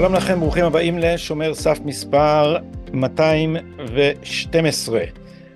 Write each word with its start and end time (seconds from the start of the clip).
שלום 0.00 0.14
לכם, 0.14 0.40
ברוכים 0.40 0.64
הבאים 0.64 0.98
לשומר 0.98 1.54
סף 1.54 1.78
מספר 1.84 2.56
212. 2.92 5.04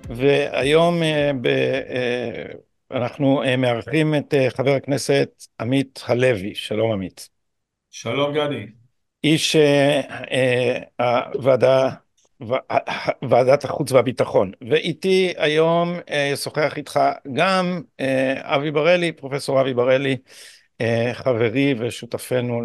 והיום 0.09 1.03
אה, 1.03 1.31
ב, 1.41 1.47
אה, 1.47 2.43
אנחנו 2.91 3.43
אה, 3.43 3.57
מארחים 3.57 4.15
את 4.15 4.33
חבר 4.49 4.71
הכנסת 4.71 5.29
עמית 5.59 6.03
הלוי. 6.07 6.55
שלום 6.55 6.91
עמית. 6.91 7.29
שלום 7.91 8.33
גדי. 8.33 8.65
איש 9.23 9.55
הוועדה, 10.99 11.89
ועדת 13.29 13.63
החוץ 13.63 13.91
והביטחון. 13.91 14.51
ואיתי 14.69 15.33
היום 15.37 15.93
ישוחח 16.33 16.77
איתך 16.77 16.99
גם 17.33 17.81
אבי 18.41 18.71
בראלי, 18.71 19.11
פרופסור 19.11 19.61
אבי 19.61 19.73
בראלי, 19.73 20.17
חברי 21.13 21.75
ושותפנו 21.79 22.61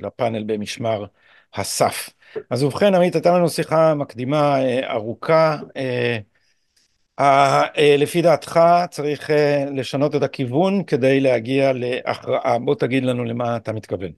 לפאנל 0.00 0.44
במשמר 0.46 1.04
הסף. 1.54 2.10
אז 2.50 2.62
ובכן 2.62 2.94
עמית 2.94 3.14
הייתה 3.14 3.38
לנו 3.38 3.48
שיחה 3.48 3.94
מקדימה 3.94 4.62
אה, 4.62 4.92
ארוכה. 4.92 5.56
אה, 5.76 6.18
אה, 7.20 7.96
לפי 7.98 8.22
דעתך 8.22 8.60
צריך 8.90 9.30
לשנות 9.76 10.14
את 10.14 10.22
הכיוון 10.22 10.84
כדי 10.84 11.20
להגיע 11.20 11.72
להכרעה. 11.72 12.58
בוא 12.58 12.74
תגיד 12.74 13.04
לנו 13.04 13.24
למה 13.24 13.56
אתה 13.56 13.72
מתכוון. 13.72 14.10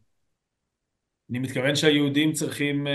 אני 1.31 1.39
מתכוון 1.39 1.77
שהיהודים 1.77 2.33
צריכים 2.33 2.87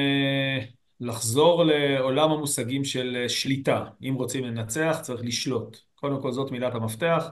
לחזור 0.99 1.63
לעולם 1.63 2.31
המושגים 2.31 2.83
של 2.83 3.25
שליטה. 3.27 3.85
אם 4.03 4.13
רוצים 4.13 4.43
לנצח 4.43 4.99
צריך 5.01 5.21
לשלוט. 5.23 5.77
קודם 5.95 6.21
כל 6.21 6.31
זאת 6.31 6.51
מילת 6.51 6.75
המפתח 6.75 7.29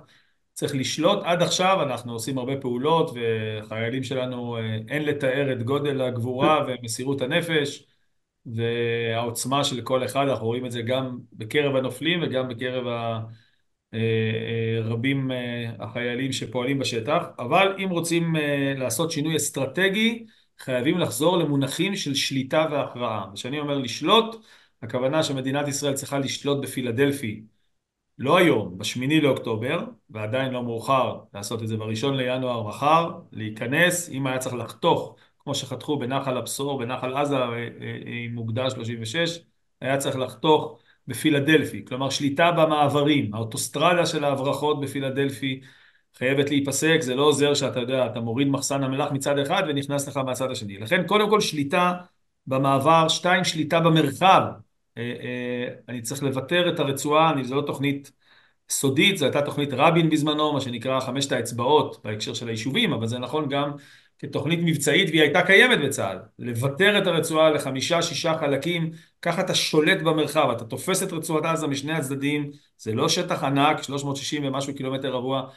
צריך 0.60 0.76
לשלוט. 0.76 1.20
עד 1.24 1.42
עכשיו 1.42 1.84
אנחנו 1.84 2.14
עושים 2.14 2.38
הרבה 2.38 2.58
פעולות 2.58 3.12
וחיילים 3.16 4.04
שלנו 4.04 4.58
אה, 4.58 4.78
אין 4.88 5.04
לתאר 5.06 5.52
את 5.52 5.64
גודל 5.64 6.02
הגבורה 6.02 6.64
ומסירות 6.68 7.22
הנפש 7.22 7.88
והעוצמה 8.46 9.64
של 9.64 9.82
כל 9.82 10.06
אחד, 10.06 10.28
אנחנו 10.28 10.46
רואים 10.46 10.66
את 10.66 10.72
זה 10.72 10.82
גם 10.82 11.18
בקרב 11.34 11.76
הנופלים 11.76 12.20
וגם 12.24 12.48
בקרב 12.48 12.86
הרבים 13.94 15.32
אה, 15.32 15.38
אה, 15.38 15.86
החיילים 15.86 16.34
שפועלים 16.34 16.80
בשטח, 16.80 17.24
אבל 17.40 17.76
אם 17.84 17.90
רוצים 17.90 18.36
לעשות 18.78 19.12
שינוי 19.12 19.36
אסטרטגי 19.36 20.26
חייבים 20.60 20.98
לחזור 20.98 21.38
למונחים 21.38 21.96
של 21.96 22.16
שליטה 22.16 22.68
והכרעה. 22.72 23.26
כשאני 23.36 23.60
אומר 23.60 23.78
לשלוט, 23.78 24.46
הכוונה 24.82 25.24
שמדינת 25.24 25.68
ישראל 25.68 25.94
צריכה 25.94 26.20
לשלוט 26.20 26.64
בפילדלפי 26.64 27.44
לא 28.20 28.38
היום, 28.38 28.78
בשמיני 28.78 29.22
לאוקטובר, 29.22 29.86
ועדיין 30.10 30.52
לא 30.52 30.64
מאוחר 30.64 31.20
לעשות 31.34 31.64
את 31.64 31.68
זה 31.68 31.78
בראשון 31.78 32.16
לינואר 32.16 32.68
מחר, 32.68 33.12
להיכנס, 33.32 34.10
אם 34.10 34.28
היה 34.28 34.38
צריך 34.38 34.56
לחתוך, 34.56 35.16
כמו 35.40 35.56
שחתכו 35.56 36.00
בנחל 36.00 36.38
הבשור, 36.38 36.80
בנחל 36.80 37.18
עזה 37.18 37.36
אה, 37.38 37.54
אה, 37.54 37.68
עם 38.26 38.36
מוקדש 38.36 38.74
36, 38.74 39.40
היה 39.82 39.98
צריך 39.98 40.16
לחתוך 40.16 40.80
בפילדלפי, 41.08 41.86
כלומר 41.86 42.10
שליטה 42.10 42.52
במעברים, 42.52 43.34
האוטוסטרדה 43.34 44.06
של 44.06 44.24
ההברחות 44.24 44.82
בפילדלפי 44.82 45.62
חייבת 46.18 46.50
להיפסק, 46.50 46.98
זה 47.02 47.16
לא 47.16 47.24
עוזר 47.24 47.54
שאתה 47.54 47.80
יודע, 47.80 48.06
אתה 48.06 48.20
מוריד 48.20 48.48
מחסן 48.48 48.84
המלח 48.84 49.12
מצד 49.12 49.40
אחד 49.40 49.64
ונכנס 49.68 50.08
לך 50.08 50.18
מהצד 50.18 50.52
השני. 50.52 50.78
לכן 50.78 51.08
קודם 51.08 51.30
כל 51.30 51.42
שליטה 51.42 51.94
במעבר, 52.48 53.08
שתיים, 53.08 53.44
שליטה 53.44 53.80
במרחב, 53.80 54.42
אה, 54.42 54.50
אה, 54.52 54.69
אני 55.90 56.02
צריך 56.02 56.24
לוותר 56.24 56.70
את 56.74 56.80
הרצועה, 56.80 57.32
אני, 57.32 57.44
זו 57.44 57.56
לא 57.56 57.62
תוכנית 57.62 58.12
סודית, 58.70 59.18
זו 59.18 59.26
הייתה 59.26 59.42
תוכנית 59.42 59.70
רבין 59.74 60.10
בזמנו, 60.10 60.54
מה 60.54 60.62
שנקרא 60.62 61.00
חמשת 61.00 61.32
האצבעות 61.32 62.02
בהקשר 62.04 62.34
של 62.34 62.48
היישובים, 62.48 62.94
אבל 62.94 63.08
זה 63.08 63.20
נכון 63.20 63.50
גם 63.50 63.72
כתוכנית 64.20 64.60
מבצעית 64.64 65.10
והיא 65.10 65.22
הייתה 65.22 65.42
קיימת 65.42 65.80
בצה"ל. 65.80 66.18
לוותר 66.40 66.98
את 66.98 67.08
הרצועה 67.08 67.50
לחמישה, 67.50 68.02
שישה 68.02 68.38
חלקים, 68.40 68.92
ככה 69.22 69.42
אתה 69.42 69.56
שולט 69.56 70.02
במרחב, 70.02 70.50
אתה 70.50 70.66
תופס 70.66 71.04
את 71.04 71.14
רצועת 71.14 71.46
עזה 71.46 71.68
משני 71.68 71.94
הצדדים, 71.94 72.52
זה 72.78 72.94
לא 72.94 73.10
שטח 73.10 73.44
ענק, 73.44 73.84
360 73.84 74.46
ומשהו 74.46 74.76
קילומטר 74.76 75.14
רבוע, 75.14 75.50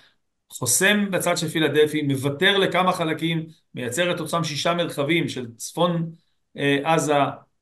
חוסם 0.50 1.10
בצד 1.10 1.36
של 1.36 1.48
פילדלפי, 1.48 2.02
מוותר 2.02 2.58
לכמה 2.58 2.92
חלקים, 2.92 3.46
מייצר 3.74 4.14
את 4.14 4.20
אותם 4.20 4.44
שישה 4.44 4.74
מרחבים 4.74 5.28
של 5.28 5.46
צפון 5.56 6.12
אה, 6.56 6.78
עזה, 6.84 7.14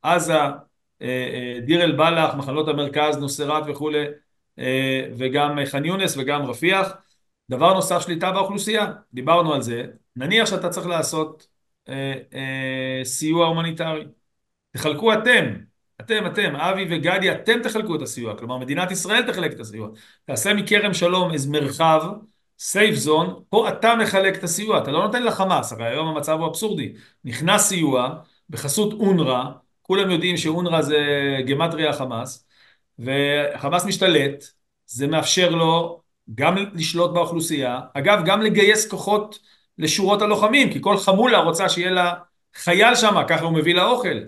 עזה, 0.03 0.35
אה, 0.35 0.47
אה, 0.47 0.51
דיר 1.62 1.83
אל 1.83 1.93
בלח, 1.93 2.34
מחנות 2.34 2.69
המרכז, 2.69 3.16
נוסרת 3.19 3.62
וכולי, 3.66 4.05
אה, 4.59 5.06
וגם 5.19 5.59
ח'אן 5.65 5.84
יונס 5.84 6.16
וגם 6.16 6.43
רפיח. 6.43 6.93
דבר 7.50 7.75
נוסף, 7.75 8.00
שליטה 8.00 8.33
באוכלוסייה, 8.33 8.93
דיברנו 9.15 9.55
על 9.55 9.62
זה. 9.62 9.84
נניח 10.16 10.49
שאתה 10.49 10.69
צריך 10.69 10.87
לעשות 10.87 11.47
סיוע 13.05 13.47
הומניטרי. 13.47 14.05
תחלקו 14.72 15.12
אתם, 15.12 15.44
אתם, 16.00 16.27
אתם, 16.27 16.56
אבי 16.56 16.87
וגדי, 16.91 17.33
אתם 17.33 17.62
תחלקו 17.62 17.94
את 17.94 18.03
הסיוע, 18.03 18.39
כלומר 18.39 18.59
מדינת 18.59 18.91
ישראל 18.91 19.33
תחלק 19.33 19.53
את 19.53 19.60
הסיוע. 19.60 19.89
תעשה 20.25 20.55
מכרם 20.55 20.94
שלום 20.94 21.33
איזה 21.33 21.50
מרחב, 21.50 22.03
סייף 22.59 22.94
זון, 22.94 23.43
פה 23.49 23.69
אתה 23.69 23.94
מחלק 23.97 24.37
את 24.37 24.44
הסיוע, 24.44 24.78
אתה 24.78 24.91
לא 24.91 25.03
נותן 25.06 25.22
לחמאס, 25.22 25.72
הרי 25.72 25.87
היום 25.87 26.09
המצב 26.09 26.39
הוא 26.41 26.47
אבסורדי. 26.47 26.93
נכנס 27.25 27.69
סיוע 27.69 28.15
בחסות 28.50 28.93
אונר"א, 28.93 29.44
כולם 29.91 30.11
יודעים 30.11 30.37
שאונר"א 30.37 30.83
זה 30.83 30.99
גמטריה 31.47 31.93
חמאס, 31.93 32.47
וחמאס 32.99 33.84
משתלט, 33.84 34.45
זה 34.87 35.06
מאפשר 35.06 35.51
לו 35.51 36.01
גם 36.34 36.56
לשלוט 36.75 37.11
באוכלוסייה, 37.11 37.81
אגב 37.95 38.23
גם 38.25 38.43
לגייס 38.43 38.89
כוחות 38.89 39.39
לשורות 39.78 40.23
הלוחמים, 40.23 40.73
כי 40.73 40.78
כל 40.81 40.97
חמולה 40.97 41.39
רוצה 41.39 41.69
שיהיה 41.69 41.91
לה 41.91 42.15
חייל 42.55 42.95
שם, 42.95 43.23
ככה 43.28 43.45
הוא 43.45 43.53
מביא 43.53 43.75
לה 43.75 43.87
אוכל. 43.87 44.19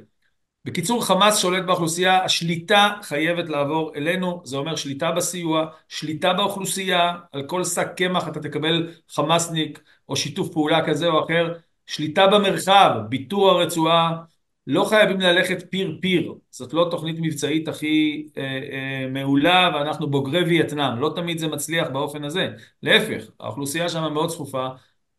בקיצור 0.65 1.05
חמאס 1.05 1.39
שולט 1.39 1.65
באוכלוסייה, 1.65 2.25
השליטה 2.25 2.93
חייבת 3.03 3.49
לעבור 3.49 3.93
אלינו, 3.97 4.41
זה 4.45 4.57
אומר 4.57 4.77
שליטה 4.77 5.11
בסיוע, 5.11 5.67
שליטה 5.89 6.33
באוכלוסייה, 6.33 7.15
על 7.33 7.43
כל 7.47 7.65
שק 7.65 7.89
קמח 7.97 8.29
אתה 8.29 8.41
תקבל 8.41 8.91
חמאסניק 9.11 9.81
או 10.09 10.17
שיתוף 10.17 10.53
פעולה 10.53 10.87
כזה 10.87 11.07
או 11.07 11.25
אחר, 11.25 11.55
שליטה 11.87 12.27
במרחב, 12.27 12.91
ביטור 13.09 13.51
הרצועה, 13.51 14.32
לא 14.67 14.85
חייבים 14.85 15.21
ללכת 15.21 15.65
פיר 15.71 15.99
פיר, 16.01 16.35
זאת 16.51 16.73
לא 16.73 16.89
תוכנית 16.91 17.17
מבצעית 17.21 17.69
הכי 17.69 18.27
אה, 18.37 18.43
אה, 18.43 19.09
מעולה 19.11 19.71
ואנחנו 19.75 20.11
בוגרי 20.11 20.43
וייטנאם, 20.45 20.99
לא 20.99 21.13
תמיד 21.17 21.39
זה 21.39 21.49
מצליח 21.49 21.89
באופן 21.89 22.25
הזה, 22.25 22.49
להפך, 22.83 23.25
האוכלוסייה 23.41 23.89
שם 23.89 24.13
מאוד 24.13 24.31
צפופה, 24.31 24.69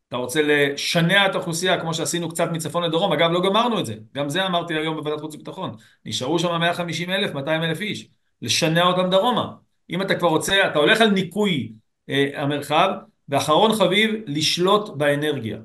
אתה 0.08 0.18
רוצה 0.18 0.42
לשנע 0.44 1.26
את 1.26 1.36
האוכלוסייה 1.36 1.82
כמו 1.82 1.94
שעשינו 1.94 2.30
קצת 2.30 2.50
מצפון 2.52 2.84
לדרום, 2.84 3.12
אגב 3.14 3.32
לא 3.32 3.42
גמרנו 3.42 3.80
את 3.80 3.86
זה, 3.86 3.96
גם 4.16 4.30
זה 4.30 4.46
אמרתי 4.46 4.74
היום 4.74 4.96
בוועדת 4.96 5.22
חוץ 5.22 5.36
וביטחון, 5.36 5.76
נשארו 6.06 6.40
שם 6.40 6.60
150 6.60 7.10
אלף, 7.10 7.34
200 7.34 7.64
אלף 7.64 7.82
איש, 7.82 8.08
לשנע 8.42 8.84
אותם 8.84 9.10
דרומה, 9.10 9.52
אם 9.90 10.02
אתה 10.02 10.16
כבר 10.16 10.28
רוצה, 10.30 10.68
אתה 10.68 10.80
הולך 10.80 11.02
על 11.02 11.10
ניקוי 11.10 11.74
אה, 12.10 12.30
המרחב, 12.36 12.90
ואחרון 13.30 13.74
חביב, 13.74 14.12
לשלוט 14.28 14.90
באנרגיה. 14.90 15.58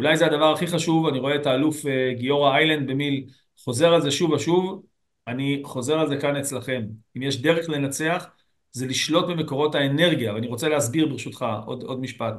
אולי 0.00 0.16
זה 0.16 0.26
הדבר 0.26 0.52
הכי 0.52 0.66
חשוב, 0.66 1.06
אני 1.06 1.18
רואה 1.18 1.34
את 1.34 1.46
האלוף 1.46 1.86
אה, 1.86 2.12
גיורא 2.14 2.54
איילנד 2.56 2.90
במיל 2.90 3.26
חוזר 3.64 3.94
על 3.94 4.00
זה 4.00 4.10
שוב 4.10 4.30
ושוב, 4.30 4.82
אני 5.26 5.62
חוזר 5.64 5.98
על 5.98 6.08
זה 6.08 6.16
כאן 6.16 6.36
אצלכם. 6.36 6.82
אם 7.16 7.22
יש 7.22 7.42
דרך 7.42 7.68
לנצח, 7.68 8.26
זה 8.72 8.86
לשלוט 8.86 9.28
במקורות 9.28 9.74
האנרגיה, 9.74 10.34
ואני 10.34 10.46
רוצה 10.46 10.68
להסביר 10.68 11.06
ברשותך 11.06 11.46
עוד, 11.66 11.82
עוד 11.82 12.00
משפט. 12.00 12.34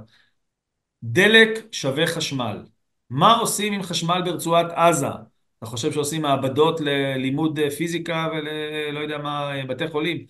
דלק 1.03 1.49
שווה 1.71 2.07
חשמל. 2.07 2.63
מה 3.09 3.37
עושים 3.37 3.73
עם 3.73 3.83
חשמל 3.83 4.21
ברצועת 4.25 4.71
עזה? 4.71 5.07
אתה 5.57 5.65
חושב 5.65 5.91
שעושים 5.91 6.21
מעבדות 6.21 6.81
ללימוד 6.81 7.59
אה, 7.59 7.69
פיזיקה 7.71 8.29
ולא 8.31 8.99
יודע 8.99 9.17
מה, 9.17 9.55
אה, 9.55 9.65
בתי 9.65 9.87
חולים? 9.87 10.25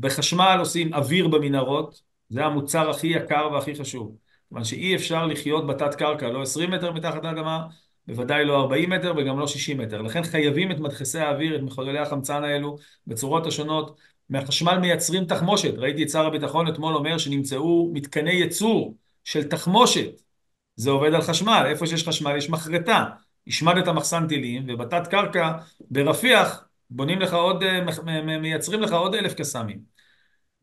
בחשמל 0.00 0.56
עושים 0.58 0.94
אוויר 0.94 1.28
במנהרות, 1.28 2.00
זה 2.28 2.44
המוצר 2.44 2.90
הכי 2.90 3.06
יקר 3.06 3.48
והכי 3.52 3.74
חשוב. 3.74 4.27
כיוון 4.48 4.64
שאי 4.64 4.96
אפשר 4.96 5.26
לחיות 5.26 5.66
בתת 5.66 5.94
קרקע, 5.94 6.28
לא 6.28 6.42
20 6.42 6.70
מטר 6.70 6.92
מתחת 6.92 7.24
לאדמה, 7.24 7.66
בוודאי 8.06 8.44
לא 8.44 8.60
40 8.60 8.90
מטר 8.90 9.14
וגם 9.16 9.38
לא 9.38 9.46
60 9.46 9.78
מטר. 9.78 10.02
לכן 10.02 10.22
חייבים 10.22 10.70
את 10.70 10.78
מדחסי 10.78 11.18
האוויר, 11.18 11.56
את 11.56 11.60
מחוללי 11.60 11.98
החמצן 11.98 12.44
האלו, 12.44 12.76
בצורות 13.06 13.46
השונות. 13.46 13.98
מהחשמל 14.30 14.78
מייצרים 14.78 15.24
תחמושת. 15.24 15.74
ראיתי 15.78 16.02
את 16.02 16.10
שר 16.10 16.26
הביטחון 16.26 16.68
אתמול 16.68 16.94
אומר 16.94 17.18
שנמצאו 17.18 17.90
מתקני 17.92 18.32
ייצור 18.32 18.96
של 19.24 19.44
תחמושת. 19.44 20.22
זה 20.76 20.90
עובד 20.90 21.14
על 21.14 21.22
חשמל. 21.22 21.64
איפה 21.66 21.86
שיש 21.86 22.08
חשמל 22.08 22.36
יש 22.36 22.50
מחרטה. 22.50 23.04
השמדת 23.46 23.88
מחסן 23.88 24.28
טילים, 24.28 24.64
ובתת 24.68 25.06
קרקע 25.06 25.52
ברפיח 25.90 26.64
בונים 26.90 27.20
לך 27.20 27.34
עוד, 27.34 27.62
אה, 27.62 27.80
מייצרים 28.38 28.80
לך 28.80 28.92
עוד 28.92 29.14
אלף 29.14 29.34
קסאמים. 29.34 29.78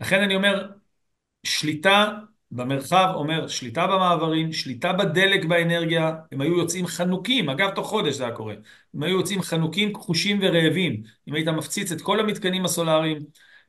לכן 0.02 0.22
אני 0.22 0.36
אומר, 0.36 0.68
שליטה 1.44 2.10
במרחב 2.52 3.12
אומר 3.16 3.48
שליטה 3.48 3.88
במעברים, 3.88 4.54
שליטה 4.54 4.94
בדלק 4.94 5.46
באנרגיה, 5.46 6.14
הם 6.32 6.42
היו 6.42 6.58
יוצאים 6.58 6.88
חנוקים, 6.88 7.50
אגב 7.50 7.70
תוך 7.70 7.88
חודש 7.88 8.16
זה 8.16 8.24
היה 8.24 8.34
קורה, 8.34 8.54
הם 8.94 9.04
היו 9.04 9.18
יוצאים 9.18 9.42
חנוקים, 9.42 9.94
כחושים 9.94 10.40
ורעבים, 10.42 11.04
אם 11.28 11.34
היית 11.34 11.48
מפציץ 11.48 11.92
את 11.92 12.02
כל 12.02 12.20
המתקנים 12.20 12.66
הסולאריים, 12.66 13.20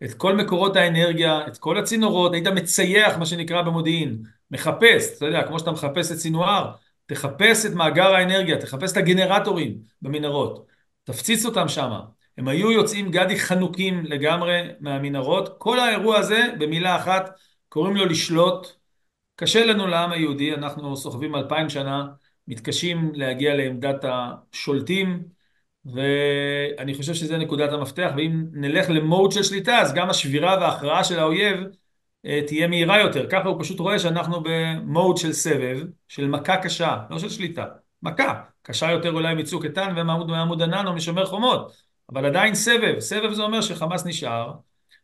את 0.04 0.14
כל 0.14 0.36
מקורות 0.36 0.76
האנרגיה, 0.76 1.46
את 1.46 1.58
כל 1.58 1.78
הצינורות, 1.78 2.32
היית 2.34 2.46
מצייח 2.46 3.16
מה 3.18 3.26
שנקרא 3.26 3.62
במודיעין, 3.62 4.22
מחפש, 4.50 5.16
אתה 5.16 5.26
יודע, 5.26 5.42
כמו 5.42 5.58
שאתה 5.58 5.70
מחפש 5.70 6.12
את 6.12 6.16
סינואר, 6.16 6.72
תחפש 7.06 7.66
את 7.66 7.72
מאגר 7.72 8.14
האנרגיה, 8.14 8.58
תחפש 8.58 8.92
את 8.92 8.96
הגנרטורים 8.96 9.78
במנהרות, 10.02 10.66
תפציץ 11.04 11.44
אותם 11.44 11.68
שם. 11.68 11.90
הם 12.38 12.48
היו 12.48 12.72
יוצאים 12.72 13.10
גדי 13.10 13.38
חנוקים 13.38 14.04
לגמרי 14.04 14.62
מהמנהרות. 14.80 15.54
כל 15.58 15.78
האירוע 15.78 16.18
הזה, 16.18 16.42
במילה 16.58 16.96
אחת, 16.96 17.30
קוראים 17.76 17.96
לו 17.96 18.06
לשלוט. 18.06 18.72
קשה 19.34 19.66
לנו 19.66 19.86
לעם 19.86 20.12
היהודי, 20.12 20.54
אנחנו 20.54 20.96
סוחבים 20.96 21.34
אלפיים 21.34 21.68
שנה, 21.68 22.06
מתקשים 22.48 23.12
להגיע 23.14 23.54
לעמדת 23.54 24.04
השולטים, 24.04 25.22
ואני 25.84 26.94
חושב 26.94 27.14
שזה 27.14 27.38
נקודת 27.38 27.72
המפתח, 27.72 28.10
ואם 28.16 28.44
נלך 28.52 28.90
למוד 28.90 29.32
של 29.32 29.42
שליטה, 29.42 29.78
אז 29.78 29.94
גם 29.94 30.10
השבירה 30.10 30.56
וההכרעה 30.60 31.04
של 31.04 31.18
האויב 31.18 31.58
אה, 32.26 32.40
תהיה 32.46 32.68
מהירה 32.68 33.00
יותר. 33.00 33.26
ככה 33.30 33.48
הוא 33.48 33.60
פשוט 33.60 33.80
רואה 33.80 33.98
שאנחנו 33.98 34.42
במוד 34.42 35.16
של 35.16 35.32
סבב, 35.32 35.80
של 36.08 36.26
מכה 36.26 36.56
קשה, 36.56 36.98
לא 37.10 37.18
של 37.18 37.28
שליטה, 37.28 37.64
מכה. 38.02 38.42
קשה 38.62 38.90
יותר 38.90 39.12
אולי 39.12 39.34
מצוק 39.34 39.64
איתן 39.64 39.94
ומעמוד 39.96 40.62
ענן 40.62 40.86
או 40.86 40.92
משומר 40.92 41.26
חומות, 41.26 41.72
אבל 42.12 42.26
עדיין 42.26 42.54
סבב. 42.54 43.00
סבב 43.00 43.32
זה 43.32 43.42
אומר 43.42 43.60
שחמאס 43.60 44.06
נשאר, 44.06 44.52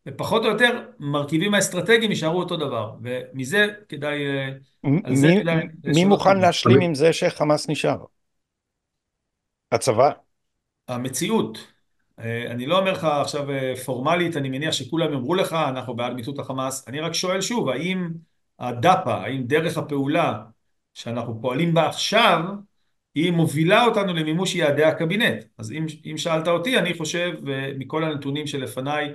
ופחות 0.09 0.45
או 0.45 0.51
יותר 0.51 0.83
מרכיבים 0.99 1.55
האסטרטגיים 1.55 2.11
יישארו 2.11 2.39
אותו 2.39 2.57
דבר, 2.57 2.93
ומזה 3.03 3.67
כדאי, 3.89 4.27
אה, 4.27 4.49
על 5.05 5.17
זה 5.17 5.27
מי, 5.27 5.41
כדאי... 5.41 5.67
מי 5.85 6.05
מוכן 6.05 6.39
להשלים 6.39 6.81
עם 6.81 6.95
זה 6.95 7.13
שחמאס 7.13 7.69
נשאר? 7.69 8.05
הצבא? 9.73 10.11
המציאות. 10.89 11.73
אה, 12.21 12.51
אני 12.51 12.67
לא 12.67 12.79
אומר 12.79 12.93
לך 12.93 13.05
עכשיו 13.05 13.51
אה, 13.51 13.77
פורמלית, 13.85 14.37
אני 14.37 14.49
מניח 14.49 14.73
שכולם 14.73 15.13
יאמרו 15.13 15.35
לך, 15.35 15.53
אנחנו 15.53 15.97
בעד 15.97 16.13
מיטוט 16.13 16.39
החמאס. 16.39 16.89
אני 16.89 17.01
רק 17.01 17.15
שואל 17.15 17.41
שוב, 17.41 17.69
האם 17.69 18.09
הדפ"א, 18.59 19.11
האם 19.11 19.43
דרך 19.43 19.79
הפעולה 19.79 20.43
שאנחנו 20.95 21.39
פועלים 21.41 21.75
בה 21.75 21.89
עכשיו, 21.89 22.45
היא 23.15 23.33
מובילה 23.33 23.85
אותנו 23.85 24.15
למימוש 24.15 24.55
יעדי 24.55 24.85
הקבינט. 24.85 25.45
אז 25.59 25.73
אם, 25.73 25.87
אם 26.11 26.17
שאלת 26.17 26.49
אותי, 26.49 26.79
אני 26.79 26.95
חושב, 26.95 27.33
מכל 27.79 28.05
הנתונים 28.05 28.47
שלפניי, 28.47 29.13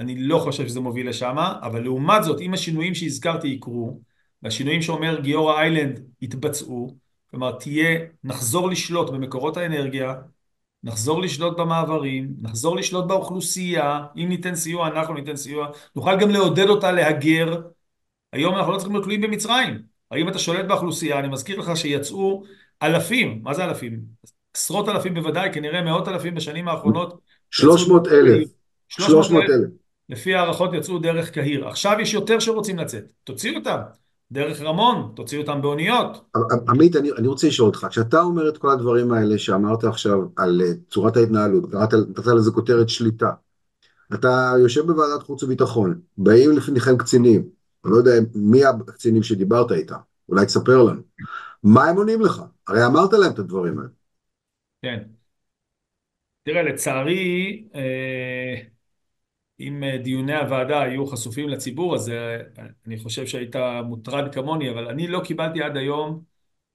אני 0.00 0.18
לא 0.18 0.38
חושב 0.38 0.68
שזה 0.68 0.80
מוביל 0.80 1.08
לשם, 1.08 1.36
אבל 1.62 1.82
לעומת 1.82 2.24
זאת, 2.24 2.40
אם 2.40 2.54
השינויים 2.54 2.94
שהזכרתי 2.94 3.48
יקרו, 3.48 4.00
והשינויים 4.42 4.82
שאומר 4.82 5.20
גיורא 5.20 5.58
איילנד 5.58 6.00
יתבצעו, 6.22 6.96
כלומר 7.30 7.52
תהיה, 7.52 7.98
נחזור 8.24 8.70
לשלוט 8.70 9.10
במקורות 9.10 9.56
האנרגיה, 9.56 10.14
נחזור 10.84 11.22
לשלוט 11.22 11.58
במעברים, 11.58 12.28
נחזור 12.40 12.76
לשלוט 12.76 13.04
באוכלוסייה, 13.04 14.00
אם 14.16 14.28
ניתן 14.28 14.54
סיוע, 14.54 14.88
אנחנו 14.88 15.14
ניתן 15.14 15.36
סיוע, 15.36 15.68
נוכל 15.96 16.20
גם 16.20 16.30
לעודד 16.30 16.68
אותה 16.68 16.92
להגר. 16.92 17.60
היום 18.32 18.56
אנחנו 18.56 18.72
לא 18.72 18.76
צריכים 18.76 18.94
להיות 18.94 19.04
תלויים 19.04 19.20
במצרים. 19.20 19.82
האם 20.10 20.28
אתה 20.28 20.38
שולט 20.38 20.64
באוכלוסייה, 20.64 21.18
אני 21.18 21.28
מזכיר 21.28 21.60
לך 21.60 21.76
שיצאו 21.76 22.44
אלפים, 22.82 23.40
מה 23.42 23.54
זה 23.54 23.64
אלפים? 23.64 24.00
עשרות 24.54 24.88
אלפים 24.88 25.14
בוודאי, 25.14 25.52
כנראה 25.52 25.82
מאות 25.82 26.08
אלפים 26.08 26.34
בשנים 26.34 26.68
האחרונות. 26.68 27.20
שלוש 27.50 27.88
מאות 27.88 28.06
אלף. 28.06 28.48
שלוש 28.88 29.30
מאות 29.30 29.44
אלף. 29.44 29.79
לפי 30.10 30.34
הערכות 30.34 30.70
יצאו 30.74 30.98
דרך 30.98 31.30
קהיר. 31.30 31.68
עכשיו 31.68 31.96
יש 32.00 32.14
יותר 32.14 32.38
שרוצים 32.38 32.78
לצאת, 32.78 33.04
תוציאו 33.24 33.58
אותם. 33.58 33.78
דרך 34.32 34.60
רמון, 34.60 35.12
תוציאו 35.16 35.42
אותם 35.42 35.62
באוניות. 35.62 36.34
עמית, 36.68 36.96
אני, 36.96 37.12
אני 37.12 37.28
רוצה 37.28 37.46
לשאול 37.46 37.66
אותך, 37.68 37.86
כשאתה 37.90 38.20
אומר 38.20 38.48
את 38.48 38.58
כל 38.58 38.70
הדברים 38.70 39.12
האלה 39.12 39.38
שאמרת 39.38 39.84
עכשיו 39.84 40.18
על 40.36 40.60
אה, 40.64 40.72
צורת 40.90 41.16
ההתנהלות, 41.16 41.74
נתת 41.74 42.26
לזה 42.26 42.50
כותרת 42.50 42.88
שליטה, 42.88 43.30
אתה 44.14 44.52
יושב 44.60 44.86
בוועדת 44.86 45.22
חוץ 45.22 45.42
וביטחון, 45.42 46.00
באים 46.18 46.50
לפניכם 46.56 46.96
קצינים, 46.96 47.48
אני 47.84 47.92
לא 47.92 47.96
יודע 47.96 48.12
מי 48.34 48.64
הקצינים 48.64 49.22
שדיברת 49.22 49.72
איתם, 49.72 49.96
אולי 50.28 50.46
תספר 50.46 50.82
לנו, 50.82 51.00
מה 51.62 51.84
הם 51.84 51.96
עונים 51.96 52.20
לך? 52.20 52.42
הרי 52.66 52.86
אמרת 52.86 53.12
להם 53.12 53.32
את 53.32 53.38
הדברים 53.38 53.78
האלה. 53.78 53.90
כן. 54.82 55.02
תראה, 56.44 56.62
לצערי, 56.62 57.64
אה, 57.74 58.54
אם 59.60 59.84
אה, 59.84 59.98
דיוני 59.98 60.34
הוועדה 60.36 60.82
היו 60.82 61.06
חשופים 61.06 61.48
לציבור, 61.48 61.94
אז 61.94 62.08
אה, 62.08 62.36
אני 62.86 62.98
חושב 62.98 63.26
שהיית 63.26 63.56
מוטרד 63.84 64.34
כמוני, 64.34 64.70
אבל 64.70 64.88
אני 64.88 65.06
לא 65.06 65.20
קיבלתי 65.24 65.62
עד 65.62 65.76
היום 65.76 66.22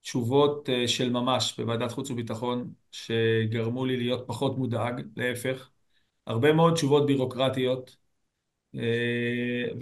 תשובות 0.02 0.70
אה, 0.70 0.88
של 0.88 1.10
ממש 1.10 1.56
בוועדת 1.60 1.92
חוץ 1.92 2.12
וביטחון 2.12 2.70
שגרמו 2.92 3.86
לי 3.86 3.98
להיות 3.98 4.24
פחות 4.28 4.58
מודאג, 4.58 5.02
להפך. 5.16 5.70
הרבה 6.28 6.54
מאוד 6.54 6.74
תשובות 6.74 7.06
בירוקרטיות. 7.06 7.96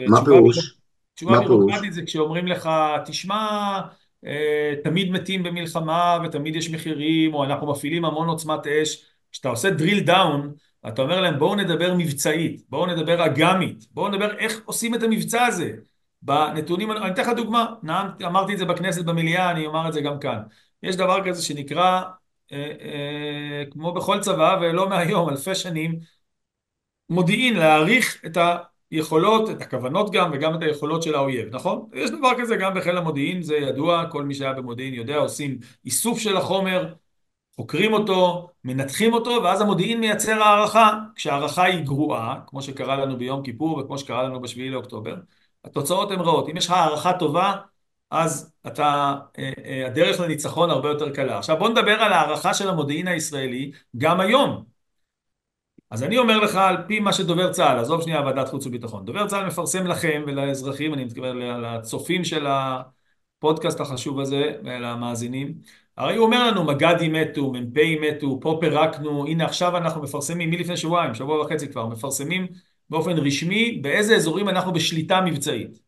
מה 0.10 0.26
פירוש? 0.26 0.78
תשובה 1.16 1.40
בירוקרטית 1.40 1.94
זה 1.94 2.02
כשאומרים 2.06 2.48
לך, 2.48 2.70
תשמע, 3.06 3.80
תמיד 4.84 5.12
מתים 5.12 5.44
במלחמה 5.44 6.20
ותמיד 6.26 6.56
יש 6.56 6.70
מחירים, 6.70 7.34
או 7.34 7.44
אנחנו 7.44 7.72
מפעילים 7.72 8.06
המון 8.06 8.28
עוצמת 8.28 8.68
אש. 8.68 9.06
כשאתה 9.32 9.50
עושה 9.50 9.70
drill 9.70 10.08
down, 10.08 10.48
אתה 10.88 11.02
אומר 11.02 11.22
להם 11.22 11.40
בואו 11.40 11.56
נדבר 11.56 11.94
מבצעית, 11.98 12.62
בואו 12.70 12.86
נדבר 12.86 13.26
אג"מית, 13.26 13.86
בואו 13.92 14.10
נדבר 14.10 14.38
איך 14.38 14.62
עושים 14.66 14.96
את 14.96 15.04
המבצע 15.04 15.46
הזה. 15.46 15.72
בנתונים, 16.22 16.92
אני 16.92 17.12
אתן 17.12 17.22
לך 17.22 17.30
דוגמה, 17.30 17.74
אמרתי 18.26 18.54
את 18.54 18.58
זה 18.58 18.66
בכנסת 18.66 19.06
במליאה, 19.06 19.52
אני 19.52 19.66
אומר 19.66 19.88
את 19.88 19.94
זה 19.94 20.02
גם 20.02 20.20
כאן. 20.20 20.40
יש 20.84 20.96
דבר 20.96 21.28
כזה 21.28 21.42
שנקרא, 21.42 22.02
אה, 22.52 22.72
אה, 22.82 23.64
כמו 23.72 23.94
בכל 23.94 24.20
צבא 24.20 24.58
ולא 24.62 24.90
מהיום, 24.90 25.30
אלפי 25.30 25.56
שנים, 25.56 26.00
מודיעין, 27.10 27.58
להעריך 27.58 28.22
את 28.26 28.38
היכולות, 28.92 29.50
את 29.50 29.62
הכוונות 29.62 30.12
גם 30.12 30.32
וגם 30.34 30.56
את 30.56 30.62
היכולות 30.62 31.04
של 31.04 31.16
האויב, 31.16 31.56
נכון? 31.56 31.90
יש 31.94 32.12
דבר 32.12 32.32
כזה 32.38 32.56
גם 32.56 32.74
בחיל 32.74 32.98
המודיעין, 32.98 33.42
זה 33.42 33.56
ידוע, 33.56 34.06
כל 34.12 34.24
מי 34.24 34.36
שהיה 34.36 34.54
במודיעין 34.54 34.94
יודע, 34.94 35.18
עושים 35.18 35.58
איסוף 35.86 36.20
של 36.20 36.38
החומר, 36.38 36.94
חוקרים 37.56 37.94
אותו, 37.94 38.50
מנתחים 38.64 39.14
אותו, 39.14 39.40
ואז 39.44 39.62
המודיעין 39.62 40.00
מייצר 40.00 40.42
הערכה. 40.44 41.00
כשהערכה 41.16 41.64
היא 41.64 41.86
גרועה, 41.86 42.40
כמו 42.48 42.62
שקרה 42.62 42.96
לנו 42.96 43.18
ביום 43.18 43.44
כיפור 43.44 43.78
וכמו 43.78 43.98
שקרה 43.98 44.24
לנו 44.24 44.42
בשביעי 44.42 44.70
לאוקטובר, 44.70 45.16
התוצאות 45.66 46.12
הן 46.12 46.20
רעות. 46.20 46.50
אם 46.50 46.58
יש 46.58 46.66
לך 46.66 46.72
הערכה 46.72 47.14
טובה, 47.14 47.54
אז 48.12 48.54
אתה, 48.68 49.16
אה, 49.40 49.52
אה, 49.66 49.88
הדרך 49.88 50.20
לניצחון 50.20 50.70
הרבה 50.70 50.90
יותר 50.90 51.10
קלה. 51.10 51.38
עכשיו 51.38 51.58
בוא 51.58 51.70
נדבר 51.70 52.02
על 52.02 52.14
הערכה 52.14 52.54
של 52.54 52.70
המודיעין 52.70 53.08
הישראלי 53.08 53.72
גם 53.98 54.20
היום. 54.20 54.64
אז 55.90 56.04
אני 56.04 56.18
אומר 56.18 56.40
לך 56.40 56.56
על 56.56 56.78
פי 56.88 57.00
מה 57.00 57.14
שדובר 57.14 57.54
צה"ל, 57.54 57.80
עזוב 57.80 58.02
שנייה 58.02 58.22
ועדת 58.22 58.50
חוץ 58.50 58.66
וביטחון, 58.66 59.06
דובר 59.06 59.28
צה"ל 59.28 59.46
מפרסם 59.46 59.88
לכם 59.88 60.24
ולאזרחים, 60.28 60.94
אני 60.94 61.06
מתכוון 61.06 61.38
לצופים 61.40 62.24
של 62.24 62.48
הפודקאסט 62.48 63.80
החשוב 63.80 64.20
הזה 64.20 64.52
ולמאזינים, 64.64 65.54
הרי 65.98 66.16
הוא 66.16 66.26
אומר 66.26 66.48
לנו 66.48 66.64
מג"דים 66.64 67.14
מתו, 67.14 67.52
מ"פים 67.52 68.02
מתו, 68.02 68.40
פה 68.42 68.58
פירקנו, 68.62 69.28
הנה 69.28 69.46
עכשיו 69.46 69.78
אנחנו 69.78 70.02
מפרסמים, 70.02 70.50
מלפני 70.50 70.78
שבועיים, 70.78 71.14
שבוע 71.14 71.42
וחצי 71.42 71.68
כבר, 71.68 71.88
מפרסמים 71.88 72.48
באופן 72.90 73.18
רשמי 73.18 73.80
באיזה 73.82 74.16
אזורים 74.16 74.50
אנחנו 74.50 74.74
בשליטה 74.74 75.22
מבצעית. 75.22 75.80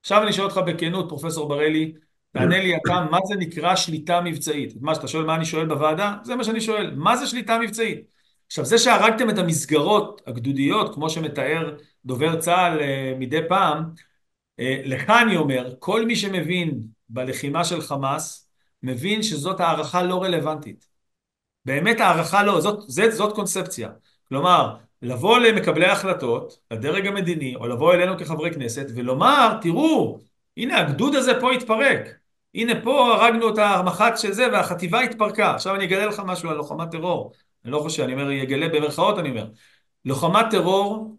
עכשיו 0.00 0.22
אני 0.22 0.32
שואל 0.32 0.46
אותך 0.46 0.60
בכנות, 0.66 1.08
פרופסור 1.08 1.48
בראלי, 1.48 1.92
תענה 2.32 2.58
לי 2.58 2.76
אתה, 2.76 3.06
מה 3.10 3.18
זה 3.24 3.34
נקרא 3.36 3.76
שליטה 3.76 4.20
מבצעית? 4.20 4.72
מה 4.80 4.94
שאתה 4.94 5.08
שואל 5.08 5.24
מה 5.24 5.34
אני 5.34 5.44
שואל 5.44 5.66
בוועדה, 5.66 6.16
זה 6.24 6.36
מה 6.36 6.44
שאני 6.44 6.60
שואל, 6.60 6.94
מה 6.96 7.16
זה 7.16 7.26
שליטה 7.26 7.58
מבצעית? 7.58 7.98
עכשיו 8.46 8.64
זה 8.64 8.78
שהרגתם 8.78 9.30
את 9.30 9.38
המסגרות 9.38 10.22
הגדודיות, 10.26 10.94
כמו 10.94 11.10
שמתאר 11.10 11.76
דובר 12.04 12.40
צה"ל 12.40 12.80
אה, 12.80 13.14
מדי 13.18 13.40
פעם, 13.48 13.84
אה, 14.60 14.82
לך 14.84 15.10
אני 15.10 15.36
אומר, 15.36 15.74
כל 15.78 16.06
מי 16.06 16.16
שמבין 16.16 16.80
בלחימה 17.08 17.64
של 17.64 17.80
חמאס, 17.80 18.45
מבין 18.82 19.22
שזאת 19.22 19.60
הערכה 19.60 20.02
לא 20.02 20.22
רלוונטית. 20.22 20.88
באמת 21.64 22.00
הערכה 22.00 22.42
לא, 22.42 22.60
זאת, 22.60 22.80
זאת, 22.88 23.12
זאת 23.12 23.34
קונספציה. 23.34 23.88
כלומר, 24.28 24.76
לבוא 25.02 25.38
למקבלי 25.38 25.86
ההחלטות, 25.86 26.58
לדרג 26.70 27.06
המדיני, 27.06 27.56
או 27.56 27.66
לבוא 27.66 27.94
אלינו 27.94 28.18
כחברי 28.18 28.54
כנסת, 28.54 28.86
ולומר, 28.94 29.58
תראו, 29.62 30.18
הנה 30.56 30.78
הגדוד 30.78 31.14
הזה 31.14 31.40
פה 31.40 31.52
התפרק. 31.52 32.18
הנה 32.54 32.72
פה 32.82 33.14
הרגנו 33.14 33.48
את 33.48 33.58
המח"ט 33.58 34.18
של 34.18 34.32
זה 34.32 34.48
והחטיבה 34.52 35.00
התפרקה. 35.00 35.54
עכשיו 35.54 35.74
אני 35.74 35.84
אגלה 35.84 36.06
לך 36.06 36.22
משהו 36.26 36.50
על 36.50 36.56
לוחמת 36.56 36.90
טרור. 36.90 37.32
אני 37.64 37.72
לא 37.72 37.78
חושב, 37.78 38.02
אני 38.02 38.12
אומר, 38.12 38.30
יגלה 38.30 38.68
במרכאות, 38.68 39.18
אני 39.18 39.30
אומר. 39.30 39.46
לוחמת 40.04 40.46
טרור 40.50 41.16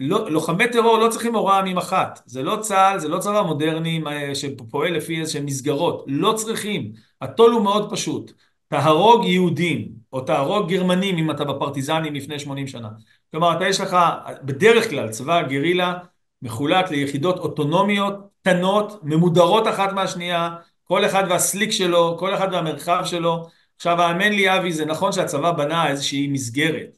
לא, 0.00 0.30
לוחמי 0.30 0.68
טרור 0.68 0.98
לא 0.98 1.08
צריכים 1.08 1.34
הוראה 1.34 1.62
ממח"ט, 1.62 2.20
זה 2.26 2.42
לא 2.42 2.56
צה"ל, 2.56 2.98
זה 2.98 3.08
לא 3.08 3.18
צבא 3.18 3.42
מודרני 3.42 4.02
שפועל 4.34 4.92
לפי 4.92 5.20
איזשהן 5.20 5.44
מסגרות, 5.44 6.04
לא 6.06 6.32
צריכים, 6.32 6.92
הטול 7.20 7.52
הוא 7.52 7.62
מאוד 7.62 7.92
פשוט, 7.92 8.32
תהרוג 8.68 9.24
יהודים 9.24 9.88
או 10.12 10.20
תהרוג 10.20 10.68
גרמנים 10.68 11.18
אם 11.18 11.30
אתה 11.30 11.44
בפרטיזנים 11.44 12.14
לפני 12.14 12.38
80 12.38 12.66
שנה, 12.66 12.88
כלומר 13.30 13.56
אתה 13.56 13.68
יש 13.68 13.80
לך 13.80 13.96
בדרך 14.42 14.90
כלל 14.90 15.08
צבא 15.08 15.42
גרילה 15.42 15.98
מחולק 16.42 16.90
ליחידות 16.90 17.38
אוטונומיות 17.38 18.14
קטנות, 18.42 19.00
ממודרות 19.02 19.68
אחת 19.68 19.92
מהשנייה, 19.92 20.56
כל 20.84 21.04
אחד 21.04 21.24
והסליק 21.30 21.70
שלו, 21.70 22.16
כל 22.18 22.34
אחד 22.34 22.48
והמרחב 22.52 23.02
שלו, 23.04 23.46
עכשיו 23.76 24.02
האמן 24.02 24.32
לי 24.32 24.56
אבי 24.56 24.72
זה 24.72 24.84
נכון 24.84 25.12
שהצבא 25.12 25.52
בנה 25.52 25.88
איזושהי 25.88 26.28
מסגרת, 26.28 26.96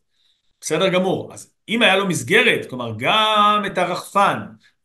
בסדר 0.60 0.88
גמור, 0.88 1.32
אז 1.32 1.52
אם 1.72 1.82
היה 1.82 1.96
לו 1.96 2.06
מסגרת, 2.06 2.66
כלומר 2.70 2.92
גם 2.98 3.62
את 3.66 3.78
הרחפן 3.78 4.38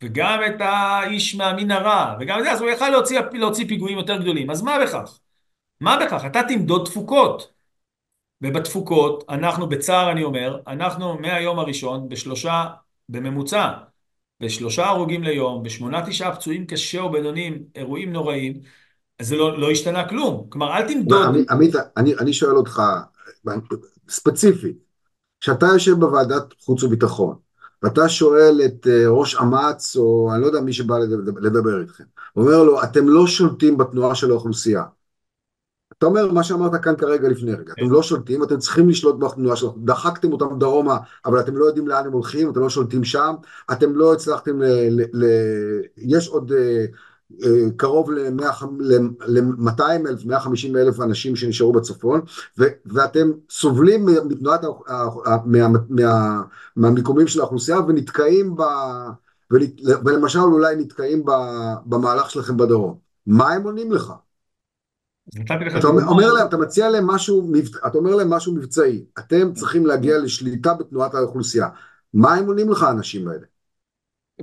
וגם 0.04 0.40
את 0.48 0.56
האיש 0.60 1.36
מהמנהרה 1.36 2.16
וגם 2.20 2.40
זה, 2.44 2.52
אז 2.52 2.62
הוא 2.62 2.70
יכל 2.70 2.90
להוציא, 2.90 3.20
להוציא 3.34 3.68
פיגועים 3.68 3.98
יותר 3.98 4.22
גדולים, 4.22 4.52
אז 4.52 4.62
מה 4.62 4.78
בכך? 4.84 5.20
מה 5.82 5.98
בכך? 6.06 6.26
אתה 6.26 6.42
תמדוד 6.48 6.86
תפוקות. 6.86 7.58
ובתפוקות, 8.42 9.24
אנחנו 9.30 9.70
בצער 9.70 10.12
אני 10.12 10.24
אומר, 10.24 10.60
אנחנו 10.68 11.20
מהיום 11.20 11.60
הראשון 11.60 12.10
בשלושה, 12.10 12.66
בממוצע, 13.10 13.72
בשלושה 14.42 14.86
הרוגים 14.86 15.24
ליום, 15.24 15.64
בשמונה 15.64 16.06
תשעה 16.06 16.36
פצועים 16.36 16.66
קשה 16.66 17.02
או 17.02 17.12
בינוניים, 17.12 17.64
אירועים 17.76 18.14
נוראים, 18.14 18.54
אז 19.20 19.28
זה 19.28 19.36
לא, 19.36 19.60
לא 19.60 19.72
השתנה 19.72 20.10
כלום. 20.10 20.46
כלומר, 20.50 20.78
אל 20.78 20.88
תמדוד... 20.88 21.36
עמית, 21.50 21.76
אני, 21.98 22.14
אני 22.20 22.34
שואל 22.34 22.56
אותך, 22.56 22.82
ספציפית, 24.10 24.87
כשאתה 25.40 25.66
יושב 25.66 25.94
בוועדת 25.94 26.54
חוץ 26.60 26.84
וביטחון, 26.84 27.36
ואתה 27.84 28.10
שואל 28.10 28.62
את 28.66 28.88
אה, 28.88 29.08
ראש 29.08 29.36
אמ"ץ, 29.36 29.96
או 29.96 30.30
אני 30.34 30.42
לא 30.42 30.48
יודע 30.48 30.60
מי 30.60 30.74
שבא 30.74 30.98
לדבר, 30.98 31.40
לדבר 31.42 31.82
איתכם, 31.82 32.04
אומר 32.36 32.64
לו, 32.64 32.84
אתם 32.84 33.10
לא 33.10 33.28
שולטים 33.28 33.78
בתנועה 33.78 34.16
של 34.16 34.32
האוכלוסייה. 34.32 34.84
אתה 35.98 36.06
אומר 36.06 36.32
מה 36.32 36.44
שאמרת 36.44 36.84
כאן 36.84 36.96
כרגע 36.96 37.30
לפני 37.30 37.54
רגע, 37.54 37.74
אתם 37.74 37.92
לא 37.92 38.04
שולטים, 38.04 38.44
אתם 38.44 38.58
צריכים 38.58 38.90
לשלוט 38.90 39.20
בתנועה 39.20 39.56
שלכם, 39.56 39.86
דחקתם 39.86 40.32
אותם 40.34 40.60
דרומה, 40.60 40.98
אבל 41.26 41.40
אתם 41.40 41.58
לא 41.58 41.66
יודעים 41.66 41.88
לאן 41.88 42.06
הם 42.06 42.12
הולכים, 42.12 42.50
אתם 42.52 42.60
לא 42.60 42.70
שולטים 42.70 43.04
שם, 43.04 43.36
אתם 43.72 43.96
לא 43.96 44.14
הצלחתם, 44.14 44.62
ל, 44.62 45.02
ל, 45.14 45.26
יש 45.98 46.28
עוד 46.28 46.52
אה, 46.52 46.86
קרוב 47.78 48.12
ל-200 48.12 49.82
אלף, 49.82 50.26
150 50.26 50.76
אלף 50.76 51.00
אנשים 51.00 51.36
שנשארו 51.36 51.74
בצפון, 51.74 52.22
ואתם 52.86 53.32
סובלים 53.50 54.06
מתנועת, 54.06 54.62
מה, 55.46 55.68
מה, 55.90 56.42
מהמיקומים 56.76 57.28
של 57.28 57.40
האוכלוסייה 57.40 57.80
ונתקעים 57.80 58.56
ב... 58.56 58.62
ולמשל 60.06 60.40
אולי 60.40 60.76
נתקעים 60.76 61.24
במהלך 61.86 62.32
שלכם 62.32 62.58
בדרום. 62.58 62.98
מה 63.28 63.52
הם 63.52 63.64
עונים 63.64 63.92
לך? 63.92 64.14
אתה 65.78 65.88
אומר 65.88 66.34
להם, 66.34 66.48
אתה 66.48 66.58
מציע 66.58 66.90
להם 66.90 67.08
משהו, 67.08 67.52
אתה 67.88 67.98
אומר 67.98 68.16
להם 68.16 68.30
משהו 68.30 68.56
מבצעי, 68.56 69.06
אתם 69.20 69.54
צריכים 69.54 69.86
להגיע 69.86 70.18
לשליטה 70.18 70.74
בתנועת 70.74 71.16
האוכלוסייה, 71.16 71.70
מה 72.14 72.34
הם 72.34 72.48
עונים 72.48 72.72
לך 72.72 72.84
האנשים 72.84 73.28
האלה? 73.28 73.46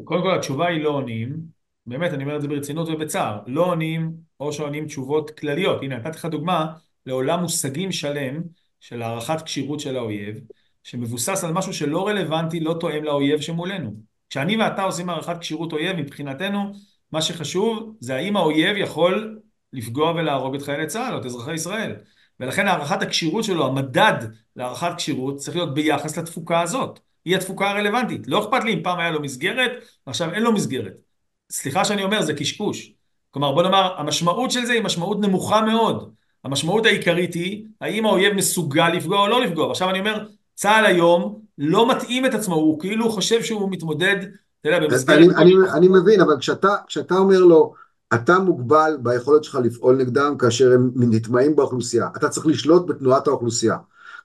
קודם 0.04 0.22
כל 0.22 0.34
התשובה 0.34 0.66
היא 0.66 0.84
לא 0.84 0.90
עונים, 0.90 1.53
באמת 1.86 2.12
אני 2.12 2.24
אומר 2.24 2.36
את 2.36 2.42
זה 2.42 2.48
ברצינות 2.48 2.88
ובצער, 2.88 3.38
לא 3.46 3.66
עונים 3.66 4.12
או 4.40 4.52
שעונים 4.52 4.86
תשובות 4.86 5.30
כלליות, 5.30 5.82
הנה 5.82 5.96
נתתי 5.96 6.18
לך 6.18 6.24
דוגמה 6.24 6.72
לעולם 7.06 7.40
מושגים 7.40 7.92
שלם 7.92 8.42
של 8.80 9.02
הערכת 9.02 9.42
כשירות 9.42 9.80
של 9.80 9.96
האויב, 9.96 10.40
שמבוסס 10.82 11.44
על 11.44 11.52
משהו 11.52 11.72
שלא 11.74 12.08
רלוונטי, 12.08 12.60
לא 12.60 12.76
תואם 12.80 13.04
לאויב 13.04 13.40
שמולנו. 13.40 13.94
כשאני 14.30 14.56
ואתה 14.56 14.82
עושים 14.82 15.10
הערכת 15.10 15.38
כשירות 15.40 15.72
אויב, 15.72 15.96
מבחינתנו 15.96 16.72
מה 17.12 17.22
שחשוב 17.22 17.96
זה 18.00 18.16
האם 18.16 18.36
האויב 18.36 18.76
יכול 18.76 19.40
לפגוע 19.72 20.10
ולהרוג 20.10 20.54
את 20.54 20.62
חיילי 20.62 20.86
צה"ל 20.86 21.14
או 21.14 21.20
את 21.20 21.26
אזרחי 21.26 21.54
ישראל. 21.54 21.96
ולכן 22.40 22.68
הערכת 22.68 23.02
הכשירות 23.02 23.44
שלו, 23.44 23.66
המדד 23.66 24.18
להערכת 24.56 24.90
כשירות, 24.96 25.36
צריך 25.36 25.56
להיות 25.56 25.74
ביחס 25.74 26.18
לתפוקה 26.18 26.60
הזאת. 26.60 27.00
היא 27.24 27.36
התפוקה 27.36 27.70
הרלוונטית. 27.70 28.28
לא 28.28 28.44
אכפת 28.44 28.64
לי 28.64 28.74
אם 28.74 28.82
פעם 28.82 28.98
היה 28.98 29.10
לו 29.10 29.20
מסגרת, 29.20 29.70
ועכשיו 30.06 30.32
אין 30.32 30.42
לו 30.42 30.52
מסגרת. 30.52 31.03
סליחה 31.50 31.84
שאני 31.84 32.02
אומר, 32.02 32.22
זה 32.22 32.34
קשקוש. 32.34 32.92
כלומר, 33.30 33.52
בוא 33.52 33.62
נאמר, 33.62 33.94
המשמעות 33.96 34.50
של 34.50 34.64
זה 34.64 34.72
היא 34.72 34.82
משמעות 34.82 35.20
נמוכה 35.20 35.62
מאוד. 35.62 36.14
המשמעות 36.44 36.86
העיקרית 36.86 37.34
היא, 37.34 37.64
האם 37.80 38.06
האויב 38.06 38.34
מסוגל 38.34 38.88
לפגוע 38.88 39.20
או 39.20 39.28
לא 39.28 39.44
לפגוע. 39.44 39.70
עכשיו 39.70 39.90
אני 39.90 39.98
אומר, 39.98 40.26
צה"ל 40.54 40.86
היום 40.86 41.40
לא 41.58 41.90
מתאים 41.90 42.26
את 42.26 42.34
עצמו, 42.34 42.54
הוא 42.54 42.80
כאילו 42.80 43.10
חושב 43.10 43.42
שהוא 43.42 43.70
מתמודד, 43.70 44.16
אתה 44.60 44.68
יודע, 44.68 44.80
במסגרת... 44.80 45.18
אני, 45.18 45.26
אני, 45.36 45.52
אני 45.76 45.88
מבין, 45.88 46.20
אבל 46.20 46.38
כשאתה, 46.38 46.76
כשאתה 46.86 47.14
אומר 47.14 47.38
לו, 47.38 47.74
אתה 48.14 48.38
מוגבל 48.38 48.96
ביכולת 49.02 49.44
שלך 49.44 49.58
לפעול 49.64 49.96
נגדם 49.96 50.38
כאשר 50.38 50.72
הם 50.72 50.90
נטמעים 50.96 51.56
באוכלוסייה. 51.56 52.08
אתה 52.16 52.28
צריך 52.28 52.46
לשלוט 52.46 52.86
בתנועת 52.86 53.26
האוכלוסייה. 53.26 53.76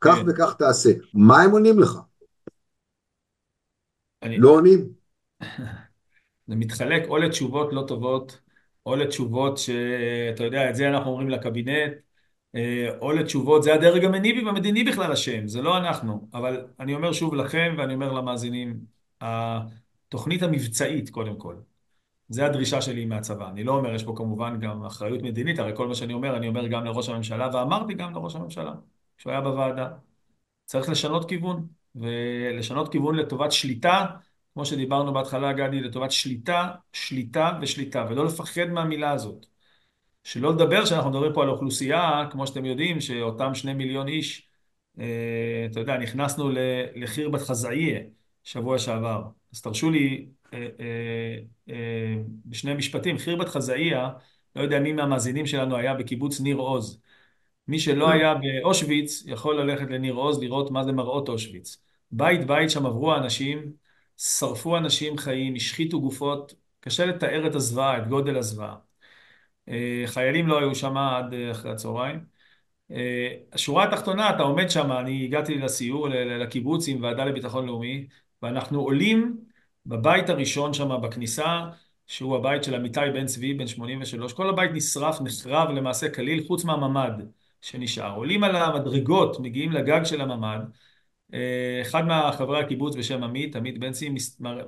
כך 0.02 0.16
כן. 0.16 0.24
וכך 0.28 0.54
תעשה. 0.54 0.90
מה 1.14 1.42
הם 1.42 1.52
עונים 1.52 1.80
לך? 1.80 1.98
אני... 4.24 4.38
לא 4.38 4.50
עונים? 4.50 4.90
זה 6.50 6.56
מתחלק 6.56 7.04
או 7.10 7.18
לתשובות 7.18 7.74
לא 7.74 7.84
טובות, 7.88 8.40
או 8.86 8.96
לתשובות 8.96 9.58
שאתה 9.58 10.44
יודע, 10.44 10.70
את 10.70 10.76
זה 10.76 10.90
אנחנו 10.90 11.12
אומרים 11.12 11.30
לקבינט, 11.30 11.94
אה, 12.56 12.90
או 13.02 13.12
לתשובות, 13.12 13.64
זה 13.64 13.74
הדרג 13.74 14.06
המניבי 14.06 14.46
והמדיני 14.46 14.84
בכלל 14.84 15.12
אשם, 15.12 15.48
זה 15.48 15.62
לא 15.62 15.78
אנחנו. 15.78 16.30
אבל 16.34 16.68
אני 16.80 16.94
אומר 16.96 17.14
שוב 17.14 17.36
לכם 17.36 17.76
ואני 17.78 17.94
אומר 17.94 18.14
למאזינים, 18.14 18.80
התוכנית 19.22 20.44
המבצעית 20.44 21.10
קודם 21.10 21.36
כל, 21.38 21.56
זה 22.30 22.46
הדרישה 22.46 22.82
שלי 22.82 23.06
מהצבא. 23.06 23.50
אני 23.50 23.64
לא 23.64 23.72
אומר, 23.78 23.96
יש 23.96 24.04
פה 24.04 24.14
כמובן 24.18 24.60
גם 24.60 24.86
אחריות 24.86 25.22
מדינית, 25.22 25.60
הרי 25.60 25.72
כל 25.76 25.88
מה 25.88 25.96
שאני 25.96 26.14
אומר, 26.14 26.38
אני 26.38 26.48
אומר 26.48 26.68
גם 26.68 26.86
לראש 26.86 27.10
הממשלה, 27.10 27.50
ואמרתי 27.54 27.94
גם 27.94 28.14
לראש 28.14 28.36
הממשלה, 28.36 28.74
כשהוא 29.18 29.32
היה 29.32 29.42
בוועדה. 29.42 29.90
צריך 30.66 30.90
לשנות 30.90 31.30
כיוון, 31.30 31.68
ולשנות 31.96 32.92
כיוון 32.92 33.16
לטובת 33.16 33.52
שליטה, 33.52 34.06
כמו 34.60 34.66
שדיברנו 34.66 35.14
בהתחלה, 35.14 35.54
גדי, 35.54 35.82
לטובת 35.82 36.12
שליטה, 36.12 36.70
שליטה 36.94 37.60
ושליטה, 37.62 38.06
ולא 38.10 38.26
לפחד 38.26 38.66
מהמילה 38.66 39.12
הזאת. 39.12 39.46
שלא 40.24 40.54
לדבר 40.54 40.86
שאנחנו 40.86 41.10
מדברים 41.10 41.34
פה 41.34 41.44
על 41.44 41.50
אוכלוסייה, 41.50 42.28
כמו 42.32 42.48
שאתם 42.48 42.66
יודעים, 42.66 43.02
שאותם 43.02 43.56
שני 43.56 43.74
מיליון 43.74 44.08
איש, 44.08 44.48
אה, 45.00 45.68
אתה 45.72 45.80
יודע, 45.80 45.98
נכנסנו 45.98 46.50
לחירבת 46.96 47.42
חזאיה 47.42 48.00
שבוע 48.44 48.80
שעבר. 48.80 49.24
אז 49.54 49.62
תרשו 49.62 49.90
לי 49.90 50.28
אה, 50.54 50.68
אה, 51.70 52.16
בשני 52.46 52.74
משפטים, 52.74 53.18
חירבת 53.18 53.48
חזאיה, 53.48 54.10
לא 54.56 54.62
יודע 54.62 54.80
מי 54.80 54.94
מהמאזינים 54.94 55.46
שלנו 55.46 55.78
היה 55.78 55.94
בקיבוץ 55.94 56.42
ניר 56.42 56.58
עוז. 56.58 57.02
מי 57.68 57.80
שלא 57.80 58.10
היה 58.12 58.36
באושוויץ 58.36 59.24
יכול 59.26 59.62
ללכת 59.62 59.90
לניר 59.90 60.14
עוז 60.14 60.40
לראות 60.44 60.72
מה 60.72 60.84
זה 60.84 60.92
מראות 60.92 61.30
אושוויץ. 61.30 61.78
בית 62.12 62.48
בית 62.48 62.70
שם 62.70 62.86
עברו 62.86 63.14
האנשים, 63.14 63.89
שרפו 64.20 64.78
אנשים 64.78 65.18
חיים, 65.18 65.56
השחיתו 65.56 66.02
גופות, 66.02 66.54
קשה 66.80 67.06
לתאר 67.06 67.48
את 67.48 67.56
הזוועה, 67.56 67.98
את 67.98 68.08
גודל 68.08 68.38
הזוועה. 68.38 68.76
חיילים 70.06 70.48
לא 70.48 70.60
היו 70.60 70.76
שם 70.76 70.98
עד 70.98 71.34
אחרי 71.52 71.72
הצהריים. 71.72 72.20
השורה 73.54 73.84
התחתונה, 73.84 74.30
אתה 74.30 74.44
עומד 74.44 74.70
שם, 74.70 74.92
אני 74.92 75.26
הגעתי 75.26 75.56
לסיור, 75.56 76.10
לקיבוץ 76.10 76.88
עם 76.88 77.04
ועדה 77.04 77.26
לביטחון 77.26 77.66
לאומי, 77.66 78.08
ואנחנו 78.42 78.82
עולים 78.82 79.38
בבית 79.86 80.30
הראשון 80.30 80.74
שם 80.74 81.02
בכניסה, 81.02 81.66
שהוא 82.08 82.36
הבית 82.36 82.64
של 82.64 82.76
עמיתי 82.76 83.00
בן 83.14 83.26
צבי, 83.26 83.54
בן 83.54 83.68
83, 83.68 84.34
כל 84.34 84.50
הבית 84.50 84.72
נשרף, 84.74 85.22
נחרב 85.22 85.70
למעשה 85.70 86.10
כליל, 86.10 86.44
חוץ 86.48 86.64
מהממ"ד 86.64 87.12
שנשאר. 87.62 88.16
עולים 88.16 88.44
על 88.44 88.56
המדרגות, 88.56 89.40
מגיעים 89.40 89.72
לגג 89.72 90.04
של 90.04 90.22
הממ"ד, 90.22 90.60
אה, 90.60 90.66
אחד 91.82 92.06
מהחברי 92.06 92.60
הקיבוץ 92.60 92.96
בשם 92.96 93.24
עמית, 93.24 93.56
עמית 93.56 93.80
בן 93.80 93.92
צבי, 93.92 94.10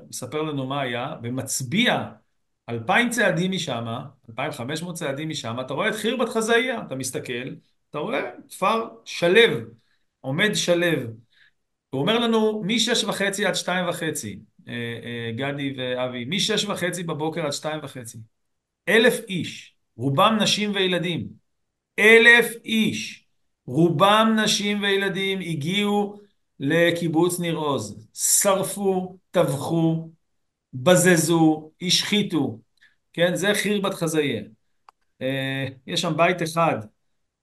מספר 0.09 0.41
לנו 0.41 0.67
מה 0.67 0.81
היה, 0.81 1.15
ומצביע 1.23 2.11
אלפיים 2.69 3.09
צעדים 3.09 3.51
משם, 3.51 3.85
אלפיים 4.29 4.51
חמש 4.51 4.81
מאות 4.81 4.95
צעדים 4.95 5.29
משם, 5.29 5.57
אתה 5.61 5.73
רואה 5.73 5.89
את 5.89 5.95
חירבת 5.95 6.29
חזאיה, 6.29 6.81
אתה 6.87 6.95
מסתכל, 6.95 7.55
אתה 7.89 7.99
רואה 7.99 8.21
כפר 8.49 8.87
שלו, 9.05 9.57
עומד 10.19 10.49
שלו. 10.53 11.09
הוא 11.89 12.01
אומר 12.01 12.19
לנו, 12.19 12.63
משש 12.65 13.03
וחצי 13.03 13.45
עד 13.45 13.55
שתיים 13.55 13.89
וחצי, 13.89 14.39
אה, 14.67 14.73
אה, 14.73 15.31
גדי 15.35 15.73
ואבי, 15.77 16.25
משש 16.25 16.65
וחצי 16.65 17.03
בבוקר 17.03 17.45
עד 17.45 17.51
שתיים 17.51 17.79
וחצי. 17.83 18.17
אלף 18.89 19.19
איש, 19.27 19.75
רובם 19.97 20.37
נשים 20.41 20.71
וילדים. 20.75 21.27
אלף 21.99 22.47
איש, 22.65 23.25
רובם 23.65 24.37
נשים 24.43 24.81
וילדים, 24.83 25.39
הגיעו 25.39 26.20
לקיבוץ 26.61 27.39
ניר 27.39 27.55
עוז. 27.55 28.07
שרפו, 28.13 29.17
טבחו, 29.31 30.09
בזזו, 30.73 31.71
השחיתו. 31.81 32.59
כן, 33.13 33.35
זה 33.35 33.47
חירבת 33.53 33.93
חזאיה. 33.93 34.41
אה, 35.21 35.67
יש 35.87 36.01
שם 36.01 36.17
בית 36.17 36.41
אחד 36.41 36.77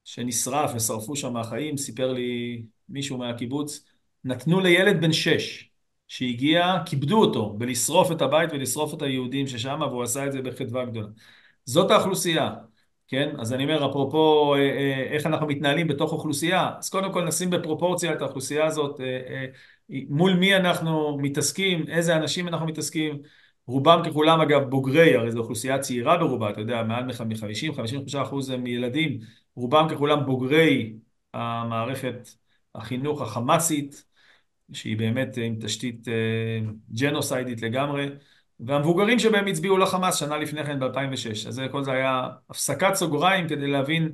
שנשרף 0.05 0.71
ושרפו 0.75 1.17
שם 1.17 1.37
החיים, 1.37 1.77
סיפר 1.77 2.13
לי 2.13 2.63
מישהו 2.89 3.19
מהקיבוץ, 3.19 3.85
נתנו 4.25 4.61
לילד 4.61 5.01
בן 5.01 5.13
שש. 5.13 5.71
שהגיע, 6.09 6.75
כיבדו 6.87 7.21
אותו 7.21 7.55
בלשרוף 7.59 8.13
את 8.13 8.23
הבית 8.23 8.53
ולשרוף 8.53 8.95
את 8.95 9.03
היהודים 9.03 9.47
ששם, 9.47 9.81
והוא 9.81 10.03
עשה 10.03 10.27
את 10.27 10.33
זה 10.33 10.43
בחדווה 10.43 10.85
גדולה. 10.85 11.09
זאת 11.65 11.91
האוכלוסייה, 11.91 12.55
כן? 13.09 13.35
אז 13.39 13.53
אני 13.53 13.65
אומר, 13.65 13.91
אפרופו 13.91 14.55
אה, 14.55 14.61
אה, 14.61 15.03
איך 15.11 15.27
אנחנו 15.27 15.47
מתנהלים 15.47 15.89
בתוך 15.89 16.13
אוכלוסייה, 16.13 16.71
אז 16.79 16.89
קודם 16.91 17.13
כל 17.13 17.25
נשים 17.25 17.51
בפרופורציה 17.51 18.13
את 18.13 18.23
האוכלוסייה 18.23 18.67
הזאת, 18.67 19.01
אה, 19.01 19.47
מול 20.09 20.35
מי 20.35 20.57
אנחנו 20.57 21.19
מתעסקים, 21.19 21.85
איזה 21.89 22.17
אנשים 22.17 22.49
אנחנו 22.49 22.67
מתעסקים. 22.67 23.19
רובם 23.67 24.03
ככולם 24.07 24.41
אגב 24.41 24.63
בוגרי, 24.63 25.15
הרי 25.17 25.31
זו 25.33 25.39
אוכלוסייה 25.39 25.79
צעירה 25.79 26.17
ברובה, 26.19 26.51
אתה 26.51 26.61
יודע, 26.61 26.83
מעל 26.83 27.05
מ-50, 27.05 27.73
55 27.77 28.15
אחוז 28.15 28.51
הם 28.51 28.67
ילדים, 28.67 29.19
רובם 29.57 29.87
ככולם 29.91 30.27
בוגרי 30.27 30.93
המערכת 31.35 32.29
החינוך 32.75 33.23
החמאסית, 33.23 34.05
שהיא 34.73 34.99
באמת 34.99 35.37
עם 35.37 35.57
תשתית 35.61 36.09
ג'נוסיידית 36.93 37.63
לגמרי, 37.63 38.07
והמבוגרים 38.61 39.19
שבהם 39.19 39.47
הצביעו 39.47 39.79
לחמאס 39.79 40.17
שנה 40.17 40.39
לפני 40.39 40.65
כן 40.65 40.81
ב-2006. 40.81 41.49
אז 41.49 41.63
כל 41.71 41.85
זה 41.85 41.93
היה 41.93 42.29
הפסקת 42.51 42.95
סוגריים 42.95 43.49
כדי 43.49 43.67
להבין 43.67 44.09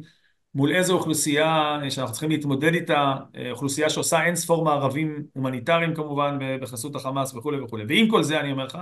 מול 0.55 0.73
איזו 0.73 0.95
אוכלוסייה 0.95 1.79
שאנחנו 1.91 2.13
צריכים 2.13 2.31
להתמודד 2.31 2.75
איתה, 2.75 3.15
אוכלוסייה 3.51 3.91
שעושה 3.91 4.25
אין 4.25 4.37
ספור 4.37 4.65
מערבים 4.65 5.25
הומניטריים 5.35 5.95
כמובן 5.95 6.39
בחסות 6.61 6.97
החמאס 6.97 7.35
וכולי 7.35 7.61
וכולי. 7.61 7.85
ועם 7.89 8.09
כל 8.11 8.23
זה 8.23 8.41
אני 8.41 8.53
אומר 8.53 8.65
לך, 8.65 8.79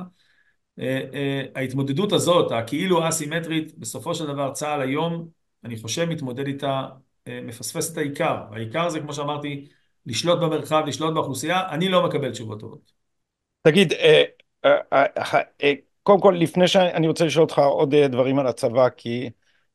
ההתמודדות 1.54 2.12
הזאת, 2.12 2.52
הכאילו 2.52 3.08
אסימטרית, 3.08 3.78
בסופו 3.78 4.14
של 4.14 4.26
דבר 4.26 4.50
צה"ל 4.52 4.80
היום, 4.80 5.28
אני 5.64 5.76
חושב, 5.76 6.04
מתמודד 6.04 6.46
איתה, 6.46 6.86
מפספס 7.28 7.92
את 7.92 7.98
העיקר. 7.98 8.36
העיקר 8.50 8.88
זה, 8.88 9.00
כמו 9.00 9.12
שאמרתי, 9.12 9.66
לשלוט 10.06 10.40
במרחב, 10.40 10.82
לשלוט 10.86 11.14
באוכלוסייה. 11.14 11.68
אני 11.68 11.88
לא 11.88 12.06
מקבל 12.06 12.30
תשובות 12.30 12.60
טובות. 12.60 12.92
תגיד, 13.62 13.92
קודם 16.02 16.20
כל, 16.20 16.36
לפני 16.40 16.68
שאני 16.68 17.08
רוצה 17.08 17.24
לשאול 17.24 17.44
אותך 17.44 17.58
עוד 17.58 17.94
דברים 17.94 18.38
על 18.38 18.46
הצבא, 18.46 18.88
כי 18.96 19.30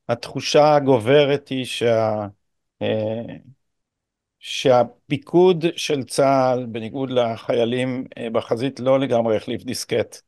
התחושה 0.09 0.75
הגוברת 0.75 1.47
היא 1.47 1.65
שה... 1.65 2.27
שהפיקוד 4.39 5.65
של 5.75 6.03
צה"ל, 6.03 6.65
בניגוד 6.65 7.09
לחיילים 7.09 8.05
בחזית, 8.31 8.79
לא 8.79 8.99
לגמרי 8.99 9.37
החליף 9.37 9.63
דיסקט 9.63 10.21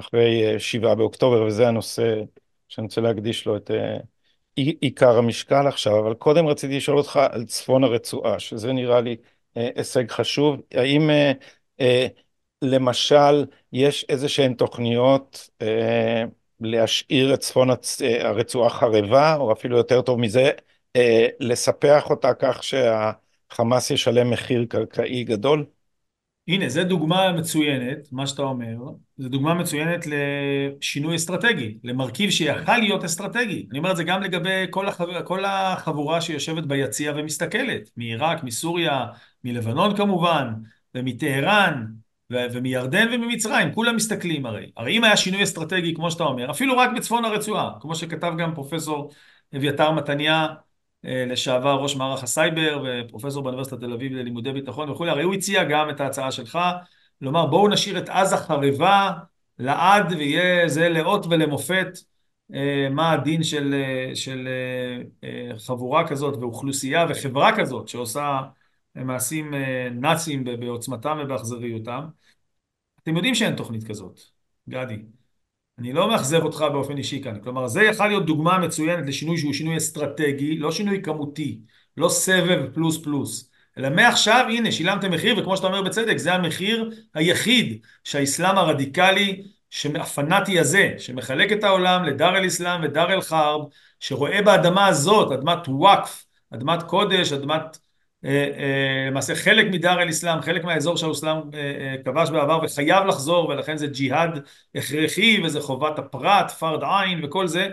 אחרי 0.00 0.60
שבעה 0.60 0.94
באוקטובר, 0.94 1.42
וזה 1.42 1.68
הנושא 1.68 2.14
שאני 2.68 2.84
רוצה 2.84 3.00
להקדיש 3.00 3.46
לו 3.46 3.56
את 3.56 3.70
עיקר 4.56 5.18
המשקל 5.18 5.66
עכשיו. 5.66 5.98
אבל 5.98 6.14
קודם 6.14 6.46
רציתי 6.46 6.76
לשאול 6.76 6.98
אותך 6.98 7.20
על 7.30 7.44
צפון 7.44 7.84
הרצועה, 7.84 8.38
שזה 8.38 8.72
נראה 8.72 9.00
לי 9.00 9.16
הישג 9.54 10.10
חשוב. 10.10 10.56
האם 10.74 11.10
למשל 12.62 13.44
יש 13.72 14.06
איזה 14.08 14.28
שהן 14.28 14.54
תוכניות 14.54 15.50
להשאיר 16.60 17.34
את 17.34 17.40
צפון 17.40 17.68
הרצועה 18.20 18.70
חרבה, 18.70 19.36
או 19.36 19.52
אפילו 19.52 19.76
יותר 19.76 20.02
טוב 20.02 20.20
מזה, 20.20 20.50
לספח 21.40 22.10
אותה 22.10 22.34
כך 22.34 22.62
שהחמאס 22.62 23.90
ישלם 23.90 24.30
מחיר 24.30 24.64
קרקעי 24.68 25.24
גדול? 25.24 25.64
הנה, 26.48 26.68
זו 26.68 26.84
דוגמה 26.84 27.32
מצוינת, 27.32 28.12
מה 28.12 28.26
שאתה 28.26 28.42
אומר, 28.42 28.76
זו 29.18 29.28
דוגמה 29.28 29.54
מצוינת 29.54 30.04
לשינוי 30.06 31.16
אסטרטגי, 31.16 31.78
למרכיב 31.84 32.30
שיכל 32.30 32.76
להיות 32.78 33.04
אסטרטגי. 33.04 33.66
אני 33.70 33.78
אומר 33.78 33.90
את 33.90 33.96
זה 33.96 34.04
גם 34.04 34.22
לגבי 34.22 34.66
כל, 34.70 34.88
החב... 34.88 35.22
כל 35.22 35.44
החבורה 35.44 36.20
שיושבת 36.20 36.64
ביציע 36.64 37.12
ומסתכלת, 37.16 37.90
מעיראק, 37.96 38.44
מסוריה, 38.44 39.06
מלבנון 39.44 39.96
כמובן, 39.96 40.48
ומטהרן, 40.94 41.86
ומירדן 42.30 43.08
וממצרים, 43.12 43.72
כולם 43.72 43.96
מסתכלים 43.96 44.46
הרי. 44.46 44.70
הרי 44.76 44.96
אם 44.96 45.04
היה 45.04 45.16
שינוי 45.16 45.42
אסטרטגי, 45.42 45.94
כמו 45.94 46.10
שאתה 46.10 46.24
אומר, 46.24 46.50
אפילו 46.50 46.78
רק 46.78 46.90
בצפון 46.96 47.24
הרצועה, 47.24 47.70
כמו 47.80 47.94
שכתב 47.94 48.32
גם 48.38 48.54
פרופסור 48.54 49.10
אביתר 49.56 49.90
מתניה, 49.90 50.46
לשעבר 51.04 51.74
ראש 51.74 51.96
מערך 51.96 52.22
הסייבר 52.22 52.84
ופרופסור 52.84 53.42
באוניברסיטת 53.42 53.80
תל 53.80 53.92
אביב 53.92 54.12
ללימודי 54.12 54.52
ביטחון 54.52 54.90
וכולי, 54.90 55.10
הרי 55.10 55.22
הוא 55.22 55.34
הציע 55.34 55.64
גם 55.64 55.90
את 55.90 56.00
ההצעה 56.00 56.32
שלך, 56.32 56.58
לומר 57.20 57.46
בואו 57.46 57.68
נשאיר 57.68 57.98
את 57.98 58.08
עזה 58.08 58.36
חרבה 58.36 59.12
לעד 59.58 60.12
ויהיה 60.12 60.68
זה 60.68 60.88
לאות 60.88 61.26
ולמופת 61.30 61.98
מה 62.90 63.12
הדין 63.12 63.42
של, 63.42 63.74
של 64.14 64.48
חבורה 65.58 66.08
כזאת 66.08 66.36
ואוכלוסייה 66.36 67.06
וחברה 67.08 67.56
כזאת 67.56 67.88
שעושה 67.88 68.40
מעשים 69.04 69.54
נאציים 69.92 70.44
בעוצמתם 70.44 71.18
ובאכזריותם. 71.22 72.04
אתם 73.02 73.16
יודעים 73.16 73.34
שאין 73.34 73.56
תוכנית 73.56 73.84
כזאת, 73.84 74.20
גדי. 74.68 74.98
אני 75.78 75.92
לא 75.92 76.08
מאכזב 76.08 76.42
אותך 76.42 76.64
באופן 76.72 76.96
אישי 76.96 77.22
כאן, 77.22 77.40
כלומר 77.42 77.66
זה 77.66 77.82
יכול 77.82 78.06
להיות 78.06 78.26
דוגמה 78.26 78.58
מצוינת 78.58 79.06
לשינוי 79.06 79.38
שהוא 79.38 79.52
שינוי 79.52 79.76
אסטרטגי, 79.76 80.58
לא 80.58 80.72
שינוי 80.72 81.02
כמותי, 81.02 81.60
לא 81.96 82.08
סבב 82.08 82.66
פלוס 82.74 83.02
פלוס, 83.02 83.50
אלא 83.78 83.90
מעכשיו 83.90 84.46
הנה 84.48 84.72
שילמתם 84.72 85.10
מחיר 85.10 85.38
וכמו 85.38 85.56
שאתה 85.56 85.66
אומר 85.66 85.82
בצדק 85.82 86.16
זה 86.16 86.34
המחיר 86.34 86.90
היחיד 87.14 87.86
שהאסלאם 88.04 88.58
הרדיקלי 88.58 89.42
הפנאטי 89.94 90.58
הזה 90.58 90.94
שמחלק 90.98 91.52
את 91.52 91.64
העולם 91.64 92.04
לדאר 92.04 92.36
אל 92.36 92.46
אסלאם 92.46 92.80
ודאר 92.84 93.12
אל 93.12 93.20
חרב 93.20 93.60
שרואה 94.00 94.42
באדמה 94.42 94.86
הזאת 94.86 95.32
אדמת 95.32 95.68
וואקף, 95.68 96.24
אדמת 96.54 96.82
קודש, 96.82 97.32
אדמת 97.32 97.78
למעשה 99.08 99.34
חלק 99.34 99.66
מדאר 99.70 100.02
אל 100.02 100.08
אסלאם, 100.08 100.40
חלק 100.40 100.64
מהאזור 100.64 100.96
שהאסלאם 100.96 101.38
כבש 102.04 102.30
בעבר 102.30 102.60
וחייב 102.64 103.06
לחזור 103.06 103.48
ולכן 103.48 103.76
זה 103.76 103.86
ג'יהאד 103.86 104.38
הכרחי 104.74 105.42
וזה 105.44 105.60
חובת 105.60 105.98
הפרט, 105.98 106.50
פרד 106.50 106.82
עין 106.82 107.24
וכל 107.24 107.46
זה 107.46 107.68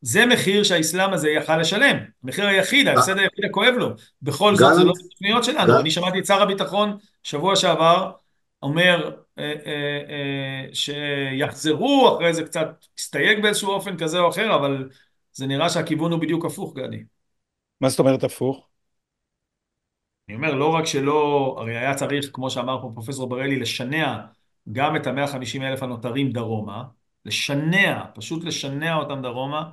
זה 0.00 0.26
מחיר 0.26 0.62
שהאסלאם 0.62 1.12
הזה 1.12 1.30
יכל 1.30 1.56
לשלם, 1.56 1.96
המחיר 2.24 2.46
היחיד, 2.46 2.88
ההפסד 2.88 3.18
היחיד 3.18 3.44
הכואב 3.44 3.74
לו. 3.74 3.88
בכל 4.22 4.56
זאת 4.56 4.74
זה 4.74 4.84
לא 4.84 4.92
בתוכניות 4.98 5.44
שלנו, 5.44 5.80
אני 5.80 5.90
שמעתי 5.90 6.18
את 6.18 6.26
שר 6.26 6.42
הביטחון 6.42 6.96
שבוע 7.22 7.56
שעבר 7.56 8.10
אומר 8.62 9.10
שיחזרו 10.72 12.16
אחרי 12.16 12.34
זה 12.34 12.42
קצת 12.42 12.68
הסתייג 12.98 13.42
באיזשהו 13.42 13.70
אופן 13.70 13.96
כזה 13.96 14.18
או 14.18 14.28
אחר 14.28 14.54
אבל 14.54 14.88
זה 15.32 15.46
נראה 15.46 15.70
שהכיוון 15.70 16.12
הוא 16.12 16.20
בדיוק 16.20 16.44
הפוך 16.44 16.74
גדי. 16.76 17.02
מה 17.80 17.88
זאת 17.88 17.98
אומרת 17.98 18.24
הפוך? 18.24 18.67
אני 20.28 20.36
אומר, 20.36 20.54
לא 20.54 20.74
רק 20.74 20.86
שלא, 20.86 21.56
הרי 21.58 21.76
היה 21.78 21.94
צריך, 21.94 22.30
כמו 22.32 22.50
שאמר 22.50 22.82
פה 22.82 22.90
פרופסור 22.94 23.28
בראלי, 23.28 23.56
לשנע 23.56 24.18
גם 24.72 24.96
את 24.96 25.06
המאה 25.06 25.26
חמישים 25.26 25.62
אלף 25.62 25.82
הנותרים 25.82 26.30
דרומה, 26.30 26.82
לשנע, 27.24 28.04
פשוט 28.14 28.44
לשנע 28.44 28.96
אותם 28.96 29.22
דרומה, 29.22 29.70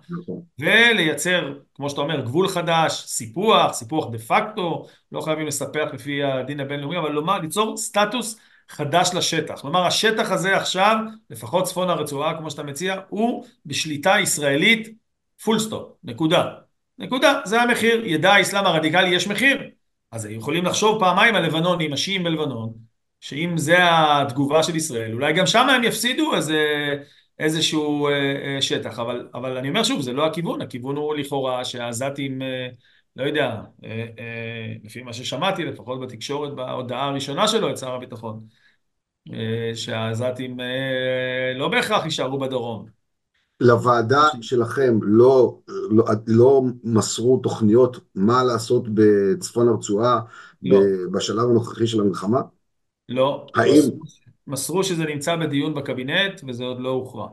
ולייצר, 0.60 1.58
כמו 1.76 1.90
שאתה 1.90 2.02
אומר, 2.02 2.22
גבול 2.22 2.48
חדש, 2.48 3.04
סיפוח, 3.06 3.74
סיפוח 3.74 4.10
דה 4.12 4.18
פקטו, 4.18 4.86
לא 5.12 5.22
חייבים 5.22 5.48
לספח 5.48 5.88
לפי 5.94 6.24
הדין 6.24 6.60
הבינלאומי, 6.60 6.98
אבל 6.98 7.12
לומר, 7.12 7.40
ליצור 7.40 7.78
סטטוס 7.78 8.40
חדש 8.70 9.10
לשטח. 9.14 9.62
כלומר, 9.62 9.86
השטח 9.86 10.32
הזה 10.32 10.58
עכשיו, 10.58 10.98
לפחות 11.30 11.64
צפון 11.64 11.90
הרצועה, 11.90 12.38
כמו 12.38 12.52
שאתה 12.52 12.64
מציע, 12.64 12.96
הוא 13.10 13.46
בשליטה 13.66 14.16
ישראלית, 14.20 14.88
full 15.44 15.60
stop, 15.60 15.92
נקודה. 16.04 16.46
נקודה, 17.00 17.42
זה 17.46 17.62
המחיר. 17.62 18.06
ידע 18.06 18.34
האסלאם 18.34 18.66
הרדיקלי, 18.66 19.10
יש 19.10 19.28
מחיר. 19.28 19.75
אז 20.16 20.26
יכולים 20.26 20.66
לחשוב 20.66 21.00
פעמיים 21.00 21.36
על 21.36 21.46
לבנונים, 21.46 21.94
השיעים 21.94 22.24
בלבנון, 22.24 22.74
שאם 23.22 23.58
זה 23.58 23.76
התגובה 23.82 24.64
של 24.64 24.76
ישראל, 24.76 25.14
אולי 25.14 25.34
גם 25.34 25.46
שם 25.46 25.68
הם 25.70 25.84
יפסידו 25.84 26.36
איזה, 26.36 26.64
איזשהו 27.40 28.10
שטח, 28.62 29.00
אבל, 29.00 29.28
אבל 29.34 29.58
אני 29.58 29.70
אומר 29.70 29.84
שוב, 29.84 30.02
זה 30.02 30.14
לא 30.14 30.26
הכיוון, 30.26 30.62
הכיוון 30.62 30.96
הוא 30.96 31.16
לכאורה 31.16 31.66
שהעזתים, 31.66 32.42
לא 33.16 33.24
יודע, 33.24 33.62
לפי 34.84 35.02
מה 35.02 35.14
ששמעתי, 35.14 35.66
לפחות 35.66 36.00
בתקשורת, 36.00 36.56
בהודעה 36.56 37.06
הראשונה 37.06 37.48
שלו 37.48 37.70
את 37.70 37.78
שר 37.78 37.94
הביטחון, 37.94 38.44
שהעזתים 39.76 40.58
לא 41.56 41.68
בהכרח 41.68 42.06
יישארו 42.06 42.40
בדרום. 42.40 42.95
לוועדה 43.60 44.24
שלכם 44.42 45.00
לא, 45.02 45.58
לא, 45.68 46.06
לא 46.28 46.62
מסרו 46.84 47.38
תוכניות 47.38 47.98
מה 48.16 48.44
לעשות 48.44 48.84
בצפון 48.94 49.68
הרצועה 49.68 50.20
לא. 50.64 50.80
בשלב 51.12 51.50
הנוכחי 51.50 51.88
של 51.88 52.02
המלחמה? 52.02 52.42
לא. 53.10 53.48
האם... 53.56 53.82
מסרו 54.48 54.84
שזה 54.84 55.06
נמצא 55.06 55.36
בדיון 55.36 55.74
בקבינט 55.74 56.42
וזה 56.48 56.64
עוד 56.64 56.80
לא 56.80 56.90
הוכרע. 56.90 57.28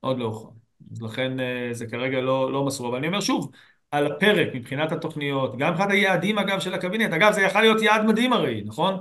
עוד 0.00 0.18
לא 0.18 0.24
הוכרע. 0.24 0.50
אז 0.92 1.02
לכן 1.02 1.32
זה 1.72 1.86
כרגע 1.86 2.20
לא, 2.20 2.52
לא 2.52 2.64
מסרו. 2.64 2.88
אבל 2.88 2.96
אני 2.96 3.06
אומר 3.06 3.20
שוב, 3.20 3.50
על 3.90 4.06
הפרק 4.06 4.48
מבחינת 4.54 4.92
התוכניות, 4.92 5.56
גם 5.58 5.72
מבחינת 5.72 5.90
היעדים 5.90 6.38
אגב 6.38 6.60
של 6.60 6.74
הקבינט, 6.74 7.12
אגב 7.12 7.32
זה 7.32 7.40
יכול 7.40 7.60
להיות 7.60 7.82
יעד 7.82 8.04
מדהים 8.04 8.32
הרי, 8.32 8.62
נכון? 8.66 8.94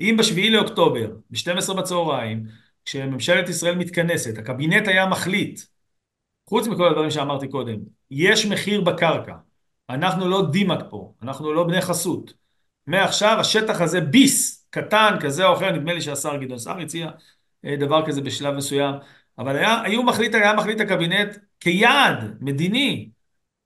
אם 0.00 0.16
בשביעי 0.18 0.50
לאוקטובר, 0.50 1.10
ב-12 1.30 1.74
בצהריים, 1.74 2.46
כשממשלת 2.84 3.48
ישראל 3.48 3.74
מתכנסת, 3.74 4.38
הקבינט 4.38 4.88
היה 4.88 5.06
מחליט, 5.06 5.60
חוץ 6.48 6.66
מכל 6.66 6.88
הדברים 6.88 7.10
שאמרתי 7.10 7.48
קודם, 7.48 7.76
יש 8.10 8.46
מחיר 8.46 8.80
בקרקע, 8.80 9.34
אנחנו 9.90 10.28
לא 10.28 10.48
דימק 10.50 10.80
פה, 10.90 11.12
אנחנו 11.22 11.52
לא 11.52 11.64
בני 11.64 11.80
חסות. 11.80 12.32
מעכשיו 12.86 13.36
השטח 13.40 13.80
הזה 13.80 14.00
ביס, 14.00 14.66
קטן 14.70 15.16
כזה 15.20 15.46
או 15.46 15.54
אחר, 15.54 15.70
נדמה 15.72 15.92
לי 15.92 16.00
שהשר 16.00 16.36
גדעון 16.36 16.58
סער 16.58 16.80
הציע 16.80 17.10
דבר 17.66 18.06
כזה 18.06 18.20
בשלב 18.20 18.54
מסוים, 18.54 18.94
אבל 19.38 19.56
היה, 19.56 19.82
היו 19.82 20.02
מחליט, 20.02 20.34
היה 20.34 20.54
מחליט 20.54 20.80
הקבינט 20.80 21.36
כיעד 21.60 22.38
מדיני, 22.40 23.10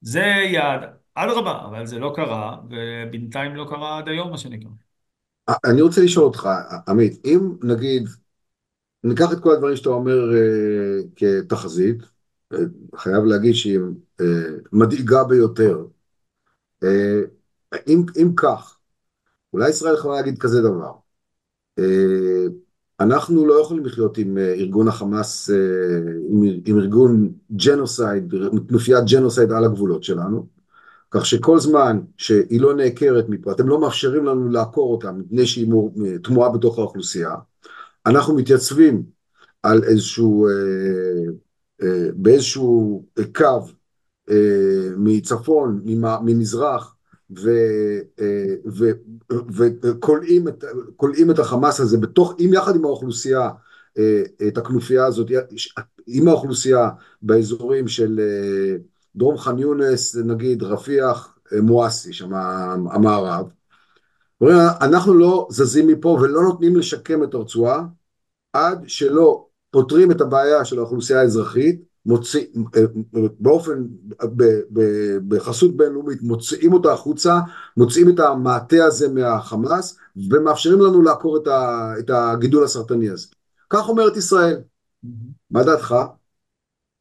זה 0.01 0.19
יעד, 0.51 0.81
אדרבה, 1.15 1.61
אבל 1.65 1.85
זה 1.85 1.99
לא 1.99 2.13
קרה, 2.15 2.57
ובינתיים 2.69 3.55
לא 3.55 3.65
קרה 3.69 3.97
עד 3.97 4.07
היום 4.07 4.29
מה 4.31 4.37
שנקרא. 4.37 4.69
אני 5.65 5.81
רוצה 5.81 6.01
לשאול 6.01 6.25
אותך, 6.25 6.49
עמית, 6.87 7.25
אם 7.25 7.39
נגיד 7.63 8.07
ניקח 9.07 9.33
את 9.33 9.39
כל 9.39 9.51
הדברים 9.51 9.75
שאתה 9.75 9.89
אומר 9.89 10.31
uh, 10.31 11.05
כתחזית, 11.15 11.97
uh, 12.53 12.57
חייב 12.95 13.23
להגיד 13.23 13.53
שהיא 13.53 13.79
uh, 14.21 14.23
מדאיגה 14.71 15.23
ביותר. 15.23 15.85
Uh, 16.83 16.87
אם, 17.87 18.05
אם 18.21 18.31
כך, 18.35 18.77
אולי 19.53 19.69
ישראל 19.69 19.93
יכולה 19.93 20.15
להגיד 20.15 20.37
כזה 20.37 20.61
דבר, 20.61 20.91
אה, 21.79 21.83
אנחנו 22.99 23.45
לא 23.45 23.61
יכולים 23.61 23.85
לחיות 23.85 24.17
עם 24.17 24.37
אה, 24.37 24.39
ארגון 24.39 24.87
החמאס, 24.87 25.49
uh, 25.49 25.53
עם, 26.29 26.41
עם 26.65 26.77
ארגון 26.77 27.33
ג'נוסייד, 27.51 28.33
כנופיית 28.67 29.05
ג'נוסייד 29.11 29.51
על 29.51 29.65
הגבולות 29.65 30.03
שלנו, 30.03 30.47
כך 31.11 31.25
שכל 31.25 31.59
זמן 31.59 31.99
שהיא 32.17 32.61
לא 32.61 32.75
נעקרת 32.75 33.29
מפה, 33.29 33.51
אתם 33.51 33.67
לא 33.67 33.81
מאפשרים 33.81 34.25
לנו 34.25 34.49
לעקור 34.49 34.91
אותה 34.91 35.11
מפני 35.11 35.45
שהיא 35.45 35.73
טמועה 36.23 36.49
בתוך 36.49 36.77
האוכלוסייה, 36.77 37.35
מתייצבים 38.35 39.03
על 39.63 39.83
איזשהו, 39.83 40.47
אה, 40.47 40.51
אה, 41.83 42.09
באיזשהו 42.13 43.05
קו 43.35 43.65
אה, 44.29 44.89
מצפון, 44.97 45.81
ממזרח, 46.23 46.93
וכולאים 49.83 50.47
את, 50.47 50.63
את 51.31 51.39
החמאס 51.39 51.79
הזה 51.79 51.97
בתוך, 51.97 52.35
עם 52.37 52.53
יחד 52.53 52.75
עם 52.75 52.85
האוכלוסייה, 52.85 53.49
את 54.47 54.57
הכנופיה 54.57 55.05
הזאת, 55.05 55.27
עם 56.07 56.27
האוכלוסייה 56.27 56.89
באזורים 57.21 57.87
של 57.87 58.19
דרום 59.15 59.37
ח'אן 59.37 59.59
יונס, 59.59 60.15
נגיד 60.15 60.63
רפיח, 60.63 61.37
מואסי, 61.61 62.13
שם 62.13 62.33
המערב. 62.91 63.56
אנחנו 64.81 65.13
לא 65.13 65.47
זזים 65.49 65.87
מפה 65.87 66.17
ולא 66.21 66.41
נותנים 66.41 66.75
לשקם 66.75 67.23
את 67.23 67.33
הרצועה 67.33 67.83
עד 68.53 68.83
שלא 68.87 69.45
פותרים 69.71 70.11
את 70.11 70.21
הבעיה 70.21 70.65
של 70.65 70.79
האוכלוסייה 70.79 71.19
האזרחית, 71.19 71.81
מוציא, 72.05 72.45
באופן, 73.39 73.83
בחסות 75.27 75.77
בינלאומית, 75.77 76.21
מוציאים 76.21 76.73
אותה 76.73 76.93
החוצה, 76.93 77.39
מוציאים 77.77 78.09
את 78.09 78.19
המעטה 78.19 78.85
הזה 78.85 79.09
מהחמאס 79.09 79.97
ומאפשרים 80.29 80.81
לנו 80.81 81.01
לעקור 81.01 81.37
את 81.99 82.09
הגידול 82.09 82.63
הסרטני 82.63 83.09
הזה. 83.09 83.27
כך 83.69 83.89
אומרת 83.89 84.17
ישראל. 84.17 84.57
מה 85.51 85.63
דעתך? 85.63 85.95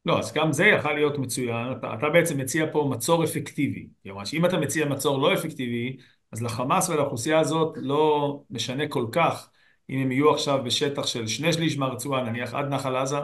לא, 0.06 0.18
אז 0.18 0.32
גם 0.32 0.52
זה 0.52 0.64
יכול 0.64 0.92
להיות 0.92 1.18
מצוין. 1.18 1.72
אתה, 1.78 1.94
אתה 1.98 2.08
בעצם 2.12 2.38
מציע 2.38 2.66
פה 2.72 2.88
מצור 2.90 3.24
אפקטיבי. 3.24 3.88
כלומר, 4.02 4.22
אם 4.32 4.46
אתה 4.46 4.56
מציע 4.56 4.86
מצור 4.86 5.18
לא 5.18 5.34
אפקטיבי, 5.34 5.96
אז 6.32 6.42
לחמאס 6.42 6.88
ולאוכלוסייה 6.88 7.40
הזאת 7.40 7.74
לא 7.76 8.40
משנה 8.50 8.88
כל 8.88 9.06
כך 9.12 9.48
אם 9.90 9.98
הם 9.98 10.12
יהיו 10.12 10.30
עכשיו 10.30 10.58
בשטח 10.64 11.06
של 11.06 11.26
שני 11.26 11.52
שליש 11.52 11.78
מהרצועה, 11.78 12.22
נניח 12.22 12.54
עד 12.54 12.66
נחל 12.68 12.96
עזה, 12.96 13.16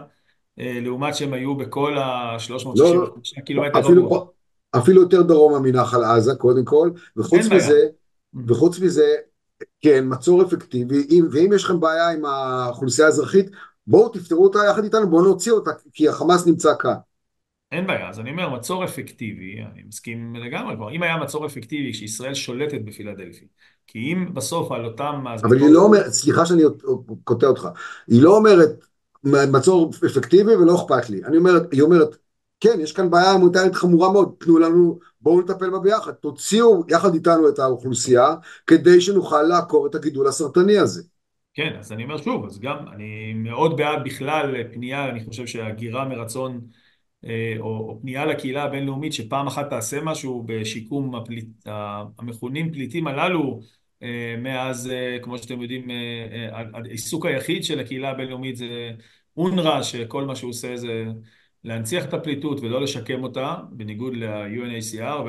אה, 0.59 0.79
לעומת 0.83 1.15
שהם 1.15 1.33
היו 1.33 1.57
בכל 1.57 1.99
ה-365 1.99 2.67
לא, 2.77 2.97
לא, 2.97 3.15
קילומטר 3.45 3.81
אפילו, 3.81 4.33
אפילו 4.77 5.03
יותר 5.03 5.23
דרומה 5.23 5.59
מנחל 5.59 6.05
עזה, 6.05 6.35
קודם 6.35 6.65
כל, 6.65 6.91
וחוץ 7.17 7.47
מזה, 7.47 7.87
וחוץ 8.47 8.79
מזה, 8.79 9.15
כן, 9.81 10.05
מצור 10.09 10.43
אפקטיבי, 10.43 11.23
ואם 11.33 11.51
יש 11.55 11.65
לכם 11.65 11.81
בעיה 11.81 12.11
עם 12.11 12.25
האוכלוסייה 12.25 13.07
האזרחית, 13.07 13.51
בואו 13.87 14.09
תפתרו 14.09 14.45
אותה 14.45 14.59
יחד 14.71 14.85
איתנו, 14.85 15.11
בואו 15.11 15.23
נוציא 15.23 15.53
אותה, 15.53 15.71
כי 15.93 16.09
החמאס 16.09 16.47
נמצא 16.47 16.73
כאן. 16.79 16.95
אין 17.73 17.87
בעיה, 17.87 18.09
אז 18.09 18.21
אני 18.21 18.31
אומר, 18.31 18.49
מצור 18.49 18.85
אפקטיבי, 18.85 19.63
אני 19.73 19.83
מסכים 19.89 20.37
לגמרי, 20.37 20.77
כבר, 20.77 20.91
אם 20.91 21.03
היה 21.03 21.17
מצור 21.17 21.47
אפקטיבי 21.47 21.93
כשישראל 21.93 22.35
שולטת 22.35 22.81
בפילדלפי, 22.85 23.45
כי 23.87 23.99
אם 23.99 24.35
בסוף 24.35 24.73
על 24.73 24.85
אותם... 24.85 25.25
אבל 25.45 25.57
היא 25.57 25.71
לא 25.71 25.83
אומרת, 25.83 26.07
סליחה 26.07 26.47
שאני 26.47 26.63
קוטע 27.25 27.47
אותך, 27.47 27.69
היא 28.09 28.23
לא 28.23 28.37
אומרת 28.37 28.85
מצור 29.25 29.91
אפקטיבי 30.07 30.55
ולא 30.55 30.75
אכפת 30.75 31.11
לי, 31.11 31.25
אני 31.25 31.37
אומרת, 31.37 31.73
היא 31.73 31.83
אומרת, 31.83 32.17
כן, 32.61 32.81
יש 32.81 32.93
כאן 32.93 33.11
בעיה 33.11 33.33
הומניטרית 33.33 33.75
חמורה 33.75 34.13
מאוד, 34.13 34.35
תנו 34.41 34.59
לנו, 34.59 34.99
בואו 35.21 35.41
נטפל 35.41 35.71
בה 35.71 35.79
ביחד, 35.79 36.13
תוציאו 36.13 36.85
יחד 36.89 37.15
איתנו 37.15 37.49
את 37.49 37.59
האוכלוסייה, 37.59 38.35
כדי 38.67 39.01
שנוכל 39.01 39.43
לעקור 39.43 39.87
את 39.87 39.95
הגידול 39.95 40.27
הסרטני 40.27 40.79
הזה. 40.79 41.03
כן, 41.55 41.77
אז 41.79 41.93
אני 41.93 42.05
אומר 42.05 42.19
שוב, 42.19 42.45
אז 42.45 42.61
גם 42.61 42.77
אני 42.93 43.33
מאוד 43.35 43.77
בעד 43.77 44.05
בכלל 44.05 44.55
פנייה, 44.73 45.09
אני 45.09 45.25
חושב 45.25 45.47
שהגירה 45.47 46.09
מרצון 46.09 46.61
או, 47.59 47.67
או 47.67 47.99
פנייה 48.01 48.25
לקהילה 48.27 48.63
הבינלאומית 48.63 49.13
שפעם 49.13 49.47
אחת 49.47 49.71
תעשה 49.71 50.01
משהו 50.03 50.43
בשיקום 50.47 51.15
הפליט, 51.15 51.49
המכונים 52.19 52.73
פליטים 52.73 53.07
הללו 53.07 53.61
אה, 54.03 54.35
מאז, 54.39 54.91
אה, 54.91 55.19
כמו 55.23 55.39
שאתם 55.39 55.63
יודעים, 55.63 55.91
העיסוק 56.53 57.27
היחיד 57.27 57.65
של 57.65 57.81
הקהילה 57.81 58.11
הבינלאומית 58.11 58.57
זה 58.57 58.91
אונר"א, 59.37 59.83
שכל 59.83 60.25
מה 60.25 60.37
שהוא 60.37 60.51
עושה 60.51 60.77
זה 60.77 61.05
להנציח 61.65 62.05
את 62.05 62.15
הפליטות 62.15 62.61
ולא 62.61 62.83
לשקם 62.83 63.23
אותה, 63.23 63.57
בניגוד 63.71 64.17
ל-UNHCR 64.17 65.23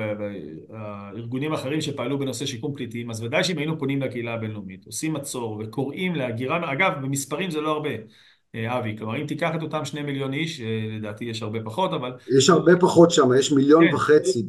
והארגונים 0.70 1.52
האחרים 1.52 1.82
שפעלו 1.82 2.20
בנושא 2.20 2.46
שיקום 2.46 2.74
פליטים, 2.74 3.10
אז 3.10 3.24
ודאי 3.24 3.44
שאם 3.44 3.58
היינו 3.58 3.80
פונים 3.80 4.02
לקהילה 4.02 4.34
הבינלאומית, 4.34 4.86
עושים 4.86 5.14
מצור 5.14 5.62
וקוראים 5.64 6.16
להגירה, 6.16 6.72
אגב, 6.72 6.92
במספרים 7.02 7.52
זה 7.52 7.62
לא 7.62 7.72
הרבה, 7.72 7.90
אה, 7.90 7.96
אבי, 8.56 8.96
כלומר 8.98 9.22
אם 9.22 9.28
תיקח 9.28 9.52
את 9.56 9.62
אותם 9.62 9.86
שני 9.86 10.02
מיליון 10.02 10.34
איש, 10.34 10.62
אה, 10.62 10.88
לדעתי 10.98 11.26
יש 11.26 11.42
הרבה 11.42 11.60
פחות, 11.64 11.94
אבל... 11.94 12.12
יש 12.38 12.50
הרבה 12.50 12.72
פחות 12.80 13.12
שם, 13.12 13.30
יש 13.40 13.52
מיליון 13.52 13.88
כן. 13.88 13.96
וחצי. 13.96 14.46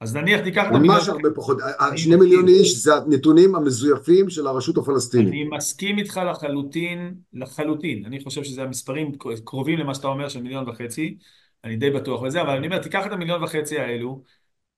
אז 0.00 0.16
נניח 0.16 0.40
תיקח 0.40 0.62
את 0.62 0.74
המיליון... 0.74 0.96
ממש 0.96 1.08
הרבה 1.08 1.28
פחות, 1.34 1.58
שני 1.96 2.16
מיליון 2.16 2.48
איש 2.48 2.76
זה 2.76 2.94
הנתונים 2.94 3.54
המזויפים 3.54 4.30
של 4.30 4.46
הרשות 4.46 4.78
הפלסטינית. 4.78 5.28
אני 5.28 5.44
מסכים 5.44 5.98
איתך 5.98 6.20
לחלוטין, 6.30 7.14
לחלוטין, 7.32 8.04
אני 8.04 8.20
חושב 8.20 8.44
שזה 8.44 8.62
המספרים 8.62 9.12
קרובים 9.44 9.78
למה 9.78 9.94
שאתה 9.94 10.06
אומר 10.08 10.28
של 10.28 10.42
מיליון 10.42 10.68
וחצי, 10.68 11.16
אני 11.64 11.76
די 11.76 11.90
בטוח 11.90 12.22
בזה, 12.22 12.42
אבל 12.42 12.50
אני 12.50 12.66
אומר, 12.66 12.78
תיקח 12.78 13.06
את 13.06 13.12
המיליון 13.12 13.42
וחצי 13.44 13.78
האלו, 13.78 14.22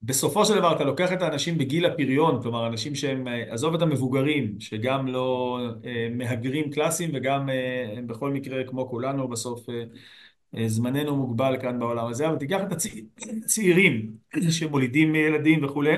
בסופו 0.06 0.44
של 0.44 0.54
דבר 0.54 0.76
אתה 0.76 0.84
לוקח 0.84 1.12
את 1.12 1.22
האנשים 1.22 1.58
בגיל 1.58 1.86
הפריון, 1.86 2.42
כלומר 2.42 2.66
אנשים 2.66 2.94
שהם, 2.94 3.28
אה, 3.28 3.52
עזוב 3.52 3.74
את 3.74 3.82
המבוגרים, 3.82 4.60
שגם 4.60 5.08
לא 5.08 5.58
אה, 5.84 6.08
מהגרים 6.10 6.70
קלאסיים 6.70 7.10
וגם 7.14 7.48
אה, 7.50 7.94
הם 7.96 8.06
בכל 8.06 8.30
מקרה 8.30 8.64
כמו 8.64 8.88
כולנו 8.88 9.28
בסוף 9.28 9.66
זמננו 10.66 11.16
מוגבל 11.16 11.56
כאן 11.60 11.78
בעולם 11.78 12.06
הזה, 12.06 12.28
אבל 12.28 12.38
תיקח 12.38 12.60
את 12.62 12.72
הצעירים 13.44 14.16
שמולידים 14.50 15.14
ילדים 15.14 15.64
וכולי, 15.64 15.94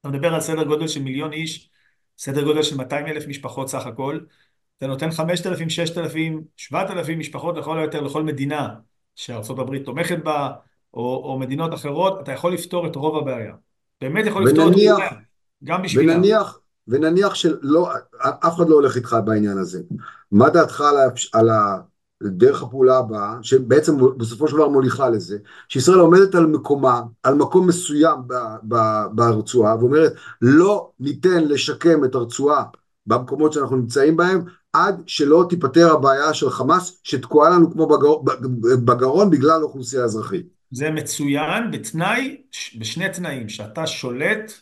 אתה 0.00 0.08
מדבר 0.08 0.34
על 0.34 0.40
סדר 0.40 0.64
גודל 0.64 0.88
של 0.88 1.02
מיליון 1.02 1.32
איש, 1.32 1.70
סדר 2.18 2.44
גודל 2.44 2.62
של 2.62 2.76
200 2.76 3.06
אלף 3.06 3.26
משפחות 3.26 3.68
סך 3.68 3.86
הכל, 3.86 4.20
אתה 4.78 4.86
נותן 4.86 5.10
5,000, 5.10 5.70
6,000, 5.70 6.44
7,000 6.56 7.18
משפחות 7.18 7.56
לכל 7.56 7.78
היותר 7.78 8.00
לכל 8.00 8.22
מדינה 8.22 8.74
הברית 9.58 9.84
תומכת 9.84 10.18
בה, 10.24 10.52
או, 10.96 11.22
או 11.24 11.38
מדינות 11.38 11.74
אחרות, 11.74 12.20
אתה 12.20 12.32
יכול 12.32 12.52
לפתור 12.52 12.86
את 12.86 12.96
רוב 12.96 13.16
הבעיה. 13.16 13.54
באמת 14.00 14.26
יכול 14.26 14.48
לפתור 14.48 14.66
ונניח, 14.66 14.98
את 14.98 15.02
הבעיה, 15.02 15.20
גם 15.64 15.82
בשבילם. 15.82 16.16
ונניח, 16.16 16.58
ונניח 16.88 17.34
שלא, 17.34 17.88
אף 18.20 18.54
אחד 18.56 18.68
לא 18.68 18.74
הולך 18.74 18.96
איתך 18.96 19.16
בעניין 19.24 19.58
הזה. 19.58 19.82
מה 20.32 20.50
דעתך 20.50 20.80
על, 20.80 20.96
על 21.32 21.48
דרך 22.22 22.62
הפעולה 22.62 22.98
הבאה, 22.98 23.34
שבעצם 23.42 23.96
בסופו 24.16 24.48
של 24.48 24.56
דבר 24.56 24.68
מוליכה 24.68 25.08
לזה, 25.08 25.38
שישראל 25.68 25.98
עומדת 25.98 26.34
על 26.34 26.46
מקומה, 26.46 27.02
על 27.22 27.34
מקום 27.34 27.66
מסוים 27.66 28.18
ברצועה, 29.12 29.76
ואומרת 29.78 30.12
לא 30.42 30.90
ניתן 31.00 31.44
לשקם 31.44 32.04
את 32.04 32.14
הרצועה 32.14 32.64
במקומות 33.06 33.52
שאנחנו 33.52 33.76
נמצאים 33.76 34.16
בהם, 34.16 34.44
עד 34.72 35.02
שלא 35.06 35.46
תיפתר 35.48 35.92
הבעיה 35.92 36.34
של 36.34 36.50
חמאס 36.50 37.00
שתקועה 37.02 37.50
לנו 37.50 37.72
כמו 37.72 37.86
בגר... 37.86 38.32
בגרון 38.84 39.30
בגלל 39.30 39.62
אוכלוסייה 39.62 40.04
אזרחית. 40.04 40.55
זה 40.70 40.90
מצוין 40.90 41.70
בתנאי, 41.70 42.42
בשני 42.78 43.08
תנאים, 43.12 43.48
שאתה 43.48 43.86
שולט 43.86 44.52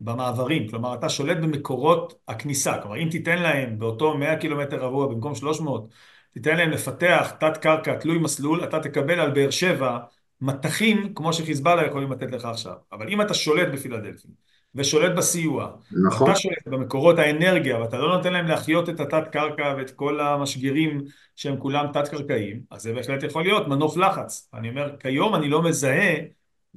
במעברים, 0.00 0.68
כלומר 0.68 0.94
אתה 0.94 1.08
שולט 1.08 1.36
במקורות 1.36 2.20
הכניסה, 2.28 2.78
כלומר 2.82 3.02
אם 3.02 3.08
תיתן 3.10 3.42
להם 3.42 3.78
באותו 3.78 4.18
100 4.18 4.36
קילומטר 4.36 4.76
רבוע 4.76 5.06
במקום 5.06 5.34
300, 5.34 5.88
תיתן 6.32 6.56
להם 6.56 6.70
לפתח 6.70 7.32
תת 7.40 7.56
קרקע 7.56 7.96
תלוי 7.96 8.18
מסלול, 8.18 8.64
אתה 8.64 8.80
תקבל 8.80 9.20
על 9.20 9.30
באר 9.30 9.50
שבע 9.50 9.98
מטחים 10.40 11.14
כמו 11.14 11.32
שחיזבאללה 11.32 11.86
יכולים 11.86 12.12
לתת 12.12 12.30
לך 12.32 12.44
עכשיו. 12.44 12.74
אבל 12.92 13.08
אם 13.08 13.20
אתה 13.20 13.34
שולט 13.34 13.68
בפילדלפי 13.72 14.28
ושולט 14.74 15.16
בסיוע, 15.16 15.70
נכון. 16.06 16.28
ואתה 16.28 16.40
שולט 16.40 16.66
במקורות 16.66 17.18
האנרגיה 17.18 17.80
ואתה 17.80 17.98
לא 17.98 18.16
נותן 18.16 18.32
להם 18.32 18.46
להחיות 18.46 18.88
את 18.88 19.00
התת 19.00 19.28
קרקע 19.32 19.74
ואת 19.78 19.90
כל 19.90 20.20
המשגרים 20.20 21.00
שהם 21.36 21.56
כולם 21.56 21.86
תת 21.92 22.08
קרקעיים, 22.08 22.60
אז 22.70 22.82
זה 22.82 22.92
בהחלט 22.92 23.22
יכול 23.22 23.42
להיות 23.42 23.68
מנוף 23.68 23.96
לחץ. 23.96 24.50
אני 24.54 24.68
אומר, 24.68 24.96
כיום 25.00 25.34
אני 25.34 25.48
לא 25.48 25.62
מזהה, 25.62 26.14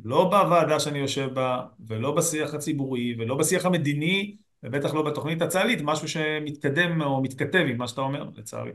לא 0.03 0.23
בוועדה 0.23 0.79
שאני 0.79 0.99
יושב 0.99 1.34
בה, 1.34 1.62
ולא 1.88 2.12
בשיח 2.12 2.53
הציבורי, 2.53 3.15
ולא 3.19 3.36
בשיח 3.36 3.65
המדיני, 3.65 4.36
ובטח 4.63 4.93
לא 4.93 5.01
בתוכנית 5.01 5.41
הצה"לית, 5.41 5.79
משהו 5.84 6.08
שמתקדם 6.08 7.01
או 7.01 7.21
מתכתב 7.21 7.65
עם 7.69 7.77
מה 7.77 7.88
שאתה 7.88 8.01
אומר, 8.01 8.29
לצערי. 8.36 8.71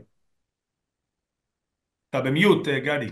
אתה 2.09 2.21
במיוט, 2.21 2.67
אה, 2.67 2.79
גדי. 2.79 3.07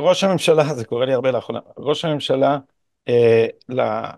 ראש 0.00 0.24
הממשלה, 0.24 0.74
זה 0.74 0.84
קורה 0.84 1.06
לי 1.06 1.12
הרבה 1.12 1.30
לאחרונה, 1.30 1.60
ראש 1.76 2.04
הממשלה 2.04 2.58
אה, 3.08 3.46
אה, 3.78 4.10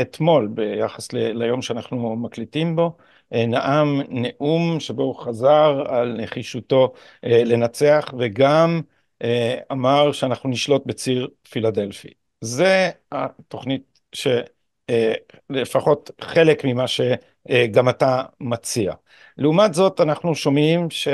אתמול 0.00 0.46
ביחס 0.46 1.12
ליום 1.12 1.62
שאנחנו 1.62 2.16
מקליטים 2.16 2.76
בו, 2.76 2.96
אה, 3.32 3.46
נאם 3.46 4.00
נאום 4.08 4.80
שבו 4.80 5.02
הוא 5.02 5.14
חזר 5.14 5.82
על 5.88 6.16
נחישותו 6.22 6.92
אה, 7.24 7.44
לנצח 7.44 8.14
וגם 8.18 8.80
אה, 9.22 9.58
אמר 9.72 10.12
שאנחנו 10.12 10.50
נשלוט 10.50 10.86
בציר 10.86 11.28
פילדלפי. 11.50 12.08
זה 12.40 12.90
התוכנית 13.12 14.00
שלפחות 14.12 16.10
אה, 16.20 16.26
חלק 16.26 16.64
ממה 16.64 16.84
שגם 16.88 17.88
אתה 17.88 18.22
מציע. 18.40 18.92
לעומת 19.38 19.74
זאת 19.74 20.00
אנחנו 20.00 20.34
שומעים 20.34 20.90
ש... 20.90 21.08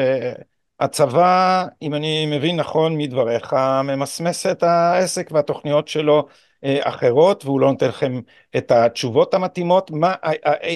הצבא, 0.80 1.66
אם 1.82 1.94
אני 1.94 2.26
מבין 2.26 2.56
נכון 2.56 2.98
מדבריך, 2.98 3.52
ממסמס 3.84 4.46
את 4.46 4.62
העסק 4.62 5.28
והתוכניות 5.32 5.88
שלו 5.88 6.26
אחרות 6.64 7.44
והוא 7.44 7.60
לא 7.60 7.70
נותן 7.70 7.88
לכם 7.88 8.20
את 8.56 8.70
התשובות 8.70 9.34
המתאימות. 9.34 9.90
מה, 9.90 10.14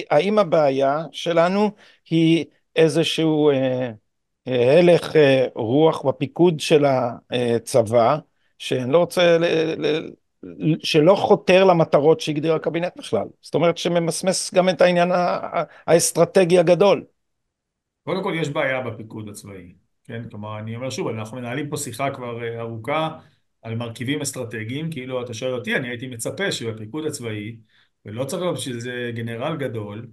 האם 0.09 0.39
הבעיה 0.39 1.03
שלנו 1.11 1.71
היא 2.09 2.45
איזשהו 2.75 3.51
הלך 4.47 5.15
רוח 5.55 6.01
בפיקוד 6.05 6.59
של 6.59 6.85
הצבא, 6.85 8.17
שאני 8.59 8.91
לא 8.91 8.97
רוצה, 8.97 9.37
שלא 10.83 11.15
חותר 11.15 11.63
למטרות 11.63 12.19
שהגדיר 12.19 12.53
הקבינט 12.53 12.97
בכלל, 12.97 13.27
זאת 13.41 13.55
אומרת 13.55 13.77
שממסמס 13.77 14.53
גם 14.53 14.69
את 14.69 14.81
העניין 14.81 15.11
האסטרטגי 15.87 16.59
הגדול. 16.59 17.03
קודם 18.03 18.23
כל 18.23 18.33
יש 18.41 18.49
בעיה 18.49 18.81
בפיקוד 18.81 19.29
הצבאי, 19.29 19.73
כן? 20.03 20.23
כלומר, 20.29 20.59
אני 20.59 20.75
אומר 20.75 20.89
שוב, 20.89 21.07
אנחנו 21.07 21.37
מנהלים 21.37 21.69
פה 21.69 21.77
שיחה 21.77 22.11
כבר 22.11 22.43
אה, 22.43 22.59
ארוכה 22.59 23.09
על 23.63 23.75
מרכיבים 23.75 24.21
אסטרטגיים, 24.21 24.91
כאילו 24.91 25.23
אתה 25.23 25.33
שואל 25.33 25.53
אותי, 25.53 25.75
אני 25.75 25.87
הייתי 25.87 26.07
מצפה 26.07 26.51
שבפיקוד 26.51 27.05
הצבאי, 27.05 27.55
ולא 28.05 28.25
צריך 28.25 28.41
להיות 28.41 28.55
בשביל 28.55 28.79
זה 28.79 29.11
גנרל 29.15 29.57
גדול, 29.57 30.07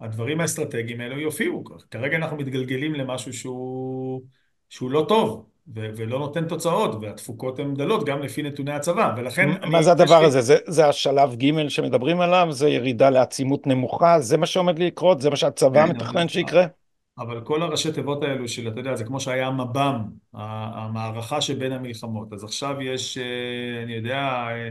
הדברים 0.00 0.40
האסטרטגיים 0.40 1.00
האלו 1.00 1.20
יופיעו. 1.20 1.64
כרגע 1.90 2.16
אנחנו 2.16 2.36
מתגלגלים 2.36 2.94
למשהו 2.94 3.32
שהוא, 3.32 4.22
שהוא 4.70 4.90
לא 4.90 5.04
טוב, 5.08 5.46
ו- 5.76 5.90
ולא 5.96 6.18
נותן 6.18 6.48
תוצאות, 6.48 7.02
והתפוקות 7.02 7.58
הן 7.58 7.74
דלות 7.74 8.04
גם 8.06 8.22
לפי 8.22 8.42
נתוני 8.42 8.72
הצבא, 8.72 9.14
ולכן... 9.16 9.48
מה 9.70 9.82
זה 9.82 9.92
הדבר 9.92 10.20
לי... 10.20 10.26
הזה? 10.26 10.40
זה, 10.40 10.56
זה 10.66 10.88
השלב 10.88 11.34
ג' 11.34 11.68
שמדברים 11.68 12.20
עליו? 12.20 12.46
זה 12.50 12.68
ירידה 12.68 13.10
לעצימות 13.10 13.66
נמוכה? 13.66 14.20
זה 14.20 14.36
מה 14.36 14.46
שעומד 14.46 14.78
לקרות? 14.78 15.20
זה 15.20 15.30
מה 15.30 15.36
שהצבא 15.36 15.86
מתכנן 15.88 16.28
שיקרה? 16.28 16.66
אבל 17.18 17.40
כל 17.44 17.62
הראשי 17.62 17.92
תיבות 17.92 18.22
האלו 18.22 18.48
של, 18.48 18.68
אתה 18.68 18.80
יודע, 18.80 18.96
זה 18.96 19.04
כמו 19.04 19.20
שהיה 19.20 19.50
מב"ם, 19.50 20.04
המערכה 20.32 21.40
שבין 21.40 21.72
המלחמות. 21.72 22.32
אז 22.32 22.44
עכשיו 22.44 22.82
יש, 22.82 23.18
אה, 23.18 23.82
אני 23.82 23.92
יודע, 23.94 24.18
אה, 24.18 24.70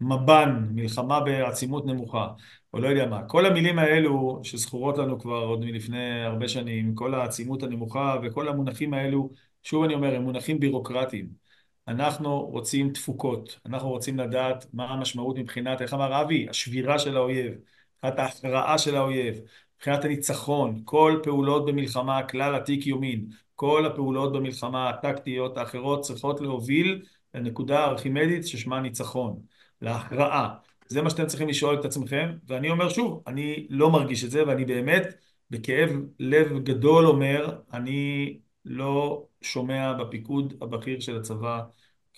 מב"ן, 0.00 0.68
מלחמה 0.70 1.20
בעצימות 1.20 1.86
נמוכה, 1.86 2.28
או 2.72 2.78
לא 2.80 2.88
יודע 2.88 3.06
מה. 3.06 3.22
כל 3.28 3.46
המילים 3.46 3.78
האלו 3.78 4.40
שזכורות 4.42 4.98
לנו 4.98 5.20
כבר 5.20 5.38
עוד 5.38 5.64
מלפני 5.64 6.24
הרבה 6.24 6.48
שנים, 6.48 6.94
כל 6.94 7.14
העצימות 7.14 7.62
הנמוכה 7.62 8.16
וכל 8.22 8.48
המונחים 8.48 8.94
האלו, 8.94 9.30
שוב 9.62 9.84
אני 9.84 9.94
אומר, 9.94 10.14
הם 10.14 10.22
מונחים 10.22 10.60
בירוקרטיים. 10.60 11.44
אנחנו 11.88 12.40
רוצים 12.40 12.92
תפוקות, 12.92 13.58
אנחנו 13.66 13.88
רוצים 13.88 14.18
לדעת 14.18 14.66
מה 14.72 14.84
המשמעות 14.84 15.38
מבחינת, 15.38 15.82
איך 15.82 15.94
אמר 15.94 16.22
אבי, 16.22 16.46
השבירה 16.50 16.98
של 16.98 17.16
האויב, 17.16 17.54
מבחינת 18.04 18.18
ההכרעה 18.18 18.78
של 18.78 18.96
האויב, 18.96 19.40
מבחינת 19.84 20.04
הניצחון, 20.04 20.82
כל 20.84 21.20
פעולות 21.22 21.66
במלחמה, 21.66 22.22
כלל 22.22 22.54
עתיק 22.54 22.86
יומין, 22.86 23.26
כל 23.54 23.86
הפעולות 23.86 24.32
במלחמה 24.32 24.90
הטקטיות 24.90 25.56
האחרות 25.56 26.00
צריכות 26.00 26.40
להוביל 26.40 27.02
לנקודה 27.34 27.84
הארכימדית 27.84 28.46
ששמה 28.46 28.80
ניצחון, 28.80 29.40
להכרעה. 29.82 30.54
זה 30.86 31.02
מה 31.02 31.10
שאתם 31.10 31.26
צריכים 31.26 31.48
לשאול 31.48 31.80
את 31.80 31.84
עצמכם, 31.84 32.32
ואני 32.46 32.70
אומר 32.70 32.88
שוב, 32.88 33.22
אני 33.26 33.66
לא 33.70 33.90
מרגיש 33.90 34.24
את 34.24 34.30
זה, 34.30 34.46
ואני 34.46 34.64
באמת 34.64 35.14
בכאב 35.50 35.90
לב 36.18 36.58
גדול 36.58 37.06
אומר, 37.06 37.58
אני 37.72 38.38
לא 38.64 39.26
שומע 39.42 39.92
בפיקוד 39.92 40.54
הבכיר 40.60 41.00
של 41.00 41.16
הצבא, 41.16 41.62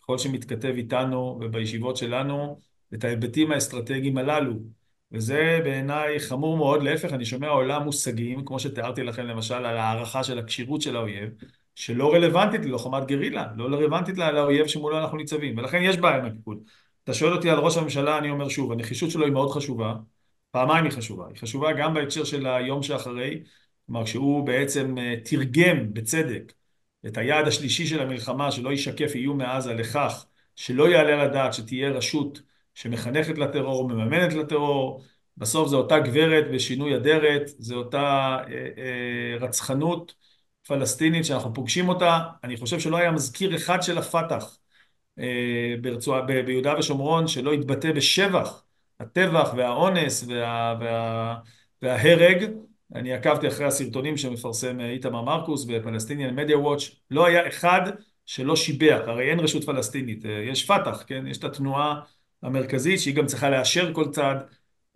ככל 0.02 0.18
שמתכתב 0.18 0.72
איתנו 0.76 1.38
ובישיבות 1.40 1.96
שלנו, 1.96 2.60
את 2.94 3.04
ההיבטים 3.04 3.52
האסטרטגיים 3.52 4.18
הללו. 4.18 4.75
וזה 5.12 5.60
בעיניי 5.64 6.20
חמור 6.20 6.56
מאוד, 6.56 6.82
להפך, 6.82 7.12
אני 7.12 7.24
שומע 7.24 7.48
עולם 7.48 7.82
מושגים, 7.82 8.44
כמו 8.44 8.60
שתיארתי 8.60 9.02
לכם 9.02 9.26
למשל 9.26 9.54
על 9.54 9.76
הערכה 9.76 10.24
של 10.24 10.38
הכשירות 10.38 10.82
של 10.82 10.96
האויב, 10.96 11.30
שלא 11.74 12.14
רלוונטית 12.14 12.64
ללוחמת 12.64 13.06
גרילה, 13.06 13.46
לא 13.56 13.64
רלוונטית 13.64 14.18
לאויב 14.18 14.66
שמולו 14.66 14.98
אנחנו 14.98 15.16
ניצבים, 15.16 15.58
ולכן 15.58 15.82
יש 15.82 15.96
בעיה 15.96 16.16
עם 16.16 16.24
הפיקוד. 16.24 16.58
אתה 17.04 17.14
שואל 17.14 17.32
אותי 17.32 17.50
על 17.50 17.58
ראש 17.58 17.76
הממשלה, 17.76 18.18
אני 18.18 18.30
אומר 18.30 18.48
שוב, 18.48 18.72
הנחישות 18.72 19.10
שלו 19.10 19.24
היא 19.24 19.32
מאוד 19.32 19.50
חשובה, 19.50 19.94
פעמיים 20.50 20.84
היא 20.84 20.92
חשובה, 20.92 21.28
היא 21.28 21.36
חשובה 21.36 21.72
גם 21.72 21.94
בהקשר 21.94 22.24
של 22.24 22.46
היום 22.46 22.82
שאחרי, 22.82 23.42
כלומר 23.86 24.04
כשהוא 24.04 24.46
בעצם 24.46 24.98
אה, 24.98 25.14
תרגם 25.24 25.94
בצדק 25.94 26.52
את 27.06 27.18
היעד 27.18 27.48
השלישי 27.48 27.86
של 27.86 28.00
המלחמה, 28.00 28.52
שלא 28.52 28.72
ישקף 28.72 29.14
איום 29.14 29.38
מעזה 29.38 29.74
לכך 29.74 30.26
שלא 30.56 30.88
יעלה 30.88 31.12
על 31.12 31.20
הדעת 31.20 31.54
שתהיה 31.54 31.90
רשות 31.90 32.42
שמחנכת 32.76 33.38
לטרור, 33.38 33.88
מממנת 33.88 34.32
לטרור, 34.32 35.04
בסוף 35.36 35.68
זו 35.68 35.78
אותה 35.78 35.98
גברת 35.98 36.50
בשינוי 36.50 36.96
אדרת, 36.96 37.42
זו 37.58 37.76
אותה 37.76 38.36
אה, 38.48 38.68
אה, 38.78 39.36
רצחנות 39.40 40.14
פלסטינית 40.68 41.24
שאנחנו 41.24 41.54
פוגשים 41.54 41.88
אותה, 41.88 42.20
אני 42.44 42.56
חושב 42.56 42.80
שלא 42.80 42.96
היה 42.96 43.10
מזכיר 43.10 43.56
אחד 43.56 43.82
של 43.82 43.98
הפת"ח 43.98 44.58
אה, 45.18 45.74
ברצוע, 45.80 46.20
ב, 46.20 46.40
ביהודה 46.40 46.74
ושומרון 46.78 47.28
שלא 47.28 47.52
התבטא 47.52 47.92
בשבח 47.92 48.62
הטבח 49.00 49.54
והאונס 49.56 50.24
וה, 50.28 50.76
וה, 50.80 51.36
וההרג, 51.82 52.50
אני 52.94 53.12
עקבתי 53.12 53.48
אחרי 53.48 53.66
הסרטונים 53.66 54.16
שמפרסם 54.16 54.80
איתמר 54.80 55.22
מרקוס 55.22 55.64
בפלסטיניאן 55.64 56.34
מדיה 56.34 56.58
וואץ', 56.58 56.82
לא 57.10 57.26
היה 57.26 57.48
אחד 57.48 57.82
שלא 58.26 58.56
שיבח, 58.56 59.00
הרי 59.06 59.30
אין 59.30 59.40
רשות 59.40 59.64
פלסטינית, 59.64 60.26
אה, 60.26 60.30
יש 60.30 60.66
פת"ח, 60.66 61.04
כן? 61.06 61.26
יש 61.26 61.38
את 61.38 61.44
התנועה 61.44 62.00
המרכזית 62.42 63.00
שהיא 63.00 63.14
גם 63.14 63.26
צריכה 63.26 63.50
לאשר 63.50 63.94
כל 63.94 64.10
צעד 64.10 64.36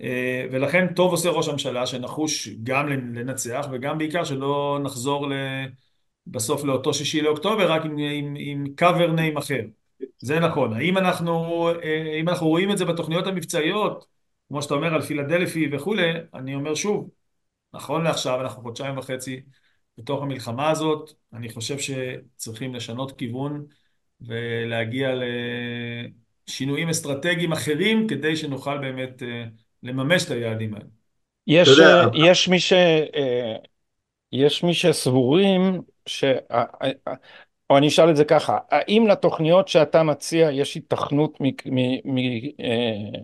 אה, 0.01 0.47
ולכן 0.53 0.95
טוב 0.95 1.11
עושה 1.11 1.29
ראש 1.31 1.49
הממשלה 1.49 1.87
שנחוש 1.87 2.49
גם 2.63 2.89
לנצח 2.89 3.67
וגם 3.73 3.99
בעיקר 3.99 4.25
שלא 4.25 4.79
נחזור 4.83 5.27
בסוף 6.27 6.65
לאותו 6.65 6.95
שישי 6.95 7.21
לאוקטובר 7.21 7.73
רק 7.73 7.85
עם, 7.85 7.97
עם, 7.99 8.35
עם 8.39 8.65
cover 8.81 9.19
name 9.19 9.39
אחר. 9.39 9.61
זה 10.19 10.41
נכון. 10.41 10.73
האם 10.73 10.99
אנחנו, 10.99 11.69
אה, 11.69 12.19
אם 12.21 12.29
אנחנו 12.29 12.49
רואים 12.49 12.71
את 12.71 12.79
זה 12.79 12.85
בתוכניות 12.85 13.27
המבצעיות 13.27 14.07
כמו 14.49 14.63
שאתה 14.63 14.75
אומר 14.75 14.95
על 14.95 15.03
פילדלפי 15.03 15.69
וכולי 15.73 16.13
אני 16.35 16.55
אומר 16.55 16.75
שוב 16.75 17.11
נכון 17.73 18.05
לעכשיו 18.05 18.41
אנחנו 18.41 18.63
חודשיים 18.63 18.99
וחצי 18.99 19.43
בתוך 19.99 20.23
המלחמה 20.23 20.71
הזאת 20.71 21.13
אני 21.33 21.49
חושב 21.49 21.77
שצריכים 21.79 22.75
לשנות 22.75 23.19
כיוון 23.19 23.67
ולהגיע 24.21 25.11
לשינויים 26.51 26.89
אסטרטגיים 26.89 27.53
אחרים 27.53 28.09
כדי 28.09 28.37
שנוכל 28.37 28.79
באמת 28.79 29.23
אה, 29.23 29.45
לממש 29.83 30.25
את 30.25 30.31
היעדים 30.31 30.75
האלה. 30.75 30.87
יש, 31.47 31.69
יודע, 31.69 32.05
יש 32.15 32.49
מי 32.49 32.61
ש... 32.61 32.73
אה, 32.73 33.57
יש 34.33 34.63
מי 34.63 34.75
שסבורים, 34.75 35.83
ש... 36.07 36.25
או 37.71 37.79
אני 37.79 37.89
אשאל 37.89 38.11
את 38.11 38.17
זה 38.17 38.25
ככה, 38.25 38.59
האם 38.71 39.07
לתוכניות 39.07 39.69
שאתה 39.69 40.03
מציע 40.03 40.51
יש 40.51 40.77
התכנות 40.77 41.39
מ... 41.41 41.45
מ... 41.47 42.15
מ... 42.15 42.19
אה, 42.61 43.21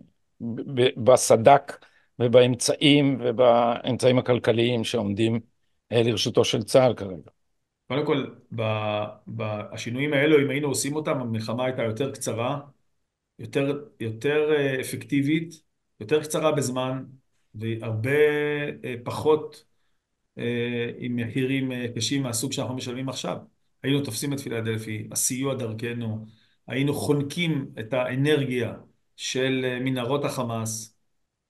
בסד"כ 0.96 1.78
ובאמצעים 2.18 3.18
ובאמצעים 3.20 4.18
הכלכליים 4.18 4.84
שעומדים 4.84 5.40
לרשותו 5.90 6.44
של 6.44 6.62
צה"ל 6.62 6.94
כרגע? 6.94 7.30
קודם 7.88 8.06
כל, 8.06 8.26
השינויים 9.72 10.12
האלו, 10.12 10.42
אם 10.42 10.50
היינו 10.50 10.68
עושים 10.68 10.96
אותם, 10.96 11.20
המלחמה 11.20 11.64
הייתה 11.64 11.82
יותר 11.82 12.12
קצרה, 12.12 12.60
יותר, 13.38 13.85
יותר 14.01 14.53
אה, 14.57 14.81
אפקטיבית, 14.81 15.62
יותר 16.01 16.22
קצרה 16.22 16.53
בזמן, 16.53 17.05
והרבה 17.55 18.11
אה, 18.85 18.94
פחות 19.05 19.64
אה, 20.38 20.90
עם 20.99 21.16
מחירים 21.16 21.70
קשים 21.96 22.22
מהסוג 22.22 22.53
שאנחנו 22.53 22.75
משלמים 22.75 23.09
עכשיו. 23.09 23.37
היינו 23.83 24.01
תופסים 24.01 24.33
את 24.33 24.40
פילדלפי, 24.40 25.09
הסיוע 25.12 25.55
דרכנו, 25.55 26.27
היינו 26.66 26.94
חונקים 26.94 27.70
את 27.81 27.92
האנרגיה 27.92 28.75
של 29.16 29.79
מנהרות 29.81 30.25
החמאס. 30.25 30.96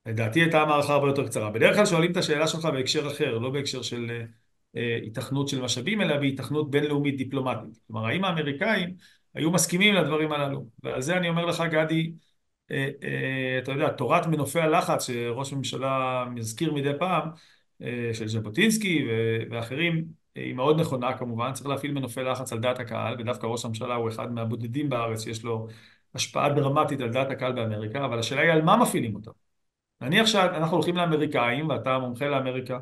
לדעתי 0.05 0.41
הייתה 0.41 0.61
המערכה 0.61 0.93
הרבה 0.93 1.07
יותר 1.07 1.27
קצרה. 1.27 1.51
בדרך 1.51 1.75
כלל 1.75 1.85
שואלים 1.85 2.11
את 2.11 2.17
השאלה 2.17 2.47
שלך 2.47 2.65
בהקשר 2.65 3.07
אחר, 3.07 3.37
לא 3.37 3.49
בהקשר 3.49 3.81
של 3.81 4.21
היתכנות 4.73 5.47
של 5.47 5.61
משאבים, 5.61 6.01
אלא 6.01 6.17
בהיתכנות 6.17 6.71
בינלאומית 6.71 7.17
דיפלומטית. 7.17 7.79
כלומר, 7.87 8.05
האם 8.05 8.25
האמריקאים 8.25 8.95
היו 9.37 9.51
מסכימים 9.51 9.93
לדברים 9.93 10.31
הללו? 10.31 10.65
ועל 10.83 11.01
זה 11.01 11.17
אני 11.17 11.29
אומר 11.29 11.45
לך, 11.45 11.63
גדי, 11.71 12.11
אה, 12.71 12.89
אה, 13.03 13.59
אתה 13.63 13.71
יודע, 13.71 13.89
תורת 13.89 14.27
מנופי 14.27 14.59
הלחץ 14.59 15.07
שראש 15.07 15.53
הממשלה 15.53 16.25
מזכיר 16.31 16.73
מדי 16.73 16.91
פעם, 16.99 17.29
אה, 17.81 18.09
של 18.13 18.27
ז'בוטינסקי 18.27 19.07
ואחרים, 19.51 20.05
היא 20.35 20.53
מאוד 20.53 20.79
נכונה 20.79 21.17
כמובן, 21.17 21.53
צריך 21.53 21.67
להפעיל 21.67 21.91
מנופי 21.91 22.23
לחץ 22.23 22.53
על 22.53 22.59
דעת 22.59 22.79
הקהל, 22.79 23.15
ודווקא 23.19 23.45
ראש 23.45 23.65
הממשלה 23.65 23.95
הוא 23.95 24.09
אחד 24.09 24.31
מהבודדים 24.31 24.89
בארץ 24.89 25.23
שיש 25.23 25.43
לו 25.43 25.67
השפעה 26.15 26.49
דרמטית 26.49 27.01
על 27.01 27.09
דעת 27.09 27.31
הקהל 27.31 27.51
באמריקה, 27.51 28.05
אבל 28.05 28.19
השאלה 28.19 28.41
היא 28.41 28.51
על 28.51 28.61
מה 28.61 28.77
מפעילים 28.77 29.15
אותה. 29.15 29.31
נניח 30.01 30.27
שאנחנו 30.27 30.75
הולכים 30.75 30.95
לאמריקאים, 30.95 31.69
ואתה 31.69 31.99
מומחה 31.99 32.27
לאמריקה, 32.27 32.79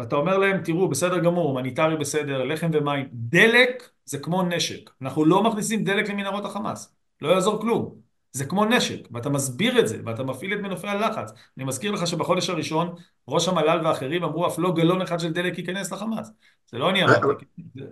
ואתה 0.00 0.16
אומר 0.16 0.38
להם, 0.38 0.60
תראו, 0.64 0.88
בסדר 0.88 1.18
גמור, 1.18 1.48
הומניטרי 1.48 1.96
בסדר, 1.96 2.44
לחם 2.44 2.70
ומים, 2.72 3.08
דלק 3.12 3.88
זה 4.04 4.18
כמו 4.18 4.42
נשק. 4.42 4.90
אנחנו 5.02 5.24
לא 5.24 5.42
מכניסים 5.42 5.84
דלק 5.84 6.08
למנהרות 6.08 6.44
החמאס, 6.44 6.94
לא 7.22 7.28
יעזור 7.28 7.60
כלום. 7.60 7.94
זה 8.32 8.44
כמו 8.44 8.64
נשק, 8.64 9.08
ואתה 9.10 9.28
מסביר 9.28 9.80
את 9.80 9.88
זה, 9.88 9.98
ואתה 10.06 10.22
מפעיל 10.22 10.54
את 10.54 10.60
מנופי 10.60 10.88
הלחץ. 10.88 11.32
אני 11.56 11.64
מזכיר 11.64 11.90
לך 11.90 12.06
שבחודש 12.06 12.50
הראשון, 12.50 12.94
ראש 13.28 13.48
המל"ל 13.48 13.86
ואחרים 13.86 14.24
אמרו, 14.24 14.46
אף 14.46 14.58
לא 14.58 14.72
גלון 14.72 15.02
אחד 15.02 15.20
של 15.20 15.32
דלק 15.32 15.58
ייכנס 15.58 15.92
לחמאס. 15.92 16.30
זה 16.66 16.78
לא 16.78 16.90
אני 16.90 17.04
אמרתי. 17.04 17.44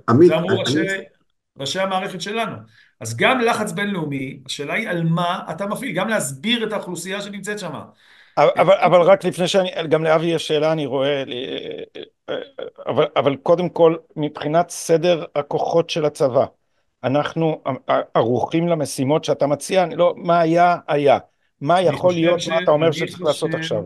עמית, 0.08 0.32
אני... 0.32 1.04
ראשי 1.58 1.80
המערכת 1.80 2.20
שלנו. 2.20 2.56
אז 3.00 3.16
גם 3.16 3.40
לחץ 3.40 3.72
בינלאומי, 3.72 4.40
השאלה 4.46 4.74
היא 4.74 4.88
על 4.88 5.04
מה 5.04 5.40
אתה 5.50 5.66
מפעיל, 5.66 5.92
גם 5.96 6.08
להסביר 6.08 6.66
את 6.66 6.72
האוכלוסייה 6.72 7.20
שנמצאת 7.20 7.58
שם. 7.58 7.80
אבל, 8.38 8.74
אבל 8.74 9.00
רק 9.00 9.24
לפני 9.24 9.48
שאני, 9.48 9.70
גם 9.88 10.04
לאבי 10.04 10.26
יש 10.26 10.48
שאלה, 10.48 10.72
אני 10.72 10.86
רואה, 10.86 11.24
אבל, 12.86 13.06
אבל 13.16 13.36
קודם 13.36 13.68
כל, 13.68 13.96
מבחינת 14.16 14.70
סדר 14.70 15.24
הכוחות 15.34 15.90
של 15.90 16.04
הצבא, 16.04 16.44
אנחנו 17.04 17.62
ערוכים 18.14 18.68
למשימות 18.68 19.24
שאתה 19.24 19.46
מציע, 19.46 19.86
לא, 19.96 20.14
מה 20.16 20.40
היה, 20.40 20.76
היה. 20.88 21.18
מה 21.60 21.82
יכול 21.82 22.12
להיות, 22.12 22.40
ש... 22.40 22.48
מה 22.48 22.62
אתה 22.62 22.70
אומר 22.70 22.92
שצריך 22.92 23.12
חושב, 23.12 23.24
לעשות 23.24 23.54
עכשיו? 23.54 23.82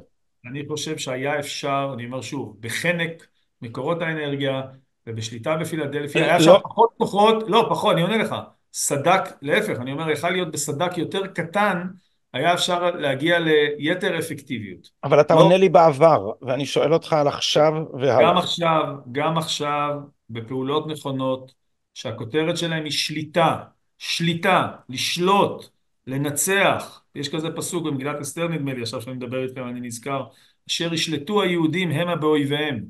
אני 0.51 0.67
חושב 0.69 0.99
שהיה 0.99 1.38
אפשר, 1.38 1.91
אני 1.95 2.05
אומר 2.05 2.21
שוב, 2.21 2.57
בחנק 2.61 3.27
מקורות 3.62 4.03
האנרגיה 4.03 4.62
ובשליטה 5.07 5.57
בפילדלפיה, 5.57 6.25
היה 6.25 6.38
לא. 6.38 6.45
שם 6.45 6.55
פחות 6.62 6.91
כוחות, 6.99 7.45
לא, 7.47 7.67
פחות, 7.71 7.93
אני 7.93 8.03
עונה 8.03 8.17
לך, 8.17 8.35
סדק, 8.73 9.23
להפך, 9.43 9.81
אני 9.81 9.93
אומר, 9.93 10.11
יכל 10.11 10.31
להיות 10.31 10.53
בסדק 10.53 10.99
יותר 10.99 11.27
קטן, 11.27 11.87
היה 12.33 12.55
אפשר 12.55 12.90
להגיע 12.90 13.38
ליתר 13.38 14.18
אפקטיביות. 14.18 14.90
אבל 15.05 15.21
אתה 15.21 15.35
לא, 15.35 15.40
עונה 15.40 15.57
לי 15.57 15.68
בעבר, 15.68 16.31
ואני 16.42 16.66
שואל 16.66 16.95
אותך 16.95 17.12
על 17.12 17.29
עכשיו 17.29 17.73
והלאה. 18.01 18.23
גם 18.23 18.38
עכשיו, 18.38 18.85
גם 19.12 19.38
עכשיו, 19.38 19.95
בפעולות 20.31 20.87
נכונות, 20.87 21.53
שהכותרת 21.95 22.57
שלהם 22.59 22.85
היא 22.85 22.92
שליטה, 22.92 23.57
שליטה, 23.99 24.68
לשלוט, 24.88 25.64
לנצח. 26.07 27.03
יש 27.14 27.29
כזה 27.29 27.49
פסוק 27.57 27.87
במגילת 27.87 28.21
אסתר 28.21 28.49
נדמה 28.49 28.75
לי, 28.75 28.83
עכשיו 28.83 29.03
שאני 29.03 29.16
מדבר 29.16 29.42
איתכם 29.42 29.68
אני 29.68 29.81
נזכר, 29.81 30.25
אשר 30.68 30.95
ישלטו 30.95 31.42
היהודים 31.42 31.90
המה 31.90 32.16
באויביהם. 32.16 32.85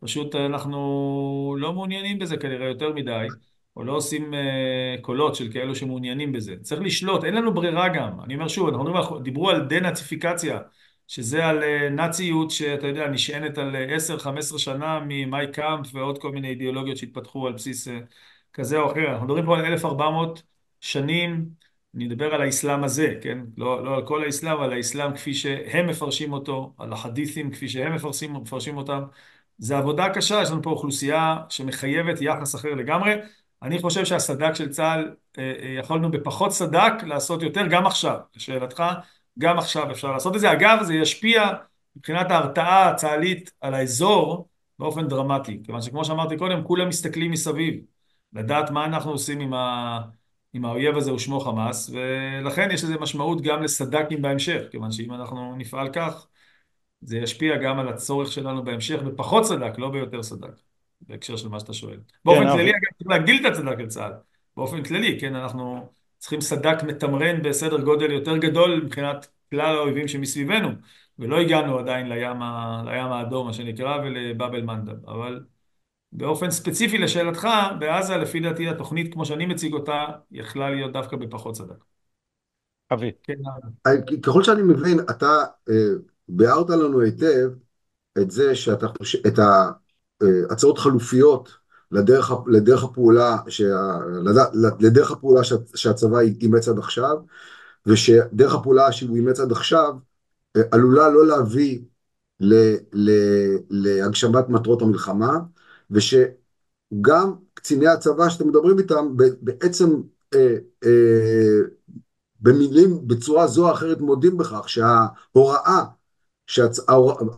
פשוט 0.00 0.34
אנחנו 0.34 1.56
לא 1.58 1.72
מעוניינים 1.72 2.18
בזה 2.18 2.36
כנראה 2.36 2.68
יותר 2.68 2.92
מדי, 2.92 3.26
או 3.78 3.84
לא 3.84 3.92
עושים 3.92 4.34
uh, 4.34 5.00
קולות 5.02 5.34
של 5.34 5.52
כאלו 5.52 5.74
שמעוניינים 5.74 6.32
בזה. 6.32 6.56
צריך 6.62 6.80
לשלוט, 6.80 7.24
אין 7.24 7.34
לנו 7.34 7.54
ברירה 7.54 7.88
גם. 7.88 8.20
אני 8.20 8.34
אומר 8.34 8.48
שוב, 8.48 8.68
אנחנו 8.68 9.18
דיברו 9.18 9.50
על 9.50 9.66
דה-נאציפיקציה, 9.68 10.58
שזה 11.08 11.46
על 11.46 11.62
uh, 11.62 11.90
נאציות 11.90 12.50
שאתה 12.50 12.86
יודע, 12.86 13.08
נשענת 13.08 13.58
על 13.58 13.76
10-15 14.20 14.26
uh, 14.28 14.58
שנה 14.58 15.00
ממאי 15.08 15.46
קאמפ 15.52 15.86
ועוד 15.94 16.18
כל 16.18 16.32
מיני 16.32 16.48
אידיאולוגיות 16.48 16.96
שהתפתחו 16.96 17.46
על 17.46 17.52
בסיס 17.52 17.88
uh, 17.88 17.90
כזה 18.52 18.78
או 18.78 18.92
אחר. 18.92 19.10
אנחנו 19.10 19.26
מדברים 19.26 19.44
פה 19.46 19.58
על 19.58 19.64
1400 19.64 20.42
שנים, 20.80 21.48
אני 21.94 22.06
מדבר 22.06 22.34
על 22.34 22.42
האסלאם 22.42 22.84
הזה, 22.84 23.14
כן? 23.22 23.38
לא, 23.56 23.84
לא 23.84 23.96
על 23.96 24.06
כל 24.06 24.24
האסלאם, 24.24 24.52
אבל 24.52 24.72
האסלאם 24.72 25.14
כפי 25.14 25.34
שהם 25.34 25.86
מפרשים 25.86 26.32
אותו, 26.32 26.74
על 26.78 26.92
החדית'ים 26.92 27.50
כפי 27.50 27.68
שהם 27.68 27.94
מפרשים, 27.94 28.32
מפרשים 28.34 28.76
אותם. 28.76 29.02
זה 29.58 29.78
עבודה 29.78 30.14
קשה, 30.14 30.42
יש 30.42 30.50
לנו 30.50 30.62
פה 30.62 30.70
אוכלוסייה 30.70 31.36
שמחייבת 31.48 32.20
יחס 32.20 32.54
אחר 32.54 32.74
לגמרי. 32.74 33.14
אני 33.62 33.78
חושב 33.78 34.04
שהסד"כ 34.04 34.56
של 34.56 34.68
צה"ל, 34.68 35.14
אה, 35.38 35.52
אה, 35.62 35.68
יכולנו 35.68 36.10
בפחות 36.10 36.52
סד"כ 36.52 37.04
לעשות 37.06 37.42
יותר 37.42 37.66
גם 37.66 37.86
עכשיו. 37.86 38.18
לשאלתך, 38.36 38.82
גם 39.38 39.58
עכשיו 39.58 39.90
אפשר 39.90 40.12
לעשות 40.12 40.34
את 40.34 40.40
זה. 40.40 40.52
אגב, 40.52 40.78
זה 40.82 40.94
ישפיע 40.94 41.48
מבחינת 41.96 42.30
ההרתעה 42.30 42.88
הצה"לית 42.88 43.50
על 43.60 43.74
האזור 43.74 44.48
באופן 44.78 45.08
דרמטי. 45.08 45.60
כיוון 45.64 45.82
שכמו 45.82 46.04
שאמרתי 46.04 46.36
קודם, 46.36 46.64
כולם 46.64 46.88
מסתכלים 46.88 47.30
מסביב. 47.30 47.74
לדעת 48.32 48.70
מה 48.70 48.84
אנחנו 48.84 49.10
עושים 49.10 49.40
עם, 49.40 49.54
ה... 49.54 50.00
עם 50.52 50.64
האויב 50.64 50.96
הזה 50.96 51.12
ושמו 51.12 51.40
חמאס, 51.40 51.90
ולכן 51.90 52.68
יש 52.72 52.84
לזה 52.84 52.98
משמעות 52.98 53.42
גם 53.42 53.62
לסד"כים 53.62 54.22
בהמשך, 54.22 54.62
כיוון 54.70 54.92
שאם 54.92 55.14
אנחנו 55.14 55.56
נפעל 55.56 55.88
כך, 55.92 56.26
זה 57.00 57.18
ישפיע 57.18 57.56
גם 57.56 57.78
על 57.78 57.88
הצורך 57.88 58.32
שלנו 58.32 58.64
בהמשך 58.64 59.02
בפחות 59.02 59.44
סד"כ, 59.44 59.78
לא 59.78 59.90
ביותר 59.90 60.22
סד"כ, 60.22 60.60
בהקשר 61.00 61.36
של 61.36 61.48
מה 61.48 61.60
שאתה 61.60 61.72
שואל. 61.72 62.00
באופן 62.24 62.44
כן, 62.44 62.52
כללי, 62.52 62.70
אגב, 62.70 62.98
צריך 62.98 63.10
להגדיל 63.10 63.46
את 63.46 63.52
הצד"כ 63.52 63.80
לצה"ל, 63.80 64.12
באופן 64.56 64.82
כללי, 64.82 65.20
כן, 65.20 65.34
אנחנו 65.34 65.88
צריכים 66.18 66.40
סד"כ 66.40 66.82
מתמרן 66.82 67.42
בסדר 67.42 67.80
גודל 67.80 68.10
יותר 68.10 68.36
גדול 68.36 68.82
מבחינת 68.84 69.28
כלל 69.50 69.76
האויבים 69.76 70.08
שמסביבנו, 70.08 70.68
ולא 71.18 71.40
הגענו 71.40 71.78
עדיין 71.78 72.08
לים, 72.08 72.42
ה... 72.42 72.82
לים 72.86 73.06
האדום, 73.06 73.46
מה 73.46 73.52
שנקרא, 73.52 73.96
ולבאב 73.96 74.54
אל-מנדב, 74.54 75.08
אבל 75.08 75.40
באופן 76.12 76.50
ספציפי 76.50 76.98
לשאלתך, 76.98 77.48
בעזה 77.78 78.16
לפי 78.16 78.40
דעתי 78.40 78.68
התוכנית 78.68 79.12
כמו 79.12 79.24
שאני 79.24 79.46
מציג 79.46 79.72
אותה, 79.72 80.06
יכלה 80.30 80.70
להיות 80.70 80.92
דווקא 80.92 81.16
בפחות 81.16 81.54
צדק. 81.54 81.84
אבי. 82.92 83.12
כן. 83.22 83.34
אה, 83.86 83.92
ככל 84.22 84.42
שאני 84.42 84.62
מבין, 84.62 85.00
אתה 85.10 85.44
אה, 85.68 85.74
ביארת 86.28 86.70
לנו 86.70 87.00
היטב 87.00 87.50
את 88.18 88.30
זה 88.30 88.56
שאתה 88.56 88.88
חושב, 88.88 89.18
את 89.26 89.38
ההצעות 89.38 89.87
אה, 90.22 90.72
חלופיות 90.76 91.48
לדרך, 91.92 92.32
לדרך 92.46 92.84
הפעולה, 92.84 93.36
שה, 93.48 93.98
לדרך 94.80 95.10
הפעולה 95.10 95.40
שהצבא 95.74 96.18
אימץ 96.20 96.68
עד 96.68 96.78
עכשיו, 96.78 97.16
ושדרך 97.86 98.54
הפעולה 98.54 98.92
שהוא 98.92 99.16
אימץ 99.16 99.40
עד 99.40 99.52
עכשיו 99.52 99.94
עלולה 100.72 101.08
לא 101.08 101.26
להביא 101.26 101.80
ל, 102.40 102.54
ל, 102.92 103.10
להגשמת 103.70 104.48
מטרות 104.48 104.82
המלחמה, 104.82 105.38
ושגם 105.90 107.34
קציני 107.54 107.86
הצבא 107.86 108.28
שאתם 108.28 108.48
מדברים 108.48 108.78
איתם 108.78 109.16
בעצם 109.40 110.02
אה, 110.34 110.56
אה, 110.84 111.60
במילים 112.40 113.08
בצורה 113.08 113.46
זו 113.46 113.68
או 113.68 113.74
אחרת 113.74 114.00
מודים 114.00 114.38
בכך 114.38 114.68
שההוראה 114.68 115.84
שהצ... 116.46 116.80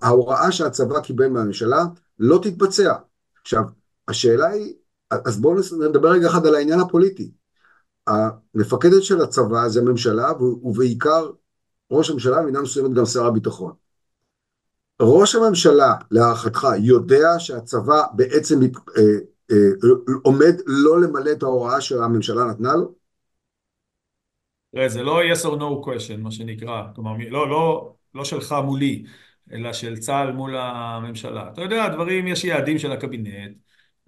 ההוראה 0.02 0.52
שהצבא 0.52 1.00
קיבל 1.00 1.28
מהממשלה 1.28 1.84
לא 2.20 2.40
תתבצע. 2.42 2.92
עכשיו, 3.42 3.62
השאלה 4.08 4.46
היא, 4.46 4.74
אז 5.10 5.40
בואו 5.40 5.54
נדבר 5.88 6.08
רגע 6.08 6.28
אחד 6.28 6.46
על 6.46 6.54
העניין 6.54 6.80
הפוליטי. 6.80 7.30
המפקדת 8.06 9.02
של 9.02 9.20
הצבא 9.20 9.68
זה 9.68 9.80
הממשלה 9.80 10.32
ובעיקר 10.42 11.30
ראש 11.90 12.10
הממשלה, 12.10 12.42
במידה 12.42 12.60
מסוימת 12.60 12.94
גם 12.94 13.04
שר 13.04 13.26
הביטחון. 13.26 13.72
ראש 15.02 15.34
הממשלה, 15.34 15.94
להערכתך, 16.10 16.66
יודע 16.78 17.28
שהצבא 17.38 18.02
בעצם 18.12 18.60
אה, 18.62 19.02
אה, 19.50 19.88
עומד 20.22 20.54
לא 20.66 21.00
למלא 21.00 21.32
את 21.32 21.42
ההוראה 21.42 21.80
שהממשלה 21.80 22.44
נתנה 22.44 22.76
לו? 22.76 22.94
תראה, 24.72 24.88
זה 24.88 25.02
לא 25.02 25.20
yes 25.22 25.44
or 25.44 25.56
no 25.58 25.86
question, 25.86 26.16
מה 26.18 26.30
שנקרא. 26.30 26.82
כלומר, 26.94 27.12
לא, 27.30 27.50
לא, 27.50 27.94
לא 28.14 28.24
שלך 28.24 28.54
מולי, 28.64 29.04
אלא 29.52 29.72
של 29.72 29.96
צה"ל 29.96 30.32
מול 30.32 30.56
הממשלה. 30.56 31.48
אתה 31.52 31.62
יודע, 31.62 31.84
הדברים, 31.84 32.26
יש 32.26 32.44
יעדים 32.44 32.78
של 32.78 32.92
הקבינט, 32.92 33.56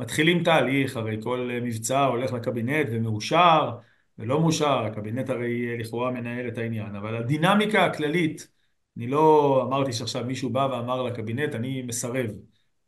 מתחילים 0.01 0.43
תהליך, 0.43 0.97
הרי 0.97 1.17
כל 1.23 1.51
מבצע 1.63 2.05
הולך 2.05 2.33
לקבינט 2.33 2.87
ומאושר 2.93 3.71
ולא 4.19 4.41
מאושר, 4.41 4.79
הקבינט 4.79 5.31
הרי 5.31 5.79
לכאורה 5.79 6.11
מנהל 6.11 6.49
את 6.49 6.59
העניין, 6.59 6.97
אבל 6.97 7.17
הדינמיקה 7.17 7.85
הכללית 7.85 8.49
אני 8.97 9.07
לא 9.07 9.63
אמרתי 9.67 9.93
שעכשיו 9.93 10.25
מישהו 10.25 10.51
בא 10.51 10.69
ואמר 10.73 11.03
לקבינט, 11.03 11.55
אני 11.55 11.83
מסרב 11.83 12.27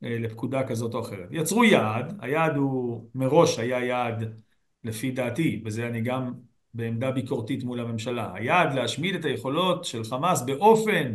אה, 0.05 0.17
לפקודה 0.21 0.67
כזאת 0.67 0.95
או 0.95 1.01
אחרת. 1.01 1.29
יצרו 1.31 1.65
יעד, 1.65 2.19
היעד 2.21 2.57
הוא, 2.57 3.09
מראש 3.15 3.59
היה 3.59 3.85
יעד, 3.85 4.41
לפי 4.85 5.11
דעתי, 5.11 5.63
וזה 5.65 5.87
אני 5.87 6.01
גם 6.01 6.33
בעמדה 6.75 7.11
ביקורתית 7.11 7.65
מול 7.65 7.81
הממשלה, 7.81 8.31
היעד 8.35 8.75
להשמיד 8.75 9.15
את 9.15 9.25
היכולות 9.25 9.85
של 9.85 10.05
חמאס 10.05 10.43
באופן 10.43 11.15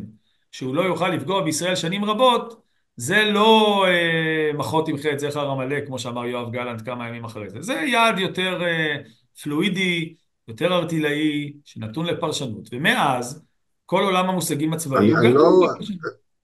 שהוא 0.52 0.76
לא 0.76 0.82
יוכל 0.82 1.10
לפגוע 1.10 1.44
בישראל 1.44 1.76
שנים 1.76 2.06
רבות, 2.06 2.62
זה 2.98 3.24
לא 3.24 3.86
אה, 3.88 4.52
מחות 4.54 4.88
ימחה 4.88 5.12
את 5.12 5.20
זכר 5.20 5.50
עמלק, 5.50 5.88
כמו 5.88 6.00
שאמר 6.00 6.26
יואב 6.26 6.52
גלנט 6.52 6.82
כמה 6.86 7.08
ימים 7.08 7.26
אחרי 7.26 7.50
זה. 7.50 7.62
זה 7.62 7.74
יעד 7.74 8.20
יותר 8.20 8.64
אה, 8.64 8.96
פלואידי, 9.44 10.16
יותר 10.48 10.74
ארטילאי, 10.74 11.54
שנתון 11.66 12.06
לפרשנות. 12.06 12.70
ומאז, 12.72 13.46
כל 13.86 14.04
עולם 14.04 14.30
המושגים 14.30 14.74
הצבאיים. 14.74 15.16
אני, 15.18 15.28
אני, 15.28 15.34
לא, 15.34 15.68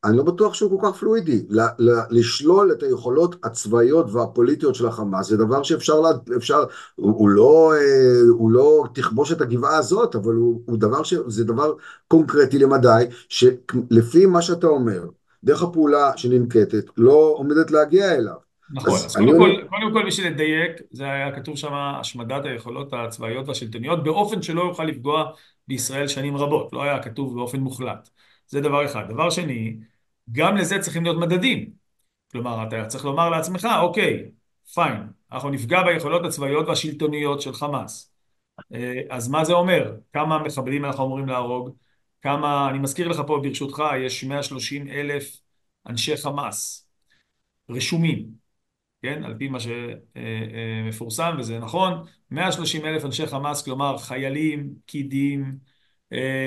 אני 0.06 0.18
לא 0.18 0.24
בטוח 0.24 0.54
שהוא 0.54 0.82
כל 0.82 0.88
כך 0.88 0.98
פלואידי. 0.98 1.46
ל, 1.50 1.62
ל, 1.80 1.92
לשלול 2.10 2.72
את 2.72 2.84
היכולות 2.84 3.36
הצבאיות 3.44 4.12
והפוליטיות 4.12 4.76
של 4.76 4.88
החמאס 4.88 5.28
זה 5.28 5.38
דבר 5.38 5.64
שאפשר, 5.64 6.02
לה, 6.02 6.10
אפשר, 6.38 6.64
הוא, 6.96 7.12
הוא, 7.12 7.30
לא, 7.30 7.74
אה, 7.74 8.22
הוא 8.30 8.52
לא 8.52 8.84
תכבוש 8.94 9.32
את 9.32 9.42
הגבעה 9.42 9.78
הזאת, 9.78 10.16
אבל 10.16 10.34
הוא, 10.34 10.62
הוא 10.66 10.78
דבר 10.78 11.04
ש, 11.04 11.14
זה 11.28 11.44
דבר 11.44 11.74
קונקרטי 12.08 12.60
למדי, 12.60 13.06
שלפי 13.30 14.26
מה 14.26 14.42
שאתה 14.42 14.68
אומר, 14.68 15.04
דרך 15.44 15.64
הפעולה 15.64 16.12
שננקטת 16.18 16.86
לא 16.98 17.34
עומדת 17.38 17.72
להגיע 17.72 18.16
אליו. 18.16 18.46
נכון, 18.74 18.94
אז, 18.94 19.06
אז 19.06 19.16
קודם, 19.16 19.28
כל, 19.28 19.34
אומר... 19.34 19.68
קודם 19.68 19.94
כל 19.94 20.08
בשביל 20.08 20.28
לדייק, 20.28 20.72
זה 20.92 21.04
היה 21.04 21.36
כתוב 21.36 21.58
שם 21.58 21.74
השמדת 21.74 22.46
היכולות 22.46 22.94
הצבאיות 22.94 23.48
והשלטוניות 23.48 24.04
באופן 24.04 24.42
שלא 24.42 24.62
יוכל 24.62 24.84
לפגוע 24.84 25.24
בישראל 25.68 26.08
שנים 26.08 26.38
רבות, 26.38 26.74
לא 26.74 26.84
היה 26.84 27.04
כתוב 27.04 27.36
באופן 27.36 27.60
מוחלט. 27.60 28.10
זה 28.48 28.62
דבר 28.62 28.86
אחד. 28.86 29.04
דבר 29.10 29.30
שני, 29.30 29.78
גם 30.32 30.58
לזה 30.58 30.80
צריכים 30.80 31.04
להיות 31.04 31.18
מדדים. 31.18 31.70
כלומר, 32.32 32.68
אתה 32.68 32.86
צריך 32.86 33.06
לומר 33.06 33.30
לעצמך, 33.30 33.68
אוקיי, 33.82 34.32
פיין, 34.74 35.08
אנחנו 35.32 35.50
נפגע 35.50 35.84
ביכולות 35.84 36.26
הצבאיות 36.26 36.68
והשלטוניות 36.68 37.42
של 37.42 37.54
חמאס. 37.54 38.14
אה, 38.74 39.02
אז 39.10 39.28
מה 39.28 39.46
זה 39.46 39.54
אומר? 39.54 39.96
כמה 40.14 40.40
מחבלים 40.40 40.86
אנחנו 40.86 41.06
אמורים 41.06 41.28
להרוג? 41.28 41.76
כמה, 42.22 42.70
אני 42.70 42.80
מזכיר 42.80 43.08
לך 43.08 43.22
פה 43.28 43.40
ברשותך, 43.44 43.84
יש 44.06 44.24
130 44.24 44.88
אלף 44.88 45.40
אנשי 45.88 46.18
חמאס 46.18 46.88
רשומים. 47.70 48.46
כן? 49.02 49.24
על 49.24 49.36
פי 49.38 49.48
מה 49.48 49.58
שמפורסם, 49.60 51.36
וזה 51.40 51.60
נכון, 51.60 52.06
130 52.32 52.86
אלף 52.86 53.06
אנשי 53.06 53.28
חמאס, 53.28 53.62
כלומר 53.62 53.98
חיילים, 53.98 54.76
פקידים, 54.86 55.58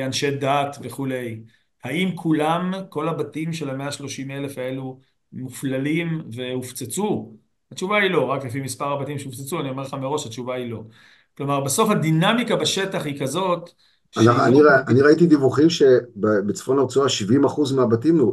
אנשי 0.07 0.31
דת 0.31 0.77
וכולי. 0.83 1.41
האם 1.85 2.17
כולם, 2.17 2.73
כל 2.89 3.09
הבתים 3.09 3.53
של 3.53 3.71
המאה 3.71 3.93
שלושים 3.93 4.31
אלף 4.31 4.59
האלו 4.59 5.01
מופללים 5.33 6.23
והופצצו? 6.33 7.33
התשובה 7.73 7.97
היא 7.97 8.11
לא, 8.11 8.25
רק 8.25 8.45
לפי 8.45 8.61
מספר 8.61 8.93
הבתים 8.93 9.19
שהופצצו, 9.19 9.61
אני 9.61 9.71
אומר 9.71 9.83
לך 9.83 9.95
מראש, 9.95 10.27
התשובה 10.27 10.55
היא 10.55 10.71
לא. 10.71 10.83
כלומר, 11.37 11.61
בסוף 11.61 11.91
הדינמיקה 11.91 12.57
בשטח 12.57 13.05
היא 13.05 13.21
כזאת, 13.21 13.71
אני, 14.17 14.27
אני, 14.47 14.63
לא... 14.63 14.71
אני 14.89 15.01
ראיתי 15.03 15.27
דיווחים 15.27 15.71
שבצפון 15.71 16.79
הרצועה 16.79 17.09
70% 17.09 17.75
מהבתים 17.77 18.21
אה, 18.21 18.25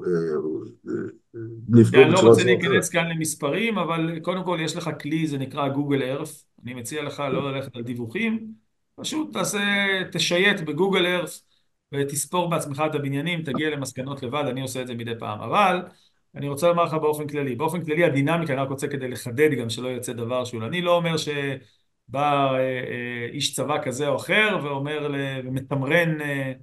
אה, 0.87 0.93
נפגעו 1.69 2.03
בצורה 2.03 2.15
זו. 2.15 2.17
אני 2.17 2.23
לא 2.23 2.29
רוצה 2.29 2.43
להיכנס 2.43 2.89
כאן 2.89 3.09
למספרים, 3.09 3.77
אבל 3.77 4.19
קודם 4.19 4.43
כל 4.43 4.57
יש 4.61 4.75
לך 4.75 4.89
כלי, 5.01 5.27
זה 5.27 5.37
נקרא 5.37 5.67
גוגל 5.67 6.01
ארף. 6.01 6.43
אני 6.63 6.73
מציע 6.73 7.03
לך 7.03 7.19
לא 7.19 7.51
ללכת 7.51 7.75
על 7.75 7.83
דיווחים, 7.83 8.47
פשוט 8.95 9.33
תעשה, 9.33 9.59
תשייט 10.11 10.61
בגוגל 10.61 11.05
ארף 11.05 11.41
ותספור 11.99 12.49
בעצמך 12.49 12.83
את 12.89 12.95
הבניינים, 12.95 13.41
תגיע 13.41 13.69
למסקנות 13.69 14.23
לבד, 14.23 14.43
אני 14.49 14.61
עושה 14.61 14.81
את 14.81 14.87
זה 14.87 14.93
מדי 14.93 15.11
פעם. 15.19 15.41
אבל 15.41 15.81
אני 16.35 16.47
רוצה 16.47 16.67
לומר 16.67 16.83
לך 16.83 16.93
באופן 16.93 17.27
כללי, 17.27 17.55
באופן 17.55 17.85
כללי 17.85 18.03
הדינמיקה, 18.03 18.53
אני 18.53 18.61
רק 18.61 18.69
רוצה 18.69 18.87
כדי 18.87 19.07
לחדד 19.07 19.51
גם 19.51 19.69
שלא 19.69 19.87
יוצא 19.87 20.13
דבר 20.13 20.45
שהוא, 20.45 20.63
אני 20.63 20.81
לא 20.81 20.95
אומר 20.95 21.17
שבא 21.17 22.53
אה, 22.53 22.59
אה, 22.59 23.27
איש 23.31 23.53
צבא 23.55 23.77
כזה 23.83 24.07
או 24.07 24.15
אחר 24.15 24.59
ואומר, 24.63 25.09
ומתמרן 25.45 26.21
אה, 26.21 26.53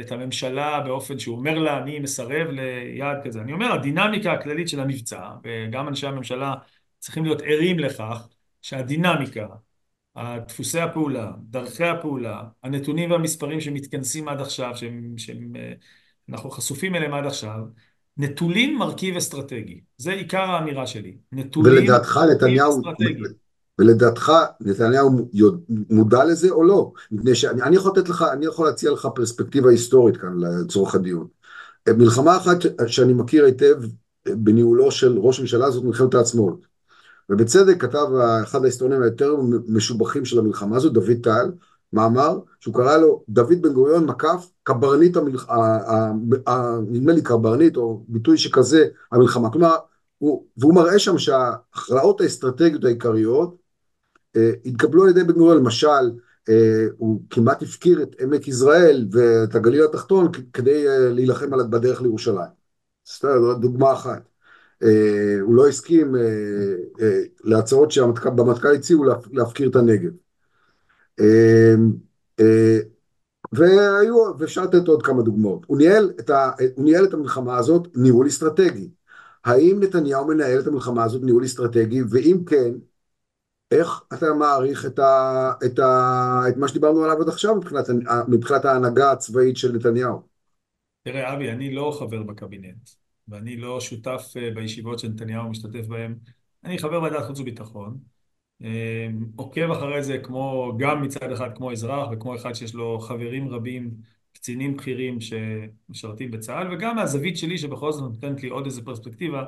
את 0.00 0.12
הממשלה 0.12 0.80
באופן 0.80 1.18
שהוא 1.18 1.36
אומר 1.36 1.58
לה, 1.58 1.78
אני 1.78 1.98
מסרב 1.98 2.48
ליעד 2.50 3.18
כזה. 3.24 3.40
אני 3.40 3.52
אומר, 3.52 3.72
הדינמיקה 3.72 4.32
הכללית 4.32 4.68
של 4.68 4.80
המבצע, 4.80 5.30
וגם 5.44 5.88
אנשי 5.88 6.06
הממשלה 6.06 6.54
צריכים 6.98 7.24
להיות 7.24 7.42
ערים 7.44 7.78
לכך, 7.78 8.28
שהדינמיקה 8.62 9.46
דפוסי 10.18 10.80
הפעולה, 10.80 11.32
דרכי 11.40 11.84
הפעולה, 11.84 12.42
הנתונים 12.64 13.10
והמספרים 13.10 13.60
שמתכנסים 13.60 14.28
עד 14.28 14.40
עכשיו, 14.40 14.72
שאנחנו 15.16 16.50
חשופים 16.50 16.94
אליהם 16.94 17.14
עד 17.14 17.26
עכשיו, 17.26 17.60
נטולים 18.16 18.78
מרכיב 18.78 19.16
אסטרטגי. 19.16 19.80
זה 19.96 20.12
עיקר 20.12 20.42
האמירה 20.50 20.86
שלי. 20.86 21.16
נטולים 21.32 21.72
ולדעתך 21.72 22.20
נתניהו, 22.34 22.80
אסטרטגי. 22.80 23.22
ולדעתך 23.78 24.32
נתניהו 24.60 25.28
מודע 25.90 26.24
לזה 26.24 26.50
או 26.50 26.64
לא? 26.64 26.92
מפני 27.12 27.34
שאני 27.34 27.62
אני 27.62 27.76
יכול 27.76 27.92
לתת 27.96 28.08
לך, 28.08 28.24
אני 28.32 28.46
יכול 28.46 28.66
להציע 28.66 28.90
לך 28.90 29.08
פרספקטיבה 29.14 29.70
היסטורית 29.70 30.16
כאן 30.16 30.32
לצורך 30.40 30.94
הדיון. 30.94 31.26
מלחמה 31.88 32.36
אחת 32.36 32.56
שאני 32.86 33.12
מכיר 33.12 33.44
היטב 33.44 33.76
בניהולו 34.28 34.90
של 34.90 35.18
ראש 35.18 35.38
הממשלה 35.38 35.70
זאת 35.70 35.84
מלחמת 35.84 36.14
העצמאות. 36.14 36.69
ובצדק 37.30 37.80
כתב 37.82 38.06
אחד 38.42 38.62
ההיסטוריונים 38.62 39.02
היותר 39.02 39.36
משובחים 39.68 40.24
של 40.24 40.38
המלחמה 40.38 40.76
הזו, 40.76 40.90
דוד 40.90 41.16
טל, 41.22 41.52
מאמר 41.92 42.38
שהוא 42.60 42.74
קרא 42.74 42.96
לו 42.96 43.24
דוד 43.28 43.62
בן 43.62 43.72
גוריון 43.72 44.06
מקף 44.06 44.50
קברניט 44.62 45.16
נדמה 46.88 47.12
לי 47.12 47.22
קברניט 47.22 47.76
או 47.76 48.04
ביטוי 48.08 48.38
שכזה 48.38 48.86
המלחמה, 49.12 49.50
כלומר, 49.50 49.76
הוא, 50.18 50.44
והוא 50.56 50.74
מראה 50.74 50.98
שם 50.98 51.18
שההכרעות 51.18 52.20
האסטרטגיות 52.20 52.84
העיקריות 52.84 53.56
אה, 54.36 54.50
התקבלו 54.64 55.02
על 55.02 55.08
ידי 55.08 55.24
בן 55.24 55.32
גוריון, 55.32 55.58
למשל 55.58 56.10
אה, 56.48 56.86
הוא 56.98 57.22
כמעט 57.30 57.62
הפקיר 57.62 58.02
את 58.02 58.16
עמק 58.20 58.48
יזרעאל 58.48 59.08
ואת 59.12 59.54
הגליל 59.54 59.84
התחתון 59.84 60.32
כדי 60.52 60.88
אה, 60.88 61.08
להילחם 61.08 61.54
על 61.54 61.60
בדרך 61.70 62.02
לירושלים. 62.02 62.60
זו 63.20 63.54
דוגמה 63.54 63.92
אחת. 63.92 64.22
אה, 64.82 65.40
הוא 65.40 65.54
לא 65.54 65.68
הסכים 65.68 66.16
אה, 66.16 66.20
אה, 67.00 67.20
להצעות 67.44 67.90
שבמטכ"ל 67.90 68.74
הציעו 68.74 69.04
להפקיר 69.32 69.70
את 69.70 69.76
הנגב. 69.76 70.10
והיו, 73.52 74.38
ואפשר 74.38 74.64
לתת 74.64 74.88
עוד 74.88 75.02
כמה 75.02 75.22
דוגמאות. 75.22 75.62
הוא 75.66 75.78
ניהל, 75.78 76.12
את 76.20 76.30
ה, 76.30 76.50
הוא 76.76 76.84
ניהל 76.84 77.04
את 77.04 77.14
המלחמה 77.14 77.56
הזאת 77.56 77.88
ניהול 77.96 78.26
אסטרטגי. 78.26 78.90
האם 79.44 79.80
נתניהו 79.80 80.26
מנהל 80.26 80.60
את 80.60 80.66
המלחמה 80.66 81.04
הזאת 81.04 81.22
ניהול 81.22 81.44
אסטרטגי, 81.44 82.02
ואם 82.10 82.38
כן, 82.46 82.72
איך 83.70 84.02
אתה 84.12 84.34
מעריך 84.34 84.86
את, 84.86 84.98
ה, 84.98 85.52
את, 85.66 85.78
ה, 85.78 86.42
את 86.48 86.56
מה 86.56 86.68
שדיברנו 86.68 87.04
עליו 87.04 87.22
עד 87.22 87.28
עכשיו 87.28 87.56
מבחינת, 87.56 87.84
מבחינת 88.28 88.64
ההנהגה 88.64 89.12
הצבאית 89.12 89.56
של 89.56 89.72
נתניהו? 89.72 90.22
תראה, 91.02 91.34
אבי, 91.34 91.50
אני 91.50 91.74
לא 91.74 91.96
חבר 91.98 92.22
בקבינט. 92.22 92.90
ואני 93.30 93.56
לא 93.56 93.80
שותף 93.80 94.34
אה, 94.36 94.50
בישיבות 94.54 94.98
שנתניהו 94.98 95.50
משתתף 95.50 95.86
בהן. 95.86 96.14
אני 96.64 96.78
חבר 96.78 97.02
ועדת 97.02 97.26
חוץ 97.26 97.40
וביטחון, 97.40 97.98
אה, 98.62 99.08
עוקב 99.36 99.70
אחרי 99.70 100.02
זה 100.02 100.18
כמו, 100.18 100.72
גם 100.78 101.02
מצד 101.02 101.32
אחד 101.32 101.56
כמו 101.56 101.72
אזרח 101.72 102.08
וכמו 102.12 102.36
אחד 102.36 102.52
שיש 102.54 102.74
לו 102.74 102.98
חברים 102.98 103.48
רבים, 103.48 103.90
קצינים 104.32 104.76
בכירים 104.76 105.18
שמשרתים 105.20 106.30
בצה"ל, 106.30 106.74
וגם 106.74 106.96
מהזווית 106.96 107.36
שלי 107.36 107.58
שבכל 107.58 107.92
זאת 107.92 108.02
נותנת 108.02 108.42
לי 108.42 108.48
עוד 108.48 108.64
איזה 108.64 108.84
פרספקטיבה 108.84 109.44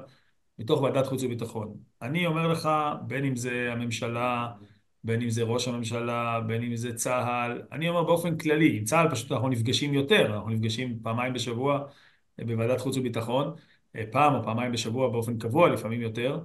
מתוך 0.58 0.82
ועדת 0.82 1.06
חוץ 1.06 1.22
וביטחון. 1.22 1.76
אני 2.02 2.26
אומר 2.26 2.48
לך, 2.48 2.68
בין 3.06 3.24
אם 3.24 3.36
זה 3.36 3.72
הממשלה, 3.72 4.52
בין 5.04 5.22
אם 5.22 5.30
זה 5.30 5.42
ראש 5.42 5.68
הממשלה, 5.68 6.40
בין 6.46 6.62
אם 6.62 6.76
זה 6.76 6.94
צה"ל, 6.94 7.62
אני 7.72 7.88
אומר 7.88 8.02
באופן 8.02 8.38
כללי, 8.38 8.76
עם 8.76 8.84
צה"ל 8.84 9.10
פשוט 9.10 9.32
אנחנו 9.32 9.48
נפגשים 9.48 9.94
יותר, 9.94 10.34
אנחנו 10.34 10.50
נפגשים 10.50 10.98
פעמיים 11.02 11.32
בשבוע 11.32 11.84
בוועדת 12.38 12.80
חוץ 12.80 12.96
וביטחון, 12.96 13.54
פעם 14.10 14.34
או 14.34 14.42
פעמיים 14.42 14.72
בשבוע 14.72 15.08
באופן 15.08 15.38
קבוע, 15.38 15.68
לפעמים 15.68 16.00
יותר. 16.00 16.40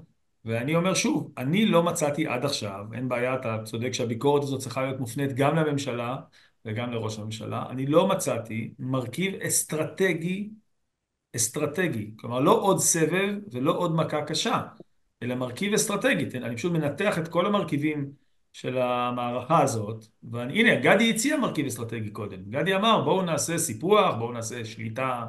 ואני 0.45 0.75
אומר 0.75 0.93
שוב, 0.93 1.31
אני 1.37 1.65
לא 1.65 1.83
מצאתי 1.83 2.27
עד 2.27 2.45
עכשיו, 2.45 2.85
אין 2.93 3.09
בעיה, 3.09 3.35
אתה 3.35 3.57
צודק 3.63 3.91
שהביקורת 3.91 4.43
הזאת 4.43 4.61
צריכה 4.61 4.81
להיות 4.81 4.99
מופנית 4.99 5.33
גם 5.33 5.55
לממשלה 5.55 6.17
וגם 6.65 6.91
לראש 6.91 7.19
הממשלה, 7.19 7.63
אני 7.69 7.85
לא 7.85 8.07
מצאתי 8.07 8.73
מרכיב 8.79 9.35
אסטרטגי, 9.35 10.49
אסטרטגי, 11.35 12.11
כלומר 12.15 12.39
לא 12.39 12.61
עוד 12.61 12.79
סבב 12.79 13.33
ולא 13.51 13.77
עוד 13.77 13.95
מכה 13.95 14.21
קשה, 14.21 14.61
אלא 15.23 15.35
מרכיב 15.35 15.73
אסטרטגי, 15.73 16.37
אני 16.37 16.55
פשוט 16.55 16.71
מנתח 16.71 17.17
את 17.17 17.27
כל 17.27 17.45
המרכיבים 17.45 18.11
של 18.53 18.77
המערכה 18.77 19.61
הזאת, 19.61 20.05
והנה, 20.23 20.75
גדי 20.75 21.09
הציע 21.09 21.37
מרכיב 21.37 21.65
אסטרטגי 21.65 22.09
קודם, 22.09 22.39
גדי 22.49 22.75
אמר 22.75 23.01
בואו 23.03 23.21
נעשה 23.21 23.57
סיפוח, 23.57 24.15
בואו 24.15 24.31
נעשה 24.31 24.65
שליטה 24.65 25.25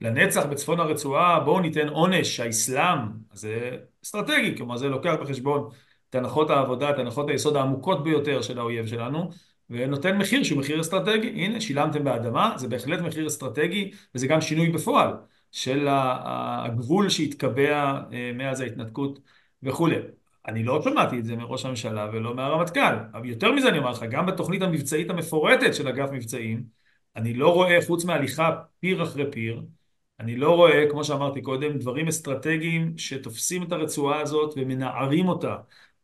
לנצח 0.00 0.46
בצפון 0.46 0.80
הרצועה, 0.80 1.40
בואו 1.40 1.60
ניתן 1.60 1.88
עונש, 1.88 2.40
האסלאם, 2.40 2.98
זה 3.32 3.70
אסטרטגי, 4.04 4.56
כלומר 4.56 4.76
זה 4.76 4.88
לוקח 4.88 5.14
בחשבון 5.20 5.68
את 6.10 6.14
הנחות 6.14 6.50
העבודה, 6.50 6.90
את 6.90 6.98
הנחות 6.98 7.28
היסוד 7.28 7.56
העמוקות 7.56 8.04
ביותר 8.04 8.42
של 8.42 8.58
האויב 8.58 8.86
שלנו, 8.86 9.30
ונותן 9.70 10.18
מחיר 10.18 10.42
שהוא 10.42 10.58
מחיר 10.58 10.80
אסטרטגי. 10.80 11.28
הנה, 11.28 11.60
שילמתם 11.60 12.04
באדמה, 12.04 12.52
זה 12.56 12.68
בהחלט 12.68 13.00
מחיר 13.00 13.26
אסטרטגי, 13.26 13.90
וזה 14.14 14.26
גם 14.26 14.40
שינוי 14.40 14.68
בפועל 14.68 15.12
של 15.52 15.86
הגבול 15.90 17.08
שהתקבע 17.08 18.00
אה, 18.12 18.30
מאז 18.34 18.60
ההתנתקות 18.60 19.18
וכולי. 19.62 19.96
אני 20.48 20.64
לא 20.64 20.82
שמעתי 20.82 21.18
את 21.18 21.24
זה 21.24 21.36
מראש 21.36 21.64
הממשלה 21.64 22.10
ולא 22.12 22.34
מהרמטכ"ל, 22.34 22.96
אבל 23.14 23.24
יותר 23.24 23.52
מזה 23.52 23.68
אני 23.68 23.78
אומר 23.78 23.90
לך, 23.90 24.02
גם 24.10 24.26
בתוכנית 24.26 24.62
המבצעית 24.62 25.10
המפורטת 25.10 25.74
של 25.74 25.88
אגף 25.88 26.08
מבצעים, 26.12 26.62
אני 27.16 27.34
לא 27.34 27.54
רואה, 27.54 27.78
חוץ 27.86 28.04
מהליכה 28.04 28.50
פיר 28.80 29.02
אחרי 29.02 29.30
פיר, 29.30 29.62
אני 30.20 30.36
לא 30.36 30.54
רואה, 30.54 30.84
כמו 30.90 31.04
שאמרתי 31.04 31.42
קודם, 31.42 31.78
דברים 31.78 32.08
אסטרטגיים 32.08 32.98
שתופסים 32.98 33.62
את 33.62 33.72
הרצועה 33.72 34.20
הזאת 34.20 34.54
ומנערים 34.56 35.28
אותה. 35.28 35.56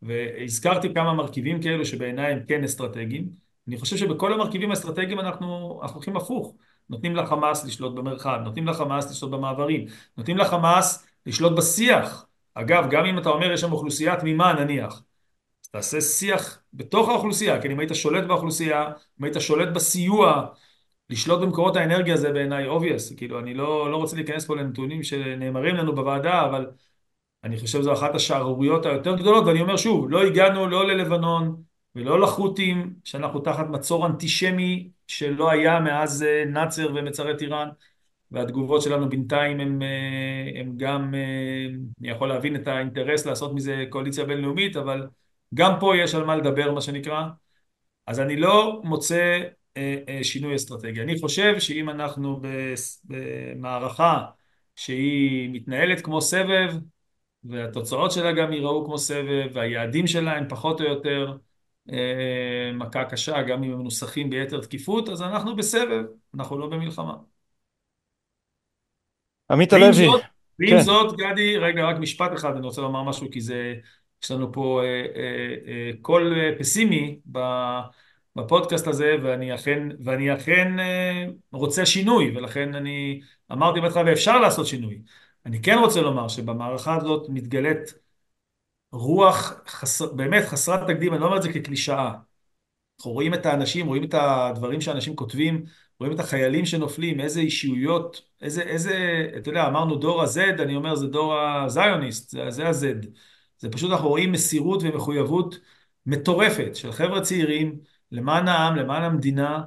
והזכרתי 0.02 0.94
כמה 0.94 1.14
מרכיבים 1.14 1.62
כאלו 1.62 1.84
שבעיניי 1.86 2.32
הם 2.32 2.40
כן 2.48 2.64
אסטרטגיים. 2.64 3.28
אני 3.68 3.76
חושב 3.76 3.96
שבכל 3.96 4.32
המרכיבים 4.32 4.70
האסטרטגיים 4.70 5.20
אנחנו, 5.20 5.80
אנחנו 5.82 5.96
הולכים 5.96 6.16
הפוך. 6.16 6.54
נותנים 6.90 7.16
לחמאס 7.16 7.64
לשלוט 7.64 7.94
במרחב, 7.94 8.38
נותנים 8.44 8.66
לחמאס 8.66 9.10
לשלוט 9.10 9.30
במעברים, 9.30 9.86
נותנים 10.16 10.36
לחמאס 10.38 11.06
לשלוט 11.26 11.52
בשיח. 11.52 12.26
אגב, 12.54 12.90
גם 12.90 13.04
אם 13.04 13.18
אתה 13.18 13.28
אומר 13.28 13.52
יש 13.52 13.60
שם 13.60 13.72
אוכלוסייה 13.72 14.16
תמימה 14.16 14.52
נניח, 14.52 15.02
תעשה 15.70 16.00
שיח 16.00 16.58
בתוך 16.72 17.08
האוכלוסייה, 17.08 17.62
כן, 17.62 17.70
אם 17.70 17.78
היית 17.78 17.94
שולט 17.94 18.24
באוכלוסייה, 18.24 18.90
אם 19.20 19.24
היית 19.24 19.36
שולט 19.40 19.68
בסיוע, 19.68 20.46
לשלוט 21.12 21.40
במקורות 21.40 21.76
האנרגיה 21.76 22.16
זה 22.16 22.32
בעיניי 22.32 22.68
obvious, 22.68 23.16
כאילו 23.16 23.38
אני 23.38 23.54
לא, 23.54 23.90
לא 23.90 23.96
רוצה 23.96 24.16
להיכנס 24.16 24.46
פה 24.46 24.56
לנתונים 24.56 25.02
שנאמרים 25.02 25.74
לנו 25.74 25.94
בוועדה, 25.94 26.44
אבל 26.44 26.66
אני 27.44 27.56
חושב 27.56 27.78
שזו 27.78 27.92
אחת 27.92 28.14
השערוריות 28.14 28.86
היותר 28.86 29.16
גדולות, 29.16 29.44
ואני 29.46 29.60
אומר 29.60 29.76
שוב, 29.76 30.10
לא 30.10 30.22
הגענו 30.24 30.66
לא 30.66 30.86
ללבנון 30.86 31.62
ולא 31.94 32.20
לחות'ים, 32.20 32.94
שאנחנו 33.04 33.40
תחת 33.40 33.66
מצור 33.66 34.06
אנטישמי 34.06 34.90
שלא 35.06 35.50
היה 35.50 35.80
מאז 35.80 36.22
אה, 36.22 36.44
נאצר 36.46 36.92
ומצרי 36.94 37.36
טיראן, 37.36 37.68
והתגובות 38.30 38.82
שלנו 38.82 39.08
בינתיים 39.08 39.60
הם, 39.60 39.82
אה, 39.82 40.60
הם 40.60 40.72
גם, 40.76 41.14
אה, 41.14 41.66
אני 42.00 42.10
יכול 42.10 42.28
להבין 42.28 42.56
את 42.56 42.68
האינטרס 42.68 43.26
לעשות 43.26 43.54
מזה 43.54 43.84
קואליציה 43.90 44.24
בינלאומית, 44.24 44.76
אבל 44.76 45.06
גם 45.54 45.72
פה 45.80 45.96
יש 45.96 46.14
על 46.14 46.24
מה 46.24 46.36
לדבר 46.36 46.72
מה 46.72 46.80
שנקרא, 46.80 47.24
אז 48.06 48.20
אני 48.20 48.36
לא 48.36 48.80
מוצא 48.84 49.40
שינוי 50.22 50.56
אסטרטגי. 50.56 51.02
אני 51.02 51.20
חושב 51.20 51.58
שאם 51.58 51.90
אנחנו 51.90 52.40
במערכה 53.04 54.24
שהיא 54.76 55.50
מתנהלת 55.52 56.00
כמו 56.00 56.20
סבב, 56.20 56.74
והתוצאות 57.44 58.12
שלה 58.12 58.32
גם 58.32 58.52
ייראו 58.52 58.84
כמו 58.84 58.98
סבב, 58.98 59.46
והיעדים 59.52 60.06
שלה 60.06 60.36
הם 60.36 60.48
פחות 60.48 60.80
או 60.80 60.86
יותר 60.86 61.36
אה, 61.92 62.70
מכה 62.74 63.04
קשה, 63.04 63.42
גם 63.42 63.64
אם 63.64 63.72
הם 63.72 63.78
מנוסחים 63.78 64.30
ביתר 64.30 64.60
תקיפות, 64.60 65.08
אז 65.08 65.22
אנחנו 65.22 65.56
בסבב, 65.56 66.04
אנחנו 66.34 66.58
לא 66.58 66.66
במלחמה. 66.66 67.14
עמית 69.50 69.72
הלוי, 69.72 70.08
ועם 70.58 70.70
כן. 70.70 70.80
זאת, 70.80 71.16
גדי, 71.16 71.56
רגע, 71.56 71.84
רק 71.84 71.96
משפט 71.96 72.30
אחד, 72.34 72.56
אני 72.56 72.66
רוצה 72.66 72.80
לומר 72.80 73.02
משהו, 73.02 73.30
כי 73.30 73.40
זה, 73.40 73.74
יש 74.22 74.30
לנו 74.30 74.52
פה 74.52 74.80
אה, 74.84 74.86
אה, 75.16 75.54
אה, 75.66 75.90
קול 76.02 76.34
אה, 76.38 76.58
פסימי 76.58 77.18
בפודקאסט 78.36 78.86
הזה, 78.86 79.16
ואני 79.22 79.54
אכן, 79.54 79.88
ואני 80.04 80.34
אכן 80.34 80.80
אה, 80.80 81.24
רוצה 81.52 81.86
שינוי, 81.86 82.36
ולכן 82.36 82.74
אני 82.74 83.20
אמרתי 83.52 83.80
בהתחלה, 83.80 84.02
ואפשר 84.06 84.40
לעשות 84.40 84.66
שינוי. 84.66 85.02
אני 85.46 85.62
כן 85.62 85.78
רוצה 85.78 86.00
לומר 86.00 86.28
שבמערכה 86.28 86.96
הזאת 86.96 87.28
מתגלית 87.28 87.94
רוח 88.92 89.52
חס... 89.66 90.02
באמת 90.02 90.44
חסרת 90.44 90.88
תקדים, 90.88 91.12
אני 91.12 91.20
לא 91.20 91.26
אומר 91.26 91.36
את 91.36 91.42
זה 91.42 91.52
כקלישאה. 91.52 92.12
אנחנו 92.98 93.12
רואים 93.12 93.34
את 93.34 93.46
האנשים, 93.46 93.86
רואים 93.86 94.04
את 94.04 94.14
הדברים 94.14 94.80
שאנשים 94.80 95.16
כותבים, 95.16 95.64
רואים 96.00 96.14
את 96.14 96.20
החיילים 96.20 96.66
שנופלים, 96.66 97.20
איזה 97.20 97.40
אישיויות, 97.40 98.22
איזה, 98.42 98.62
איזה, 98.62 99.26
אתה 99.36 99.50
יודע, 99.50 99.66
אמרנו 99.66 99.96
דור 99.96 100.22
ה-Z, 100.22 100.62
אני 100.62 100.76
אומר 100.76 100.94
זה 100.94 101.06
דור 101.06 101.38
הזיוניסט, 101.38 102.30
זה, 102.30 102.50
זה 102.50 102.68
ה-Z. 102.68 103.06
זה 103.58 103.70
פשוט 103.70 103.90
אנחנו 103.90 104.08
רואים 104.08 104.32
מסירות 104.32 104.82
ומחויבות 104.82 105.58
מטורפת 106.06 106.76
של 106.76 106.92
חבר'ה 106.92 107.20
צעירים 107.20 107.80
למען 108.12 108.48
העם, 108.48 108.76
למען 108.76 109.02
המדינה. 109.02 109.62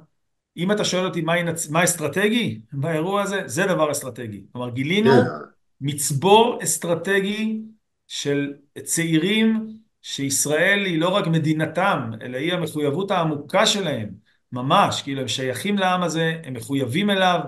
אם 0.58 0.72
אתה 0.72 0.86
שואל 0.86 1.06
אותי 1.06 1.22
מה, 1.22 1.34
מה 1.70 1.84
אסטרטגי 1.84 2.60
באירוע 2.74 3.22
הזה, 3.22 3.42
זה 3.46 3.66
דבר 3.66 3.92
אסטרטגי. 3.92 4.44
כלומר, 4.52 4.70
גילינו 4.70 5.12
yeah. 5.12 5.26
כן. 5.26 5.46
מצבור 5.82 6.60
אסטרטגי 6.64 7.62
של 8.08 8.54
צעירים 8.84 9.68
שישראל 10.02 10.86
היא 10.86 11.00
לא 11.00 11.10
רק 11.10 11.28
מדינתם, 11.28 12.12
אלא 12.22 12.38
היא 12.38 12.54
המחויבות 12.54 13.12
העמוקה 13.12 13.66
שלהם, 13.66 14.10
ממש, 14.52 15.02
כאילו 15.02 15.22
הם 15.22 15.28
שייכים 15.28 15.78
לעם 15.78 16.04
הזה, 16.04 16.42
הם 16.44 16.54
מחויבים 16.54 17.10
אליו, 17.10 17.40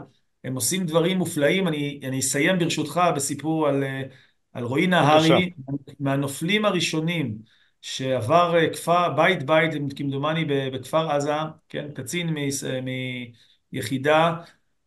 הם 0.43 0.55
עושים 0.55 0.85
דברים 0.85 1.17
מופלאים. 1.17 1.67
אני, 1.67 1.99
אני 2.03 2.19
אסיים 2.19 2.59
ברשותך 2.59 3.01
בסיפור 3.15 3.67
על, 3.67 3.83
על 4.53 4.63
רועי 4.63 4.87
נהרי, 4.87 5.49
מהנופלים 5.99 6.65
הראשונים 6.65 7.37
שעבר 7.87 8.73
כפר, 8.73 9.13
בית 9.15 9.43
בית, 9.43 9.71
כמדומני, 9.95 10.45
בכפר 10.45 11.11
עזה, 11.11 11.31
כן, 11.69 11.91
קצין 11.93 12.35
מיחידה, 13.71 14.35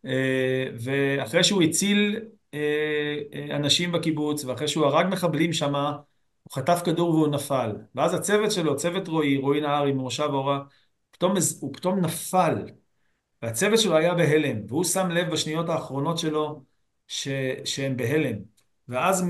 אה, 0.05 0.65
ואחרי 0.79 1.43
שהוא 1.43 1.61
הציל 1.61 2.19
אה, 2.53 2.59
אה, 3.33 3.55
אנשים 3.55 3.91
בקיבוץ, 3.91 4.45
ואחרי 4.45 4.67
שהוא 4.67 4.85
הרג 4.85 5.07
מחבלים 5.11 5.53
שמה, 5.53 5.89
הוא 6.43 6.53
חטף 6.53 6.81
כדור 6.85 7.09
והוא 7.09 7.27
נפל. 7.27 7.71
ואז 7.95 8.13
הצוות 8.13 8.51
שלו, 8.51 8.75
צוות 8.75 9.07
רועי, 9.07 9.37
רועי 9.37 9.61
נהרי 9.61 9.91
ממושב 9.91 10.29
אורה, 10.33 10.59
פתאום, 11.11 11.33
הוא 11.59 11.73
פתאום 11.73 11.99
נפל. 11.99 12.55
והצוות 13.41 13.79
שלו 13.79 13.97
היה 13.97 14.13
בהלם, 14.13 14.57
והוא 14.67 14.83
שם 14.83 15.09
לב 15.09 15.31
בשניות 15.31 15.69
האחרונות 15.69 16.17
שלו 16.17 16.63
ש, 17.07 17.27
שהם 17.65 17.97
בהלם. 17.97 18.37
ואז 18.87 19.23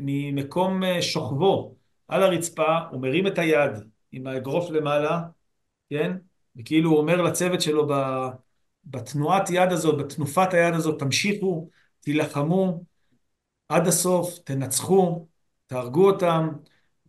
ממקום 0.00 0.84
אה, 0.84 1.02
שוכבו 1.02 1.81
על 2.08 2.22
הרצפה, 2.22 2.78
הוא 2.90 3.00
מרים 3.00 3.26
את 3.26 3.38
היד 3.38 3.72
עם 4.12 4.26
האגרוף 4.26 4.70
למעלה, 4.70 5.22
כן? 5.90 6.16
וכאילו 6.56 6.90
הוא 6.90 6.98
אומר 6.98 7.22
לצוות 7.22 7.60
שלו 7.60 7.88
בתנועת 8.84 9.50
יד 9.50 9.72
הזאת, 9.72 9.98
בתנופת 9.98 10.54
היד 10.54 10.74
הזאת, 10.74 10.98
תמשיכו, 10.98 11.68
תילחמו 12.00 12.84
עד 13.68 13.86
הסוף, 13.86 14.38
תנצחו, 14.44 15.26
תהרגו 15.66 16.10
אותם, 16.10 16.48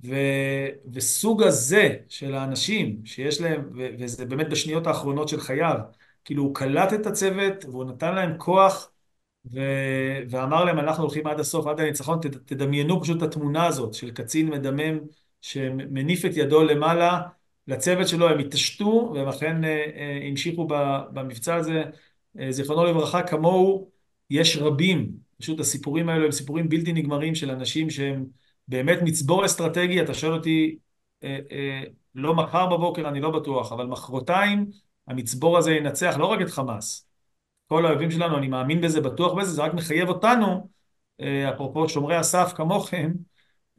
ו, 0.06 0.16
וסוג 0.94 1.44
הזה 1.44 1.96
של 2.10 2.36
האנשים 2.36 3.06
שיש 3.06 3.42
להם, 3.42 3.70
ו, 3.78 3.88
וזה 4.00 4.26
באמת 4.26 4.50
בשניות 4.50 4.88
האחרונות 4.88 5.30
של 5.30 5.40
חייו, 5.40 5.78
כאילו 6.26 6.44
הוא 6.44 6.56
קלט 6.56 6.94
את 6.94 7.06
הצוות 7.06 7.66
והוא 7.66 7.86
נתן 7.86 8.16
להם 8.16 8.38
כוח 8.38 8.92
ואמר 10.30 10.64
להם 10.64 10.80
אנחנו 10.80 11.04
הולכים 11.04 11.28
עד 11.28 11.40
הסוף, 11.40 11.68
עד 11.68 11.80
הניצחון, 11.80 12.20
ת, 12.20 12.26
תדמיינו 12.26 13.02
פשוט 13.02 13.18
את 13.18 13.22
התמונה 13.24 13.66
הזאת 13.66 13.94
של 13.94 14.12
קצין 14.12 14.50
מדמם 14.50 15.00
שמניף 15.42 16.26
את 16.26 16.32
ידו 16.34 16.64
למעלה. 16.64 17.22
לצוות 17.68 18.08
שלו, 18.08 18.30
הם 18.30 18.40
התעשתו 18.40 19.12
והם 19.16 19.28
אכן 19.28 19.64
אה, 19.64 19.70
אה, 19.70 20.28
המשיכו 20.30 20.68
במבצע 21.14 21.56
הזה, 21.56 21.84
אה, 22.40 22.52
זיכרונו 22.52 22.86
לברכה, 22.86 23.24
כמוהו 23.24 23.90
יש 24.30 24.58
רבים, 24.58 25.12
פשוט 25.42 25.60
הסיפורים 25.60 26.10
האלו 26.10 26.26
הם 26.26 26.32
סיפורים 26.32 26.70
בלתי 26.70 26.94
נגמרים 26.94 27.36
של 27.36 27.52
אנשים 27.52 27.90
שהם 27.90 28.26
באמת 28.68 29.00
מצבור 29.02 29.46
אסטרטגי, 29.46 30.02
אתה 30.02 30.14
שואל 30.14 30.34
אותי, 30.34 30.78
אה, 31.24 31.40
אה, 31.52 31.84
לא 32.16 32.36
מחר 32.36 32.66
בבוקר, 32.66 33.08
אני 33.08 33.22
לא 33.22 33.30
בטוח, 33.30 33.72
אבל 33.72 33.86
מחרתיים 33.86 34.72
המצבור 35.08 35.58
הזה 35.58 35.72
ינצח 35.72 36.16
לא 36.20 36.26
רק 36.26 36.42
את 36.42 36.50
חמאס. 36.50 37.13
כל 37.74 37.86
האויבים 37.86 38.12
שלנו, 38.12 38.38
אני 38.38 38.48
מאמין 38.48 38.82
בזה, 38.82 39.02
בטוח 39.02 39.34
בזה, 39.34 39.52
זה 39.52 39.62
רק 39.62 39.74
מחייב 39.74 40.10
אותנו, 40.10 40.68
אה, 41.22 41.50
אפרופו 41.50 41.90
שומרי 41.90 42.16
הסף 42.16 42.54
כמוכם, 42.56 43.12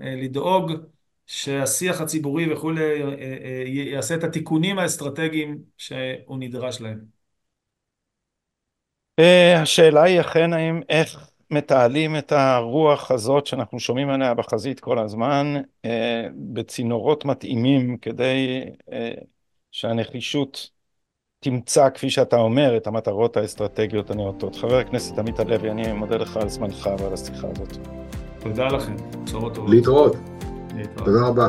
אה, 0.02 0.14
לדאוג 0.16 0.72
שהשיח 1.26 2.00
הציבורי 2.00 2.52
וכולי 2.52 3.02
אה, 3.02 3.62
יעשה 3.66 4.14
את 4.14 4.24
התיקונים 4.24 4.78
האסטרטגיים 4.78 5.58
שהוא 5.78 6.38
נדרש 6.38 6.80
להם. 6.80 7.00
השאלה 9.62 10.02
היא 10.02 10.20
אכן 10.20 10.52
האם 10.52 10.80
איך 10.88 11.30
מתעלים 11.50 12.16
את 12.16 12.32
הרוח 12.32 13.10
הזאת 13.10 13.46
שאנחנו 13.46 13.80
שומעים 13.80 14.10
עליה 14.10 14.34
בחזית 14.34 14.80
כל 14.80 14.98
הזמן 14.98 15.54
בצינורות 16.52 17.24
מתאימים 17.24 17.96
כדי 17.96 18.64
שהנחישות 19.72 20.73
תמצא, 21.44 21.88
כפי 21.90 22.10
שאתה 22.10 22.36
אומר, 22.36 22.76
את 22.76 22.86
המטרות 22.86 23.36
האסטרטגיות 23.36 24.10
הנאותות. 24.10 24.56
חבר 24.56 24.78
הכנסת 24.78 25.18
עמית 25.18 25.40
הלוי, 25.40 25.70
אני 25.70 25.92
מודה 25.92 26.16
לך 26.16 26.36
על 26.36 26.48
זמנך 26.48 26.90
ועל 26.98 27.12
השיחה 27.12 27.46
הזאת. 27.52 27.76
תודה 28.40 28.66
לכם, 28.66 28.94
בשורות 29.24 29.54
טובות. 29.54 29.70
להתראות. 29.70 30.16
תודה 30.96 31.26
רבה. 31.26 31.48